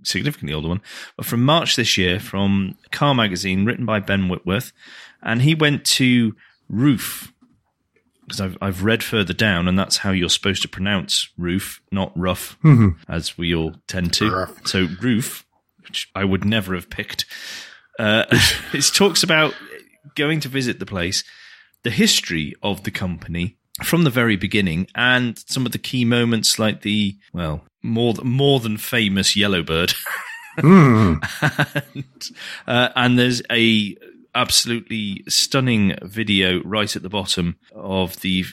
significantly 0.02 0.54
older 0.54 0.68
one, 0.68 0.80
but 1.16 1.26
from 1.26 1.44
March 1.44 1.76
this 1.76 1.96
year 1.96 2.20
from 2.20 2.76
Car 2.90 3.14
Magazine, 3.14 3.64
written 3.64 3.86
by 3.86 4.00
Ben 4.00 4.28
Whitworth. 4.28 4.72
And 5.22 5.42
he 5.42 5.54
went 5.54 5.84
to 5.86 6.34
Ruf. 6.68 7.32
Because 8.22 8.40
I've, 8.40 8.58
I've 8.62 8.84
read 8.84 9.02
further 9.02 9.32
down, 9.32 9.66
and 9.66 9.78
that's 9.78 9.98
how 9.98 10.12
you're 10.12 10.28
supposed 10.28 10.62
to 10.62 10.68
pronounce 10.68 11.28
roof, 11.36 11.82
not 11.90 12.12
rough, 12.16 12.56
as 13.08 13.36
we 13.36 13.54
all 13.54 13.74
tend 13.88 14.12
to. 14.14 14.30
Rough. 14.30 14.66
So, 14.66 14.88
roof, 15.00 15.44
which 15.82 16.08
I 16.14 16.24
would 16.24 16.44
never 16.44 16.74
have 16.74 16.88
picked, 16.88 17.26
uh, 17.98 18.24
it 18.72 18.90
talks 18.94 19.22
about 19.24 19.54
going 20.14 20.40
to 20.40 20.48
visit 20.48 20.78
the 20.78 20.86
place, 20.86 21.24
the 21.82 21.90
history 21.90 22.54
of 22.62 22.84
the 22.84 22.92
company 22.92 23.58
from 23.82 24.04
the 24.04 24.10
very 24.10 24.36
beginning, 24.36 24.86
and 24.94 25.38
some 25.48 25.66
of 25.66 25.72
the 25.72 25.78
key 25.78 26.04
moments 26.04 26.58
like 26.58 26.82
the 26.82 27.16
well, 27.32 27.64
more 27.82 28.14
more 28.22 28.60
than 28.60 28.76
famous 28.76 29.34
Yellowbird, 29.36 29.94
Hmm. 30.60 31.14
and, 31.40 32.30
uh, 32.66 32.88
and 32.94 33.18
there's 33.18 33.40
a 33.50 33.96
absolutely 34.34 35.24
stunning 35.28 35.96
video 36.02 36.62
right 36.64 36.94
at 36.94 37.02
the 37.02 37.08
bottom 37.08 37.56
of 37.74 38.20
the 38.20 38.44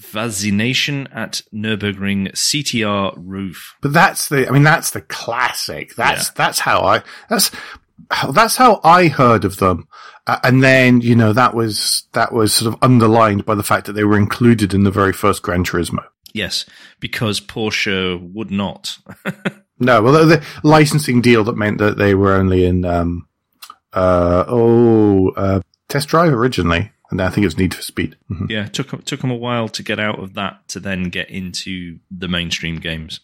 Faszination 0.00 1.08
at 1.14 1.42
Nürburgring 1.52 2.32
CTR 2.32 3.14
Ruf. 3.16 3.76
But 3.80 3.92
that's 3.92 4.28
the, 4.28 4.46
I 4.48 4.50
mean, 4.50 4.62
that's 4.64 4.90
the 4.90 5.00
classic. 5.00 5.94
That's, 5.96 6.26
Yeah. 6.28 6.32
that's 6.36 6.58
how 6.60 6.80
I, 6.82 7.02
that's, 7.30 7.50
that's 8.32 8.56
how 8.56 8.80
I 8.84 9.08
heard 9.08 9.44
of 9.44 9.58
them. 9.58 9.88
Uh, 10.26 10.38
and 10.42 10.62
then, 10.62 11.00
you 11.00 11.14
know, 11.14 11.32
that 11.32 11.54
was, 11.54 12.04
that 12.12 12.32
was 12.32 12.54
sort 12.54 12.72
of 12.72 12.82
underlined 12.82 13.44
by 13.44 13.54
the 13.54 13.62
fact 13.62 13.86
that 13.86 13.92
they 13.92 14.04
were 14.04 14.16
included 14.16 14.72
in 14.72 14.84
the 14.84 14.90
very 14.90 15.12
first 15.12 15.42
Gran 15.42 15.64
Turismo. 15.64 16.04
Yes, 16.32 16.64
because 16.98 17.40
Porsche 17.40 18.20
would 18.32 18.50
not. 18.50 18.98
No, 19.78 20.02
well, 20.02 20.26
the, 20.26 20.44
licensing 20.62 21.20
deal 21.20 21.42
that 21.44 21.56
meant 21.56 21.78
that 21.78 21.98
they 21.98 22.14
were 22.14 22.34
only 22.34 22.64
in, 22.64 22.84
um, 22.84 23.26
uh, 23.92 24.44
oh, 24.46 25.30
uh, 25.30 25.60
Test 25.88 26.08
Drive 26.08 26.32
originally. 26.32 26.92
And 27.10 27.20
I 27.20 27.28
think 27.28 27.42
it 27.42 27.48
was 27.48 27.58
Need 27.58 27.74
for 27.74 27.82
Speed. 27.82 28.16
Mhm. 28.30 28.50
yeah, 28.50 28.66
took 28.66 29.04
took 29.04 29.20
them 29.20 29.30
a 29.30 29.36
while 29.36 29.68
to 29.68 29.82
get 29.82 30.00
out 30.00 30.18
of 30.18 30.34
that 30.34 30.66
to 30.68 30.80
then 30.80 31.10
get 31.10 31.28
into 31.28 31.98
the 32.10 32.28
mainstream 32.28 32.76
games. 32.76 33.20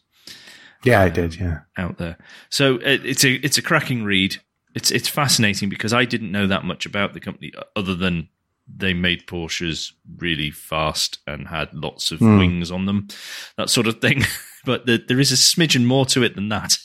Yeah, 0.84 1.00
I 1.00 1.08
did. 1.08 1.40
Yeah. 1.40 1.60
out 1.76 1.98
there. 1.98 2.18
So 2.50 2.76
it, 2.76 3.06
it's 3.06 3.24
a 3.24 3.32
it's 3.34 3.58
a 3.58 3.62
cracking 3.62 4.04
read. 4.04 4.36
It's 4.74 4.90
it's 4.90 5.08
fascinating 5.08 5.68
because 5.68 5.92
I 5.92 6.04
didn't 6.04 6.32
know 6.32 6.46
that 6.46 6.64
much 6.64 6.86
about 6.86 7.12
the 7.14 7.20
company 7.20 7.52
other 7.76 7.94
than 7.94 8.28
they 8.72 8.94
made 8.94 9.26
Porsches 9.26 9.92
really 10.18 10.50
fast 10.50 11.18
and 11.26 11.48
had 11.48 11.74
lots 11.74 12.12
of 12.12 12.20
Hmm. 12.20 12.38
wings 12.38 12.70
on 12.70 12.86
them, 12.86 13.08
that 13.56 13.68
sort 13.70 13.88
of 13.88 14.00
thing. 14.00 14.22
but 14.64 14.86
the, 14.86 15.02
there 15.08 15.18
is 15.18 15.32
a 15.32 15.34
smidgen 15.34 15.84
more 15.84 16.06
to 16.06 16.22
it 16.22 16.34
than 16.36 16.48
that. 16.50 16.76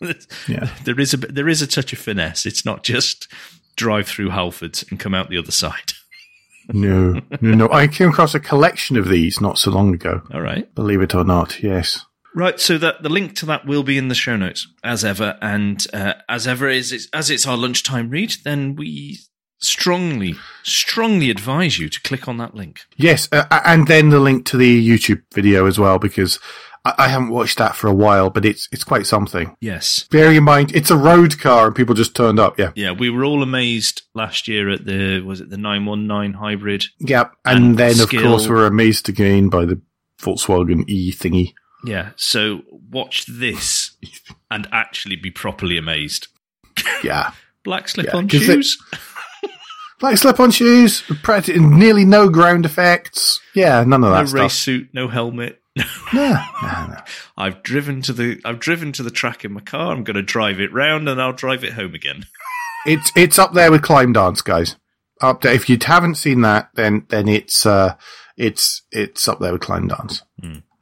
Yeah. 0.48 0.68
there 0.84 0.98
is 0.98 1.14
a 1.14 1.16
there 1.16 1.48
is 1.48 1.62
a 1.62 1.66
touch 1.66 1.92
of 1.92 1.98
finesse. 2.00 2.44
It's 2.44 2.64
not 2.64 2.82
just 2.82 3.28
drive 3.76 4.08
through 4.08 4.30
Halfords 4.30 4.90
and 4.90 4.98
come 4.98 5.14
out 5.14 5.30
the 5.30 5.38
other 5.38 5.52
side. 5.52 5.92
No, 6.72 7.20
no, 7.40 7.54
no. 7.54 7.68
I 7.72 7.88
came 7.88 8.10
across 8.10 8.36
a 8.36 8.40
collection 8.40 8.96
of 8.96 9.08
these 9.08 9.40
not 9.40 9.58
so 9.58 9.72
long 9.72 9.92
ago. 9.94 10.22
All 10.32 10.40
right. 10.40 10.72
Believe 10.76 11.00
it 11.02 11.12
or 11.12 11.24
not. 11.24 11.60
Yes. 11.60 12.06
Right, 12.34 12.58
so 12.58 12.78
that 12.78 13.02
the 13.02 13.08
link 13.10 13.36
to 13.36 13.46
that 13.46 13.66
will 13.66 13.82
be 13.82 13.98
in 13.98 14.08
the 14.08 14.14
show 14.14 14.36
notes 14.36 14.66
as 14.82 15.04
ever, 15.04 15.36
and 15.42 15.86
uh, 15.92 16.14
as 16.28 16.46
ever 16.46 16.68
is 16.68 16.90
it's, 16.92 17.08
as 17.12 17.28
it's 17.30 17.46
our 17.46 17.56
lunchtime 17.56 18.08
read, 18.08 18.34
then 18.44 18.74
we 18.74 19.18
strongly, 19.60 20.34
strongly 20.62 21.30
advise 21.30 21.78
you 21.78 21.88
to 21.88 22.00
click 22.00 22.26
on 22.28 22.36
that 22.38 22.54
link. 22.54 22.80
Yes. 22.96 23.28
Uh, 23.30 23.44
and 23.64 23.86
then 23.86 24.08
the 24.10 24.18
link 24.18 24.44
to 24.46 24.56
the 24.56 24.88
YouTube 24.88 25.22
video 25.34 25.66
as 25.66 25.78
well, 25.78 25.98
because 25.98 26.38
I, 26.84 26.94
I 26.98 27.08
haven't 27.08 27.28
watched 27.28 27.58
that 27.58 27.76
for 27.76 27.86
a 27.86 27.94
while, 27.94 28.30
but 28.30 28.44
it's, 28.44 28.68
it's 28.72 28.82
quite 28.82 29.06
something. 29.06 29.56
Yes, 29.60 30.06
Bearing 30.10 30.36
in 30.38 30.44
mind, 30.44 30.74
it's 30.74 30.90
a 30.90 30.96
road 30.96 31.38
car 31.38 31.66
and 31.66 31.76
people 31.76 31.94
just 31.94 32.16
turned 32.16 32.40
up. 32.40 32.58
Yeah. 32.58 32.72
yeah, 32.74 32.92
we 32.92 33.10
were 33.10 33.24
all 33.24 33.42
amazed 33.42 34.02
last 34.14 34.48
year 34.48 34.68
at 34.70 34.84
the 34.84 35.20
was 35.20 35.40
it 35.40 35.50
the 35.50 35.58
nine 35.58 35.84
one 35.84 36.06
nine 36.06 36.32
hybrid? 36.32 36.86
Yep. 36.98 37.32
And, 37.44 37.64
And 37.64 37.78
then, 37.78 38.00
of 38.00 38.08
skill. 38.08 38.22
course, 38.22 38.48
we're 38.48 38.66
amazed 38.66 39.08
again 39.08 39.48
by 39.48 39.64
the 39.64 39.80
Volkswagen 40.20 40.88
E 40.88 41.12
thingy. 41.12 41.52
Yeah. 41.84 42.10
So 42.16 42.62
watch 42.90 43.26
this 43.26 43.96
and 44.50 44.68
actually 44.72 45.16
be 45.16 45.30
properly 45.30 45.76
amazed. 45.76 46.28
Yeah. 47.02 47.32
Black 47.64 47.88
slip 47.88 48.06
Yeah, 48.06 48.16
on 48.16 48.28
shoes. 48.28 48.78
Like 50.00 50.18
slip 50.18 50.40
on 50.40 50.50
shoes, 50.50 51.04
nearly 51.78 52.04
no 52.04 52.28
ground 52.28 52.66
effects. 52.66 53.38
Yeah, 53.54 53.84
none 53.84 54.02
of 54.02 54.10
that. 54.10 54.24
no 54.24 54.30
that 54.32 54.42
race 54.42 54.54
suit, 54.54 54.88
no 54.92 55.06
helmet. 55.06 55.62
No, 55.76 55.84
no, 56.12 56.42
no. 56.62 56.96
I've 57.36 57.62
driven 57.62 58.02
to 58.02 58.12
the 58.12 58.40
I've 58.44 58.58
driven 58.58 58.90
to 58.94 59.04
the 59.04 59.12
track 59.12 59.44
in 59.44 59.52
my 59.52 59.60
car. 59.60 59.92
I'm 59.92 60.02
going 60.02 60.16
to 60.16 60.22
drive 60.22 60.58
it 60.60 60.72
round 60.72 61.08
and 61.08 61.22
I'll 61.22 61.32
drive 61.32 61.62
it 61.62 61.74
home 61.74 61.94
again. 61.94 62.24
It's 62.84 63.12
it's 63.14 63.38
up 63.38 63.52
there 63.54 63.70
with 63.70 63.82
climb 63.82 64.12
dance, 64.12 64.42
guys. 64.42 64.74
Up 65.20 65.40
there. 65.42 65.54
If 65.54 65.70
you 65.70 65.78
haven't 65.80 66.16
seen 66.16 66.40
that, 66.40 66.70
then 66.74 67.06
then 67.10 67.28
it's 67.28 67.64
uh 67.64 67.94
it's 68.36 68.82
it's 68.90 69.28
up 69.28 69.38
there 69.38 69.52
with 69.52 69.60
climb 69.62 69.86
dance. 69.86 70.24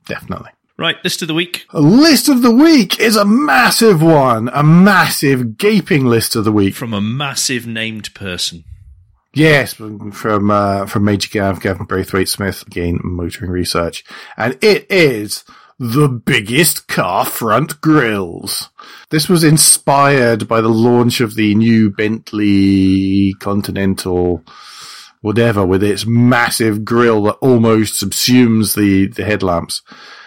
Definitely. 0.06 0.48
Right, 0.80 0.96
list 1.04 1.20
of 1.20 1.28
the 1.28 1.34
week. 1.34 1.66
A 1.74 1.80
list 1.82 2.30
of 2.30 2.40
the 2.40 2.50
week 2.50 2.98
is 2.98 3.14
a 3.14 3.26
massive 3.26 4.00
one, 4.00 4.48
a 4.54 4.62
massive 4.62 5.58
gaping 5.58 6.06
list 6.06 6.34
of 6.34 6.44
the 6.44 6.52
week. 6.52 6.74
from 6.74 6.94
a 6.94 7.02
massive 7.02 7.66
named 7.66 8.14
person. 8.14 8.64
Yes, 9.34 9.74
from 9.74 10.10
from, 10.10 10.50
uh, 10.50 10.86
from 10.86 11.04
Major 11.04 11.28
Gav, 11.30 11.60
Gavin 11.60 11.84
Braithwaite 11.84 12.30
Smith, 12.30 12.66
again, 12.66 12.98
motoring 13.04 13.50
research. 13.50 14.04
And 14.38 14.56
it 14.62 14.90
is 14.90 15.44
the 15.78 16.08
biggest 16.08 16.88
car 16.88 17.26
front 17.26 17.82
grills. 17.82 18.70
This 19.10 19.28
was 19.28 19.44
inspired 19.44 20.48
by 20.48 20.62
the 20.62 20.70
launch 20.70 21.20
of 21.20 21.34
the 21.34 21.54
new 21.56 21.90
Bentley 21.90 23.34
Continental, 23.38 24.42
whatever, 25.20 25.66
with 25.66 25.82
its 25.82 26.06
massive 26.06 26.86
grill 26.86 27.24
that 27.24 27.36
almost 27.42 28.02
subsumes 28.02 28.74
the, 28.74 29.08
the 29.08 29.26
headlamps. 29.26 29.82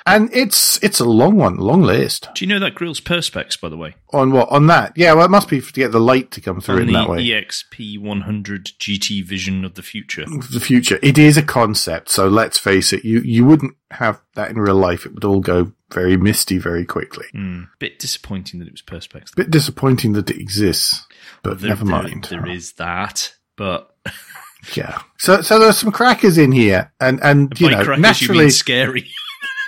And 0.06 0.30
it's, 0.34 0.82
it's 0.84 1.00
a 1.00 1.06
long 1.06 1.36
one, 1.38 1.56
long 1.58 1.82
list. 1.82 2.28
Do 2.36 2.44
you 2.44 2.50
know 2.50 2.60
that 2.60 2.76
grill's 2.76 3.00
perspex, 3.00 3.60
by 3.60 3.70
the 3.70 3.78
way? 3.78 3.96
On 4.12 4.32
what? 4.32 4.50
On 4.52 4.68
that? 4.68 4.94
Yeah, 4.98 5.14
well, 5.14 5.26
it 5.26 5.32
must 5.32 5.48
be 5.50 5.62
to 5.62 5.72
get 5.72 5.92
the 5.92 6.00
light 6.00 6.30
to 6.32 6.42
come 6.42 6.60
through 6.60 6.80
in 6.80 6.92
that 6.94 7.08
way. 7.10 7.26
EXP 7.26 8.00
100 8.00 8.66
GT 8.80 9.24
Vision 9.24 9.64
of 9.64 9.76
the 9.76 9.82
future. 9.82 10.26
the 10.52 10.60
future. 10.60 11.00
It 11.02 11.18
is 11.18 11.38
a 11.38 11.42
concept, 11.44 12.10
so 12.10 12.28
let's 12.28 12.58
face 12.58 12.92
it. 12.92 13.06
You 13.06 13.22
you 13.22 13.46
wouldn't 13.46 13.76
have 13.92 14.22
that 14.36 14.50
in 14.52 14.58
real 14.60 14.76
life. 14.76 15.06
It 15.06 15.14
would 15.14 15.24
all 15.24 15.40
go 15.40 15.72
very 15.92 16.18
misty 16.18 16.58
very 16.58 16.86
quickly. 16.86 17.26
Hmm. 17.32 17.64
Bit 17.80 18.00
disappointing 18.00 18.60
that 18.60 18.68
it 18.68 18.74
was 18.74 18.82
perspex. 18.82 19.34
Bit 19.36 19.52
disappointing 19.52 20.14
that 20.14 20.30
it 20.30 20.38
exists, 20.40 21.06
but 21.44 21.60
There- 21.62 21.70
never 21.70 21.86
there- 21.86 21.92
mind. 21.96 22.28
there 22.30 22.48
is 22.48 22.74
that, 22.74 23.36
but 23.56 23.96
Yeah. 24.76 25.00
So 25.18 25.42
so 25.42 25.60
there's 25.60 25.78
some 25.78 25.92
crackers 25.92 26.38
in 26.38 26.52
here, 26.52 26.92
and 27.00 27.22
and 27.24 27.54
you 27.60 27.70
know 27.70 27.84
crackers 27.84 27.98
you 27.98 28.02
naturally 28.02 28.40
mean 28.46 28.52
scary. 28.52 29.12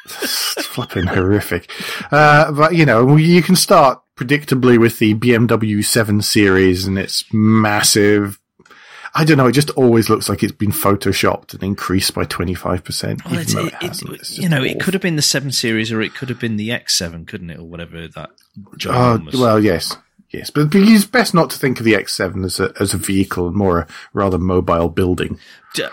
it's 0.21 0.65
flipping 0.65 1.07
horrific. 1.07 1.69
Uh, 2.11 2.51
but 2.51 2.75
you 2.75 2.85
know 2.85 3.15
you 3.15 3.41
can 3.41 3.55
start 3.55 4.01
predictably 4.15 4.79
with 4.79 4.99
the 4.99 5.13
BMW 5.15 5.83
7 5.83 6.21
Series 6.21 6.85
and 6.85 6.97
its 6.97 7.25
massive. 7.33 8.39
I 9.17 9.23
don't 9.23 9.37
know. 9.37 9.47
It 9.47 9.53
just 9.53 9.69
always 9.71 10.09
looks 10.09 10.27
like 10.27 10.43
it's 10.43 10.51
been 10.51 10.71
photoshopped 10.73 11.53
and 11.53 11.63
increased 11.63 12.13
by 12.13 12.25
twenty 12.25 12.53
five 12.53 12.83
percent. 12.83 13.23
Well, 13.25 13.39
it's, 13.39 13.53
it, 13.53 13.73
it- 13.81 14.37
you 14.37 14.49
know, 14.49 14.61
it 14.61 14.79
could 14.81 14.93
have 14.93 15.01
been 15.01 15.15
the 15.15 15.21
7 15.21 15.53
Series 15.53 15.89
or 15.91 16.01
it 16.01 16.13
could 16.13 16.27
have 16.27 16.39
been 16.39 16.57
the 16.57 16.69
X7, 16.69 17.25
couldn't 17.25 17.49
it? 17.49 17.59
Or 17.59 17.63
whatever 17.63 18.09
that 18.09 18.31
ginormous. 18.77 19.35
well, 19.39 19.63
yes. 19.63 19.95
Yes, 20.31 20.49
but 20.49 20.67
it's 20.75 21.05
best 21.05 21.33
not 21.33 21.49
to 21.51 21.57
think 21.57 21.79
of 21.79 21.85
the 21.85 21.93
X7 21.93 22.43
as 22.43 22.59
a 22.59 22.73
as 22.77 22.93
a 22.93 22.97
vehicle 22.97 23.47
and 23.47 23.55
more 23.55 23.79
a 23.79 23.87
rather 24.11 24.37
mobile 24.37 24.89
building. 24.89 25.39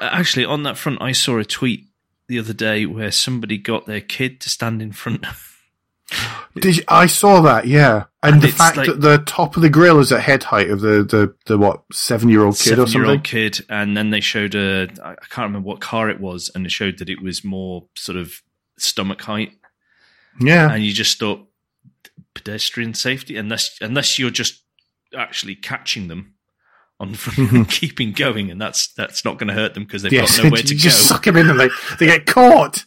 Actually, 0.01 0.45
on 0.45 0.65
that 0.65 0.77
front, 0.77 1.01
I 1.01 1.13
saw 1.13 1.39
a 1.39 1.45
tweet 1.45 1.87
the 2.33 2.39
other 2.39 2.55
day 2.55 2.87
where 2.87 3.11
somebody 3.11 3.59
got 3.59 3.85
their 3.85 4.01
kid 4.01 4.41
to 4.41 4.49
stand 4.49 4.81
in 4.81 4.91
front. 4.91 5.27
Did 6.59 6.79
you, 6.79 6.83
I 6.89 7.07
saw 7.07 7.43
that? 7.43 7.67
Yeah, 7.67 8.05
and, 8.23 8.35
And 8.35 8.43
the 8.43 8.49
fact 8.49 8.77
like- 8.79 8.87
that 8.87 9.01
the 9.03 9.19
top 9.19 9.57
of 9.57 9.63
the 9.63 9.69
grill 9.69 9.99
is 9.99 10.11
at 10.13 10.21
head 10.23 10.45
height 10.45 10.71
of 10.71 10.81
the 10.81 11.03
the, 11.05 11.35
the 11.47 11.59
what 11.59 11.83
seven 11.93 12.29
year 12.31 12.43
old 12.45 12.57
kid 12.59 12.73
or 12.73 12.87
something. 12.87 12.93
seven-year-old 12.93 13.25
kid, 13.25 13.61
and 13.69 13.97
then 13.97 14.11
they 14.11 14.21
showed 14.21 14.55
a 14.55 14.89
I 15.05 15.15
can't 15.31 15.47
remember 15.47 15.67
what 15.69 15.81
car 15.81 16.09
it 16.11 16.21
was, 16.21 16.51
and 16.55 16.65
it 16.67 16.73
showed 16.73 16.99
that 16.99 17.11
it 17.11 17.23
was 17.23 17.45
more 17.45 17.85
sort 17.97 18.17
of 18.19 18.43
stomach 18.79 19.21
height, 19.23 19.53
Yeah, 20.41 20.71
and 20.73 20.83
you 20.85 20.93
just 20.93 21.19
thought 21.19 21.47
pedestrian 22.35 22.95
safety, 22.95 23.37
unless 23.37 23.77
unless 23.81 24.19
you're 24.19 24.31
just 24.31 24.63
actually 25.17 25.55
catching 25.55 26.09
them 26.09 26.35
on 27.03 27.15
front 27.15 27.69
keeping 27.69 28.13
going, 28.13 28.51
and 28.51 28.61
that's 28.61 28.93
that's 28.95 29.25
not 29.25 29.39
going 29.39 29.49
to 29.49 29.55
hurt 29.55 29.75
them 29.75 29.85
because 29.85 30.03
they've 30.03 30.13
yes. 30.13 30.37
got 30.37 30.45
nowhere 30.45 30.63
to 30.63 30.75
just 30.75 31.09
go. 31.09 31.15
suck 31.15 31.25
them 31.25 31.37
in 31.37 31.51
and 31.51 31.61
they 31.61 31.69
they 31.99 32.07
get 32.07 32.27
caught 32.27 32.85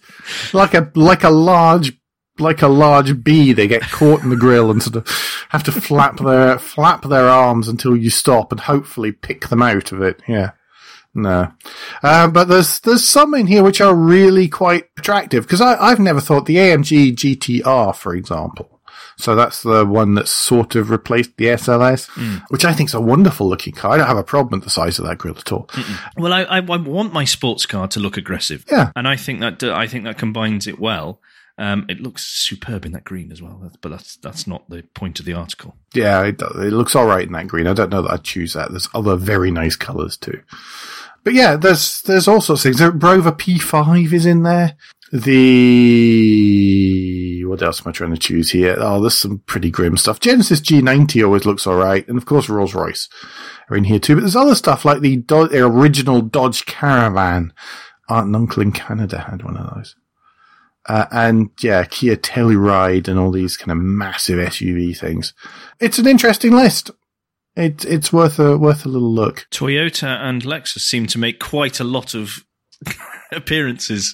like 0.53 0.73
a 0.73 0.91
like 0.95 1.23
a 1.23 1.29
large 1.29 1.93
like 2.39 2.61
a 2.61 2.67
large 2.67 3.23
bee. 3.23 3.53
They 3.53 3.67
get 3.67 3.83
caught 3.83 4.23
in 4.23 4.29
the 4.29 4.35
grill 4.35 4.71
and 4.71 4.81
sort 4.81 4.95
of 4.95 5.07
have 5.49 5.63
to 5.63 5.71
flap 5.71 6.17
their 6.17 6.57
flap 6.57 7.03
their 7.03 7.27
arms 7.27 7.67
until 7.67 7.95
you 7.95 8.09
stop 8.09 8.51
and 8.51 8.61
hopefully 8.61 9.11
pick 9.11 9.49
them 9.49 9.61
out 9.61 9.91
of 9.91 10.01
it. 10.01 10.21
Yeah. 10.27 10.51
No, 11.17 11.49
uh, 12.03 12.27
but 12.27 12.49
there's 12.49 12.81
there's 12.81 13.07
some 13.07 13.33
in 13.35 13.47
here 13.47 13.63
which 13.63 13.79
are 13.79 13.95
really 13.95 14.49
quite 14.49 14.89
attractive 14.97 15.45
because 15.45 15.61
I've 15.61 15.99
never 15.99 16.19
thought 16.19 16.45
the 16.45 16.57
AMG 16.57 17.15
GTR, 17.15 17.95
for 17.95 18.13
example. 18.13 18.74
So 19.17 19.33
that's 19.35 19.63
the 19.63 19.85
one 19.85 20.15
that 20.15 20.27
sort 20.27 20.75
of 20.75 20.89
replaced 20.89 21.37
the 21.37 21.45
SLS, 21.45 22.09
which 22.49 22.65
I 22.65 22.73
think 22.73 22.89
is 22.89 22.93
a 22.93 22.99
wonderful 23.01 23.47
looking 23.47 23.73
car. 23.73 23.91
I 23.93 23.97
don't 23.97 24.07
have 24.07 24.17
a 24.17 24.23
problem 24.23 24.59
with 24.59 24.65
the 24.65 24.69
size 24.69 24.99
of 24.99 25.05
that 25.05 25.17
grille 25.17 25.37
at 25.37 25.51
all. 25.51 25.69
Well, 26.17 26.33
I, 26.33 26.43
I, 26.43 26.57
I 26.57 26.77
want 26.77 27.13
my 27.13 27.23
sports 27.23 27.65
car 27.65 27.87
to 27.89 27.99
look 27.99 28.17
aggressive, 28.17 28.65
Yeah. 28.69 28.91
and 28.95 29.07
I 29.07 29.15
think 29.15 29.39
that 29.39 29.63
I 29.63 29.87
think 29.87 30.03
that 30.03 30.17
combines 30.17 30.67
it 30.67 30.79
well. 30.79 31.21
Um, 31.57 31.85
it 31.87 32.01
looks 32.01 32.25
superb 32.25 32.85
in 32.85 32.91
that 32.91 33.05
green 33.05 33.31
as 33.31 33.41
well, 33.41 33.71
but 33.79 33.87
that's 33.87 34.17
that's 34.17 34.45
not 34.45 34.69
the 34.69 34.83
point 34.93 35.21
of 35.21 35.25
the 35.25 35.31
article. 35.33 35.77
Yeah, 35.93 36.21
it, 36.23 36.41
it 36.41 36.73
looks 36.73 36.93
all 36.97 37.05
right 37.05 37.25
in 37.25 37.31
that 37.31 37.47
green. 37.47 37.65
I 37.67 37.73
don't 37.73 37.89
know 37.91 38.01
that 38.01 38.11
I'd 38.11 38.23
choose 38.25 38.51
that. 38.53 38.71
There's 38.71 38.89
other 38.93 39.15
very 39.15 39.51
nice 39.51 39.77
colours 39.77 40.17
too. 40.17 40.41
But 41.23 41.33
yeah, 41.33 41.55
there's 41.55 42.01
there's 42.01 42.27
all 42.27 42.41
sorts 42.41 42.65
of 42.65 42.73
things. 42.73 42.79
The 42.79 42.91
Rover 42.91 43.31
P5 43.31 44.11
is 44.11 44.25
in 44.25 44.43
there. 44.43 44.75
The 45.13 45.23
what 47.55 47.63
else 47.65 47.81
am 47.81 47.89
I 47.89 47.93
trying 47.93 48.11
to 48.11 48.17
choose 48.17 48.51
here? 48.51 48.75
Oh, 48.77 48.99
there's 48.99 49.17
some 49.17 49.39
pretty 49.45 49.71
grim 49.71 49.95
stuff. 49.95 50.19
Genesis 50.19 50.59
G90 50.59 51.23
always 51.23 51.45
looks 51.45 51.65
all 51.65 51.77
right, 51.77 52.05
and 52.07 52.17
of 52.17 52.25
course 52.25 52.49
Rolls 52.49 52.75
Royce 52.75 53.07
are 53.69 53.77
in 53.77 53.85
here 53.85 53.97
too. 53.97 54.15
But 54.15 54.21
there's 54.21 54.35
other 54.35 54.55
stuff 54.55 54.83
like 54.83 54.99
the 54.99 55.15
Do- 55.15 55.47
the 55.47 55.65
original 55.65 56.21
Dodge 56.21 56.65
Caravan. 56.65 57.53
Aunt 58.09 58.27
and 58.27 58.35
Uncle 58.35 58.61
in 58.61 58.71
Canada 58.73 59.21
had 59.29 59.41
one 59.41 59.55
of 59.57 59.73
those. 59.73 59.95
Uh, 60.87 61.05
and 61.11 61.49
yeah, 61.61 61.85
Kia 61.85 62.17
Telluride 62.17 63.07
and 63.07 63.17
all 63.17 63.31
these 63.31 63.57
kind 63.57 63.71
of 63.71 63.77
massive 63.77 64.37
SUV 64.37 64.95
things. 64.95 65.33
It's 65.79 65.97
an 65.97 66.07
interesting 66.07 66.51
list. 66.51 66.91
It, 67.55 67.85
it's 67.85 68.11
worth 68.11 68.37
a 68.37 68.57
worth 68.57 68.85
a 68.85 68.89
little 68.89 69.11
look. 69.11 69.47
Toyota 69.49 70.19
and 70.19 70.43
Lexus 70.43 70.81
seem 70.81 71.07
to 71.07 71.17
make 71.17 71.39
quite 71.39 71.79
a 71.79 71.85
lot 71.85 72.13
of 72.13 72.45
appearances. 73.31 74.13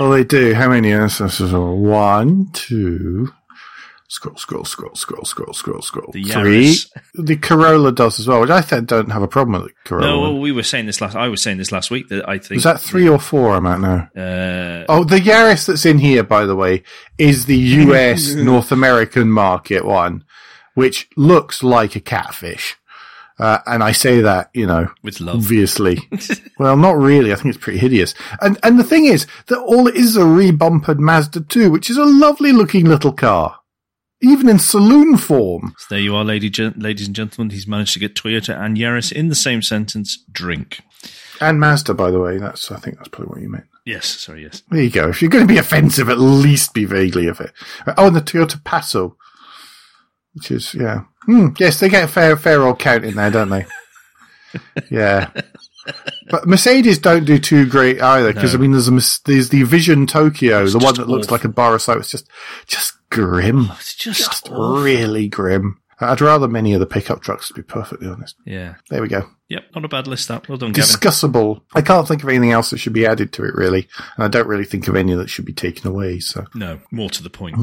Oh, 0.00 0.10
they 0.12 0.24
do. 0.24 0.54
How 0.54 0.68
many? 0.68 0.90
This 0.92 1.20
is 1.20 1.52
one, 1.52 2.48
two. 2.52 3.32
Scroll, 4.08 4.36
scroll, 4.36 4.64
scroll, 4.64 4.94
scroll, 4.94 5.24
scroll, 5.24 5.52
scroll, 5.52 5.82
scroll. 5.82 6.12
The 6.12 6.22
Three. 6.24 6.66
Yaris. 6.66 6.90
The 7.14 7.36
Corolla 7.36 7.90
does 7.90 8.20
as 8.20 8.28
well, 8.28 8.42
which 8.42 8.50
I 8.50 8.60
th- 8.60 8.86
don't 8.86 9.10
have 9.10 9.22
a 9.22 9.28
problem 9.28 9.60
with 9.62 9.72
the 9.72 9.88
Corolla. 9.88 10.06
No, 10.06 10.20
well, 10.20 10.38
we 10.38 10.52
were 10.52 10.62
saying 10.62 10.86
this 10.86 11.00
last. 11.00 11.16
I 11.16 11.26
was 11.28 11.42
saying 11.42 11.58
this 11.58 11.72
last 11.72 11.90
week 11.90 12.08
that 12.10 12.28
I 12.28 12.38
think 12.38 12.58
is 12.58 12.64
that 12.64 12.80
three 12.80 13.08
or 13.08 13.18
four? 13.18 13.56
I'm 13.56 13.66
at 13.66 13.80
now. 13.80 14.08
Uh, 14.14 14.84
Oh, 14.88 15.02
the 15.04 15.16
Yaris 15.16 15.66
that's 15.66 15.86
in 15.86 15.98
here, 15.98 16.22
by 16.22 16.44
the 16.44 16.54
way, 16.54 16.82
is 17.18 17.46
the 17.46 17.56
US 17.56 18.34
North 18.34 18.70
American 18.70 19.30
market 19.30 19.84
one, 19.84 20.24
which 20.74 21.08
looks 21.16 21.62
like 21.64 21.96
a 21.96 22.00
catfish. 22.00 22.76
Uh, 23.38 23.58
and 23.66 23.82
I 23.82 23.92
say 23.92 24.20
that, 24.20 24.50
you 24.54 24.66
know, 24.66 24.88
with 25.02 25.20
love. 25.20 25.36
obviously. 25.36 25.98
well, 26.58 26.76
not 26.76 26.96
really. 26.96 27.32
I 27.32 27.34
think 27.36 27.54
it's 27.54 27.64
pretty 27.64 27.80
hideous. 27.80 28.14
And 28.40 28.58
and 28.62 28.78
the 28.78 28.84
thing 28.84 29.06
is 29.06 29.26
that 29.48 29.58
all 29.58 29.88
it 29.88 29.96
is 29.96 30.10
is 30.10 30.16
a 30.16 30.20
rebumpered 30.20 30.98
Mazda 30.98 31.40
2, 31.40 31.70
which 31.70 31.90
is 31.90 31.96
a 31.96 32.04
lovely 32.04 32.52
looking 32.52 32.84
little 32.84 33.12
car. 33.12 33.58
Even 34.20 34.48
in 34.48 34.58
saloon 34.58 35.16
form. 35.18 35.74
So 35.78 35.86
there 35.90 35.98
you 36.02 36.14
are, 36.14 36.24
lady, 36.24 36.48
gen- 36.48 36.74
ladies 36.78 37.06
and 37.08 37.16
gentlemen. 37.16 37.50
He's 37.50 37.66
managed 37.66 37.92
to 37.94 37.98
get 37.98 38.14
Toyota 38.14 38.58
and 38.58 38.76
Yaris 38.76 39.12
in 39.12 39.28
the 39.28 39.34
same 39.34 39.60
sentence. 39.60 40.24
Drink. 40.30 40.80
And 41.40 41.58
Mazda, 41.60 41.92
by 41.94 42.10
the 42.10 42.20
way. 42.20 42.38
That's, 42.38 42.70
I 42.70 42.76
think 42.76 42.96
that's 42.96 43.08
probably 43.08 43.30
what 43.30 43.42
you 43.42 43.50
meant. 43.50 43.66
Yes, 43.84 44.06
sorry, 44.06 44.44
yes. 44.44 44.62
There 44.70 44.82
you 44.82 44.88
go. 44.88 45.08
If 45.08 45.20
you're 45.20 45.30
going 45.30 45.46
to 45.46 45.52
be 45.52 45.58
offensive, 45.58 46.08
at 46.08 46.18
least 46.18 46.72
be 46.72 46.84
vaguely 46.86 47.26
of 47.26 47.40
it. 47.40 47.52
Oh, 47.98 48.06
and 48.06 48.16
the 48.16 48.20
Toyota 48.22 48.62
Passo, 48.62 49.16
which 50.32 50.50
is 50.50 50.74
yeah, 50.74 51.02
hmm, 51.24 51.48
yes, 51.58 51.80
they 51.80 51.88
get 51.88 52.04
a 52.04 52.08
fair 52.08 52.36
fair 52.36 52.62
old 52.62 52.78
count 52.78 53.04
in 53.04 53.14
there, 53.14 53.30
don't 53.30 53.50
they? 53.50 53.66
yeah, 54.90 55.30
but 56.30 56.46
Mercedes 56.46 56.98
don't 56.98 57.24
do 57.24 57.38
too 57.38 57.66
great 57.66 58.00
either 58.00 58.32
because 58.32 58.52
No. 58.52 58.58
I 58.58 58.62
mean, 58.62 58.72
there's 58.72 58.88
a 58.88 59.22
there's 59.24 59.48
the 59.48 59.62
Vision 59.64 60.06
Tokyo, 60.06 60.62
It's 60.64 60.72
the 60.72 60.78
one 60.78 60.94
that 60.94 61.08
looks 61.08 61.30
like 61.30 61.44
a 61.44 61.48
bar 61.48 61.74
of 61.74 61.82
soap. 61.82 61.98
It's 62.00 62.10
just 62.10 62.28
just 62.66 62.94
grim, 63.10 63.68
It's 63.72 63.94
just, 63.94 64.20
just 64.20 64.48
really 64.50 65.28
grim. 65.28 65.80
I'd 66.08 66.20
rather 66.20 66.48
many 66.48 66.72
of 66.74 66.80
the 66.80 66.86
pickup 66.86 67.20
trucks, 67.20 67.48
to 67.48 67.54
be 67.54 67.62
perfectly 67.62 68.08
honest. 68.08 68.36
Yeah. 68.46 68.74
There 68.90 69.02
we 69.02 69.08
go. 69.08 69.28
Yep, 69.48 69.64
not 69.74 69.84
a 69.84 69.88
bad 69.88 70.06
list 70.06 70.28
that. 70.28 70.48
Well 70.48 70.58
done, 70.58 70.72
Gavin. 70.72 70.88
Discussable. 70.88 71.62
I 71.74 71.82
can't 71.82 72.08
think 72.08 72.22
of 72.22 72.28
anything 72.28 72.52
else 72.52 72.70
that 72.70 72.78
should 72.78 72.92
be 72.92 73.06
added 73.06 73.32
to 73.34 73.44
it, 73.44 73.54
really. 73.54 73.88
And 74.16 74.24
I 74.24 74.28
don't 74.28 74.46
really 74.46 74.64
think 74.64 74.88
of 74.88 74.96
any 74.96 75.14
that 75.14 75.30
should 75.30 75.44
be 75.44 75.52
taken 75.52 75.86
away, 75.86 76.18
so. 76.20 76.46
No, 76.54 76.80
more 76.90 77.10
to 77.10 77.22
the 77.22 77.30
point. 77.30 77.56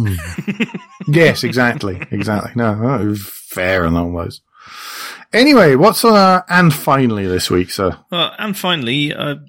yes, 1.07 1.43
exactly. 1.43 2.01
Exactly. 2.11 2.51
No, 2.55 2.75
no, 2.75 3.15
fair 3.15 3.85
and 3.85 3.97
all 3.97 4.13
those. 4.13 4.41
Anyway, 5.33 5.75
what's 5.75 6.03
on 6.05 6.13
our 6.13 6.45
and 6.49 6.73
finally 6.73 7.25
this 7.25 7.49
week, 7.49 7.71
sir? 7.71 7.97
Uh, 8.11 8.31
and 8.37 8.57
finally, 8.57 9.11
a 9.11 9.39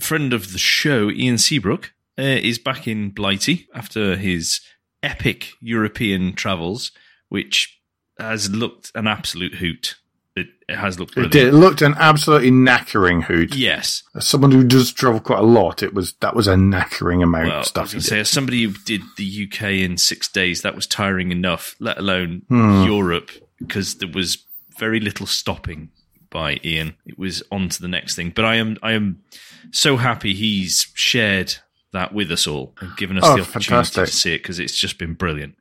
friend 0.00 0.32
of 0.32 0.52
the 0.52 0.58
show, 0.58 1.10
Ian 1.10 1.38
Seabrook, 1.38 1.92
uh, 2.18 2.22
is 2.22 2.58
back 2.58 2.86
in 2.86 3.10
Blighty 3.10 3.66
after 3.74 4.16
his 4.16 4.60
epic 5.02 5.50
European 5.60 6.34
travels, 6.34 6.92
which 7.28 7.80
has 8.18 8.50
looked 8.50 8.90
an 8.94 9.06
absolute 9.06 9.54
hoot. 9.56 9.96
It, 10.36 10.48
it 10.68 10.76
has 10.76 10.98
looked 10.98 11.16
It 11.16 11.30
did. 11.30 11.48
It 11.48 11.52
looked 11.54 11.80
an 11.80 11.94
absolutely 11.96 12.50
knackering 12.50 13.22
hoot. 13.22 13.54
Yes. 13.54 14.02
As 14.16 14.26
someone 14.26 14.50
who 14.50 14.64
does 14.64 14.92
travel 14.92 15.20
quite 15.20 15.38
a 15.38 15.42
lot, 15.42 15.80
it 15.82 15.94
was 15.94 16.14
that 16.14 16.34
was 16.34 16.48
a 16.48 16.54
knackering 16.54 17.22
amount 17.22 17.48
Well, 17.48 17.58
of 17.58 17.64
I 17.64 17.68
stuff. 17.68 17.94
was 17.94 18.04
to 18.04 18.10
say, 18.10 18.20
as 18.20 18.28
somebody 18.28 18.64
who 18.64 18.72
did 18.84 19.02
the 19.16 19.48
UK 19.48 19.62
in 19.84 19.96
six 19.96 20.28
days, 20.28 20.62
that 20.62 20.74
was 20.74 20.86
tiring 20.88 21.30
enough, 21.30 21.76
let 21.78 21.98
alone 21.98 22.42
Hmm. 22.48 22.82
Europe, 22.84 23.30
because 23.60 23.96
there 23.96 24.08
was 24.12 24.38
very 24.76 24.98
little 24.98 25.26
stopping 25.26 25.90
by 26.30 26.58
Ian. 26.64 26.94
It 27.06 27.16
was 27.16 27.44
on 27.52 27.68
to 27.68 27.80
the 27.80 27.86
next 27.86 28.16
thing. 28.16 28.30
But 28.34 28.44
I 28.44 28.56
am, 28.56 28.76
I 28.82 28.92
am 28.92 29.22
so 29.70 29.96
happy 29.98 30.34
he's 30.34 30.88
shared 30.94 31.54
that 31.94 32.12
with 32.14 32.30
us 32.30 32.46
all 32.46 32.74
and 32.80 32.94
given 32.96 33.16
us 33.18 33.24
Oh, 33.26 33.34
the 33.36 33.42
opportunity 33.42 33.68
fantastic. 33.68 34.04
to 34.06 34.12
see 34.12 34.34
it 34.34 34.38
because 34.42 34.58
it's 34.60 34.76
just 34.78 34.98
been 34.98 35.14
brilliant. 35.14 35.56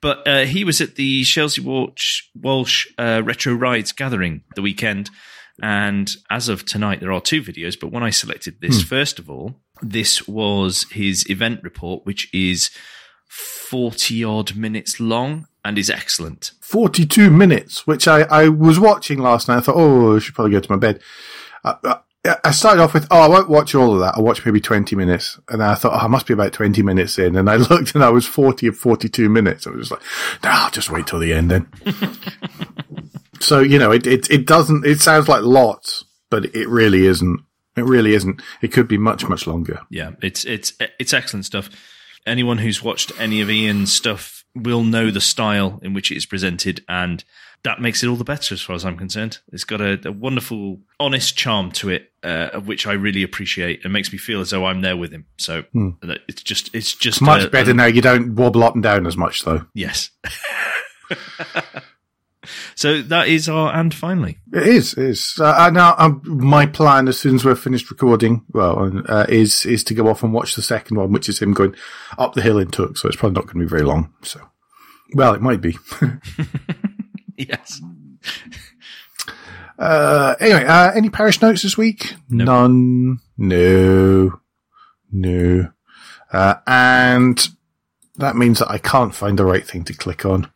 But 0.00 0.26
uh, 0.26 0.44
he 0.44 0.62
was 0.64 0.80
at 0.80 0.94
the 0.94 1.22
Shelsley 1.24 1.64
Walsh, 2.34 2.86
uh, 2.96 3.22
Retro 3.24 3.52
Rides 3.54 3.92
gathering 3.92 4.42
the 4.54 4.62
weekend. 4.62 5.10
And 5.60 6.14
as 6.30 6.48
of 6.48 6.64
tonight, 6.64 7.00
there 7.00 7.12
are 7.12 7.20
two 7.20 7.42
videos. 7.42 7.78
But 7.78 7.90
when 7.90 8.02
I 8.04 8.10
selected 8.10 8.60
this, 8.60 8.82
first 8.82 9.18
of 9.18 9.28
all, 9.28 9.56
this 9.82 10.26
was 10.28 10.86
his 10.92 11.28
event 11.28 11.60
report, 11.64 12.06
which 12.06 12.32
is 12.32 12.70
40 13.28 14.24
odd 14.24 14.54
minutes 14.56 15.00
long 15.00 15.46
and 15.64 15.76
is 15.78 15.90
excellent. 15.90 16.52
42 16.60 17.30
minutes, 17.30 17.86
which 17.86 18.06
I, 18.08 18.22
I 18.22 18.48
was 18.48 18.78
watching 18.80 19.18
last 19.18 19.48
night. 19.48 19.58
I 19.58 19.60
thought, 19.60 19.76
oh, 19.76 20.16
I 20.16 20.18
should 20.20 20.34
probably 20.34 20.52
go 20.52 20.60
to 20.60 20.70
my 20.72 20.78
bed. 20.78 21.00
Uh, 21.64 21.74
uh, 21.84 21.98
I 22.44 22.50
started 22.50 22.82
off 22.82 22.94
with, 22.94 23.06
oh, 23.10 23.20
I 23.20 23.28
won't 23.28 23.48
watch 23.48 23.74
all 23.74 23.94
of 23.94 24.00
that. 24.00 24.14
I'll 24.16 24.24
watch 24.24 24.44
maybe 24.44 24.60
20 24.60 24.96
minutes. 24.96 25.38
And 25.48 25.62
I 25.62 25.74
thought, 25.74 25.92
oh, 25.92 26.04
I 26.04 26.08
must 26.08 26.26
be 26.26 26.34
about 26.34 26.52
20 26.52 26.82
minutes 26.82 27.18
in. 27.18 27.36
And 27.36 27.48
I 27.48 27.56
looked 27.70 27.94
and 27.94 28.04
I 28.04 28.10
was 28.10 28.26
40 28.26 28.68
of 28.68 28.76
42 28.76 29.28
minutes. 29.28 29.66
I 29.66 29.70
was 29.70 29.88
just 29.88 29.90
like, 29.90 30.02
no, 30.42 30.50
I'll 30.50 30.70
just 30.70 30.90
wait 30.90 31.06
till 31.06 31.18
the 31.18 31.32
end 31.32 31.50
then. 31.50 31.68
so, 33.40 33.60
you 33.60 33.78
know, 33.78 33.92
it, 33.92 34.06
it, 34.06 34.30
it 34.30 34.46
doesn't, 34.46 34.84
it 34.84 35.00
sounds 35.00 35.28
like 35.28 35.42
lots, 35.42 36.04
but 36.30 36.54
it 36.54 36.68
really 36.68 37.06
isn't. 37.06 37.40
It 37.76 37.84
really 37.84 38.14
isn't. 38.14 38.42
It 38.60 38.72
could 38.72 38.88
be 38.88 38.98
much, 38.98 39.28
much 39.28 39.46
longer. 39.46 39.82
Yeah, 39.88 40.12
it's 40.20 40.44
it's 40.44 40.72
it's 40.98 41.12
excellent 41.12 41.44
stuff. 41.44 41.70
Anyone 42.26 42.58
who's 42.58 42.82
watched 42.82 43.12
any 43.20 43.40
of 43.40 43.48
Ian's 43.48 43.92
stuff 43.92 44.44
will 44.52 44.82
know 44.82 45.12
the 45.12 45.20
style 45.20 45.78
in 45.80 45.94
which 45.94 46.10
it 46.10 46.16
is 46.16 46.26
presented, 46.26 46.84
and 46.88 47.22
that 47.62 47.80
makes 47.80 48.02
it 48.02 48.08
all 48.08 48.16
the 48.16 48.24
better 48.24 48.54
as 48.54 48.62
far 48.62 48.74
as 48.74 48.84
I'm 48.84 48.96
concerned. 48.96 49.38
It's 49.52 49.64
got 49.64 49.80
a, 49.80 50.00
a 50.08 50.12
wonderful, 50.12 50.80
honest 50.98 51.36
charm 51.36 51.70
to 51.72 51.88
it, 51.88 52.07
uh, 52.22 52.60
which 52.60 52.86
I 52.86 52.92
really 52.94 53.22
appreciate. 53.22 53.82
It 53.84 53.88
makes 53.90 54.12
me 54.12 54.18
feel 54.18 54.40
as 54.40 54.50
though 54.50 54.66
I'm 54.66 54.80
there 54.80 54.96
with 54.96 55.12
him. 55.12 55.26
So 55.36 55.64
that 56.02 56.20
it's 56.28 56.42
just 56.42 56.74
it's 56.74 56.94
just 56.94 57.20
Much 57.22 57.44
a- 57.44 57.50
better 57.50 57.70
a- 57.70 57.74
now. 57.74 57.86
You 57.86 58.02
don't 58.02 58.34
wobble 58.34 58.64
up 58.64 58.74
and 58.74 58.82
down 58.82 59.06
as 59.06 59.16
much 59.16 59.44
though. 59.44 59.66
Yes. 59.74 60.10
so 62.74 63.02
that 63.02 63.28
is 63.28 63.48
our 63.48 63.74
and 63.74 63.92
finally. 63.94 64.38
It 64.52 64.66
is. 64.66 64.92
It 64.94 65.04
is. 65.04 65.34
Uh, 65.38 65.54
uh, 65.58 65.70
now, 65.70 65.94
um, 65.98 66.22
my 66.24 66.66
plan 66.66 67.08
as 67.08 67.18
soon 67.18 67.34
as 67.36 67.44
we're 67.44 67.54
finished 67.54 67.90
recording, 67.90 68.44
well, 68.52 69.02
uh, 69.08 69.26
is 69.28 69.66
is 69.66 69.84
to 69.84 69.94
go 69.94 70.08
off 70.08 70.22
and 70.22 70.32
watch 70.32 70.54
the 70.54 70.62
second 70.62 70.96
one, 70.96 71.12
which 71.12 71.28
is 71.28 71.40
him 71.40 71.52
going 71.52 71.74
up 72.18 72.34
the 72.34 72.42
hill 72.42 72.58
in 72.58 72.68
Took. 72.68 72.96
So 72.96 73.08
it's 73.08 73.16
probably 73.16 73.34
not 73.34 73.46
going 73.46 73.58
to 73.58 73.60
be 73.66 73.68
very 73.70 73.82
long. 73.82 74.12
So, 74.22 74.40
well, 75.14 75.34
it 75.34 75.42
might 75.42 75.60
be. 75.60 75.76
Yes. 77.40 77.80
Uh, 79.78 80.34
anyway, 80.40 80.64
uh, 80.64 80.92
any 80.92 81.10
parish 81.10 81.40
notes 81.40 81.62
this 81.62 81.78
week? 81.78 82.14
None. 82.28 83.20
No. 83.36 84.40
No. 85.12 85.68
Uh, 86.32 86.54
and 86.66 87.48
that 88.16 88.36
means 88.36 88.58
that 88.58 88.70
I 88.70 88.78
can't 88.78 89.14
find 89.14 89.38
the 89.38 89.44
right 89.44 89.66
thing 89.66 89.84
to 89.84 89.94
click 89.94 90.24
on. 90.24 90.50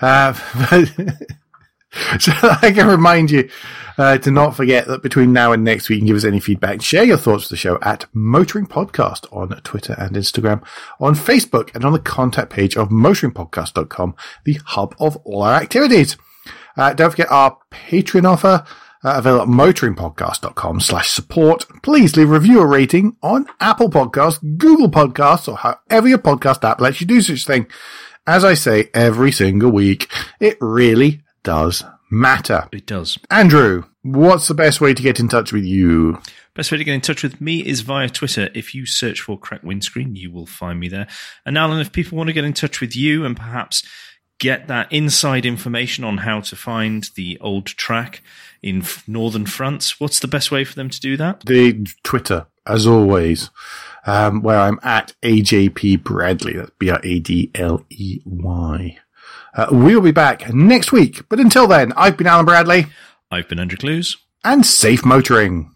Uh, 0.00 0.32
so 2.18 2.32
I 2.62 2.72
can 2.74 2.86
remind 2.86 3.30
you 3.30 3.48
uh, 3.98 4.18
to 4.18 4.30
not 4.30 4.56
forget 4.56 4.86
that 4.86 5.02
between 5.02 5.32
now 5.32 5.52
and 5.52 5.64
next 5.64 5.88
week, 5.88 5.96
you 5.96 6.00
can 6.00 6.06
give 6.06 6.16
us 6.16 6.24
any 6.24 6.40
feedback. 6.40 6.82
Share 6.82 7.04
your 7.04 7.16
thoughts 7.16 7.44
with 7.44 7.50
the 7.50 7.56
show 7.56 7.78
at 7.82 8.06
Motoring 8.12 8.66
Podcast 8.66 9.26
on 9.32 9.48
Twitter 9.62 9.94
and 9.98 10.16
Instagram, 10.16 10.64
on 11.00 11.14
Facebook, 11.14 11.74
and 11.74 11.84
on 11.84 11.92
the 11.92 11.98
contact 11.98 12.50
page 12.50 12.76
of 12.76 12.88
motoringpodcast.com, 12.88 14.14
the 14.44 14.58
hub 14.64 14.94
of 14.98 15.16
all 15.18 15.42
our 15.42 15.54
activities. 15.54 16.16
Uh, 16.76 16.92
don't 16.92 17.10
forget 17.10 17.30
our 17.30 17.58
Patreon 17.70 18.24
offer. 18.24 18.64
Uh, 19.04 19.18
available 19.18 19.42
at 19.42 19.74
motoringpodcast.com 19.74 20.80
slash 20.80 21.10
support. 21.10 21.66
Please 21.82 22.16
leave 22.16 22.30
a 22.30 22.32
review 22.32 22.60
or 22.60 22.66
rating 22.66 23.14
on 23.22 23.46
Apple 23.60 23.90
Podcasts, 23.90 24.40
Google 24.56 24.90
Podcasts, 24.90 25.46
or 25.46 25.58
however 25.58 26.08
your 26.08 26.16
podcast 26.16 26.64
app 26.64 26.80
lets 26.80 27.02
you 27.02 27.06
do 27.06 27.20
such 27.20 27.44
thing. 27.44 27.66
As 28.26 28.46
I 28.46 28.54
say 28.54 28.88
every 28.94 29.30
single 29.30 29.70
week, 29.70 30.10
it 30.40 30.56
really 30.58 31.20
does 31.42 31.84
matter. 32.10 32.66
It 32.72 32.86
does. 32.86 33.18
Andrew, 33.30 33.84
what's 34.02 34.48
the 34.48 34.54
best 34.54 34.80
way 34.80 34.94
to 34.94 35.02
get 35.02 35.20
in 35.20 35.28
touch 35.28 35.52
with 35.52 35.64
you? 35.64 36.18
Best 36.54 36.72
way 36.72 36.78
to 36.78 36.84
get 36.84 36.94
in 36.94 37.00
touch 37.00 37.22
with 37.22 37.40
me 37.40 37.58
is 37.66 37.80
via 37.80 38.08
Twitter. 38.08 38.48
If 38.54 38.74
you 38.74 38.86
search 38.86 39.20
for 39.20 39.38
Crack 39.38 39.62
Windscreen, 39.62 40.14
you 40.16 40.30
will 40.30 40.46
find 40.46 40.80
me 40.80 40.88
there. 40.88 41.08
And 41.44 41.58
Alan, 41.58 41.80
if 41.80 41.92
people 41.92 42.16
want 42.16 42.28
to 42.28 42.32
get 42.32 42.44
in 42.44 42.52
touch 42.52 42.80
with 42.80 42.96
you 42.96 43.24
and 43.24 43.36
perhaps 43.36 43.82
get 44.38 44.66
that 44.68 44.92
inside 44.92 45.46
information 45.46 46.04
on 46.04 46.18
how 46.18 46.40
to 46.40 46.56
find 46.56 47.08
the 47.14 47.38
old 47.40 47.66
track 47.66 48.22
in 48.62 48.84
northern 49.06 49.46
France, 49.46 50.00
what's 50.00 50.20
the 50.20 50.28
best 50.28 50.50
way 50.50 50.64
for 50.64 50.74
them 50.74 50.90
to 50.90 51.00
do 51.00 51.16
that? 51.16 51.40
The 51.44 51.86
Twitter, 52.02 52.46
as 52.66 52.86
always, 52.86 53.50
um, 54.06 54.42
where 54.42 54.58
I'm 54.58 54.78
at 54.82 55.12
AJP 55.22 56.02
Bradley. 56.02 56.54
That's 56.54 56.70
B-R-A-D-L-E-Y. 56.78 58.98
Uh, 59.56 59.66
we'll 59.70 60.00
be 60.00 60.10
back 60.12 60.52
next 60.52 60.92
week. 60.92 61.28
But 61.28 61.40
until 61.40 61.66
then, 61.66 61.92
I've 61.96 62.16
been 62.16 62.26
Alan 62.26 62.46
Bradley 62.46 62.86
I've 63.30 63.48
been 63.48 63.60
Andrew 63.60 63.78
Clues. 63.78 64.16
and 64.44 64.64
safe 64.66 65.04
motoring. 65.04 65.70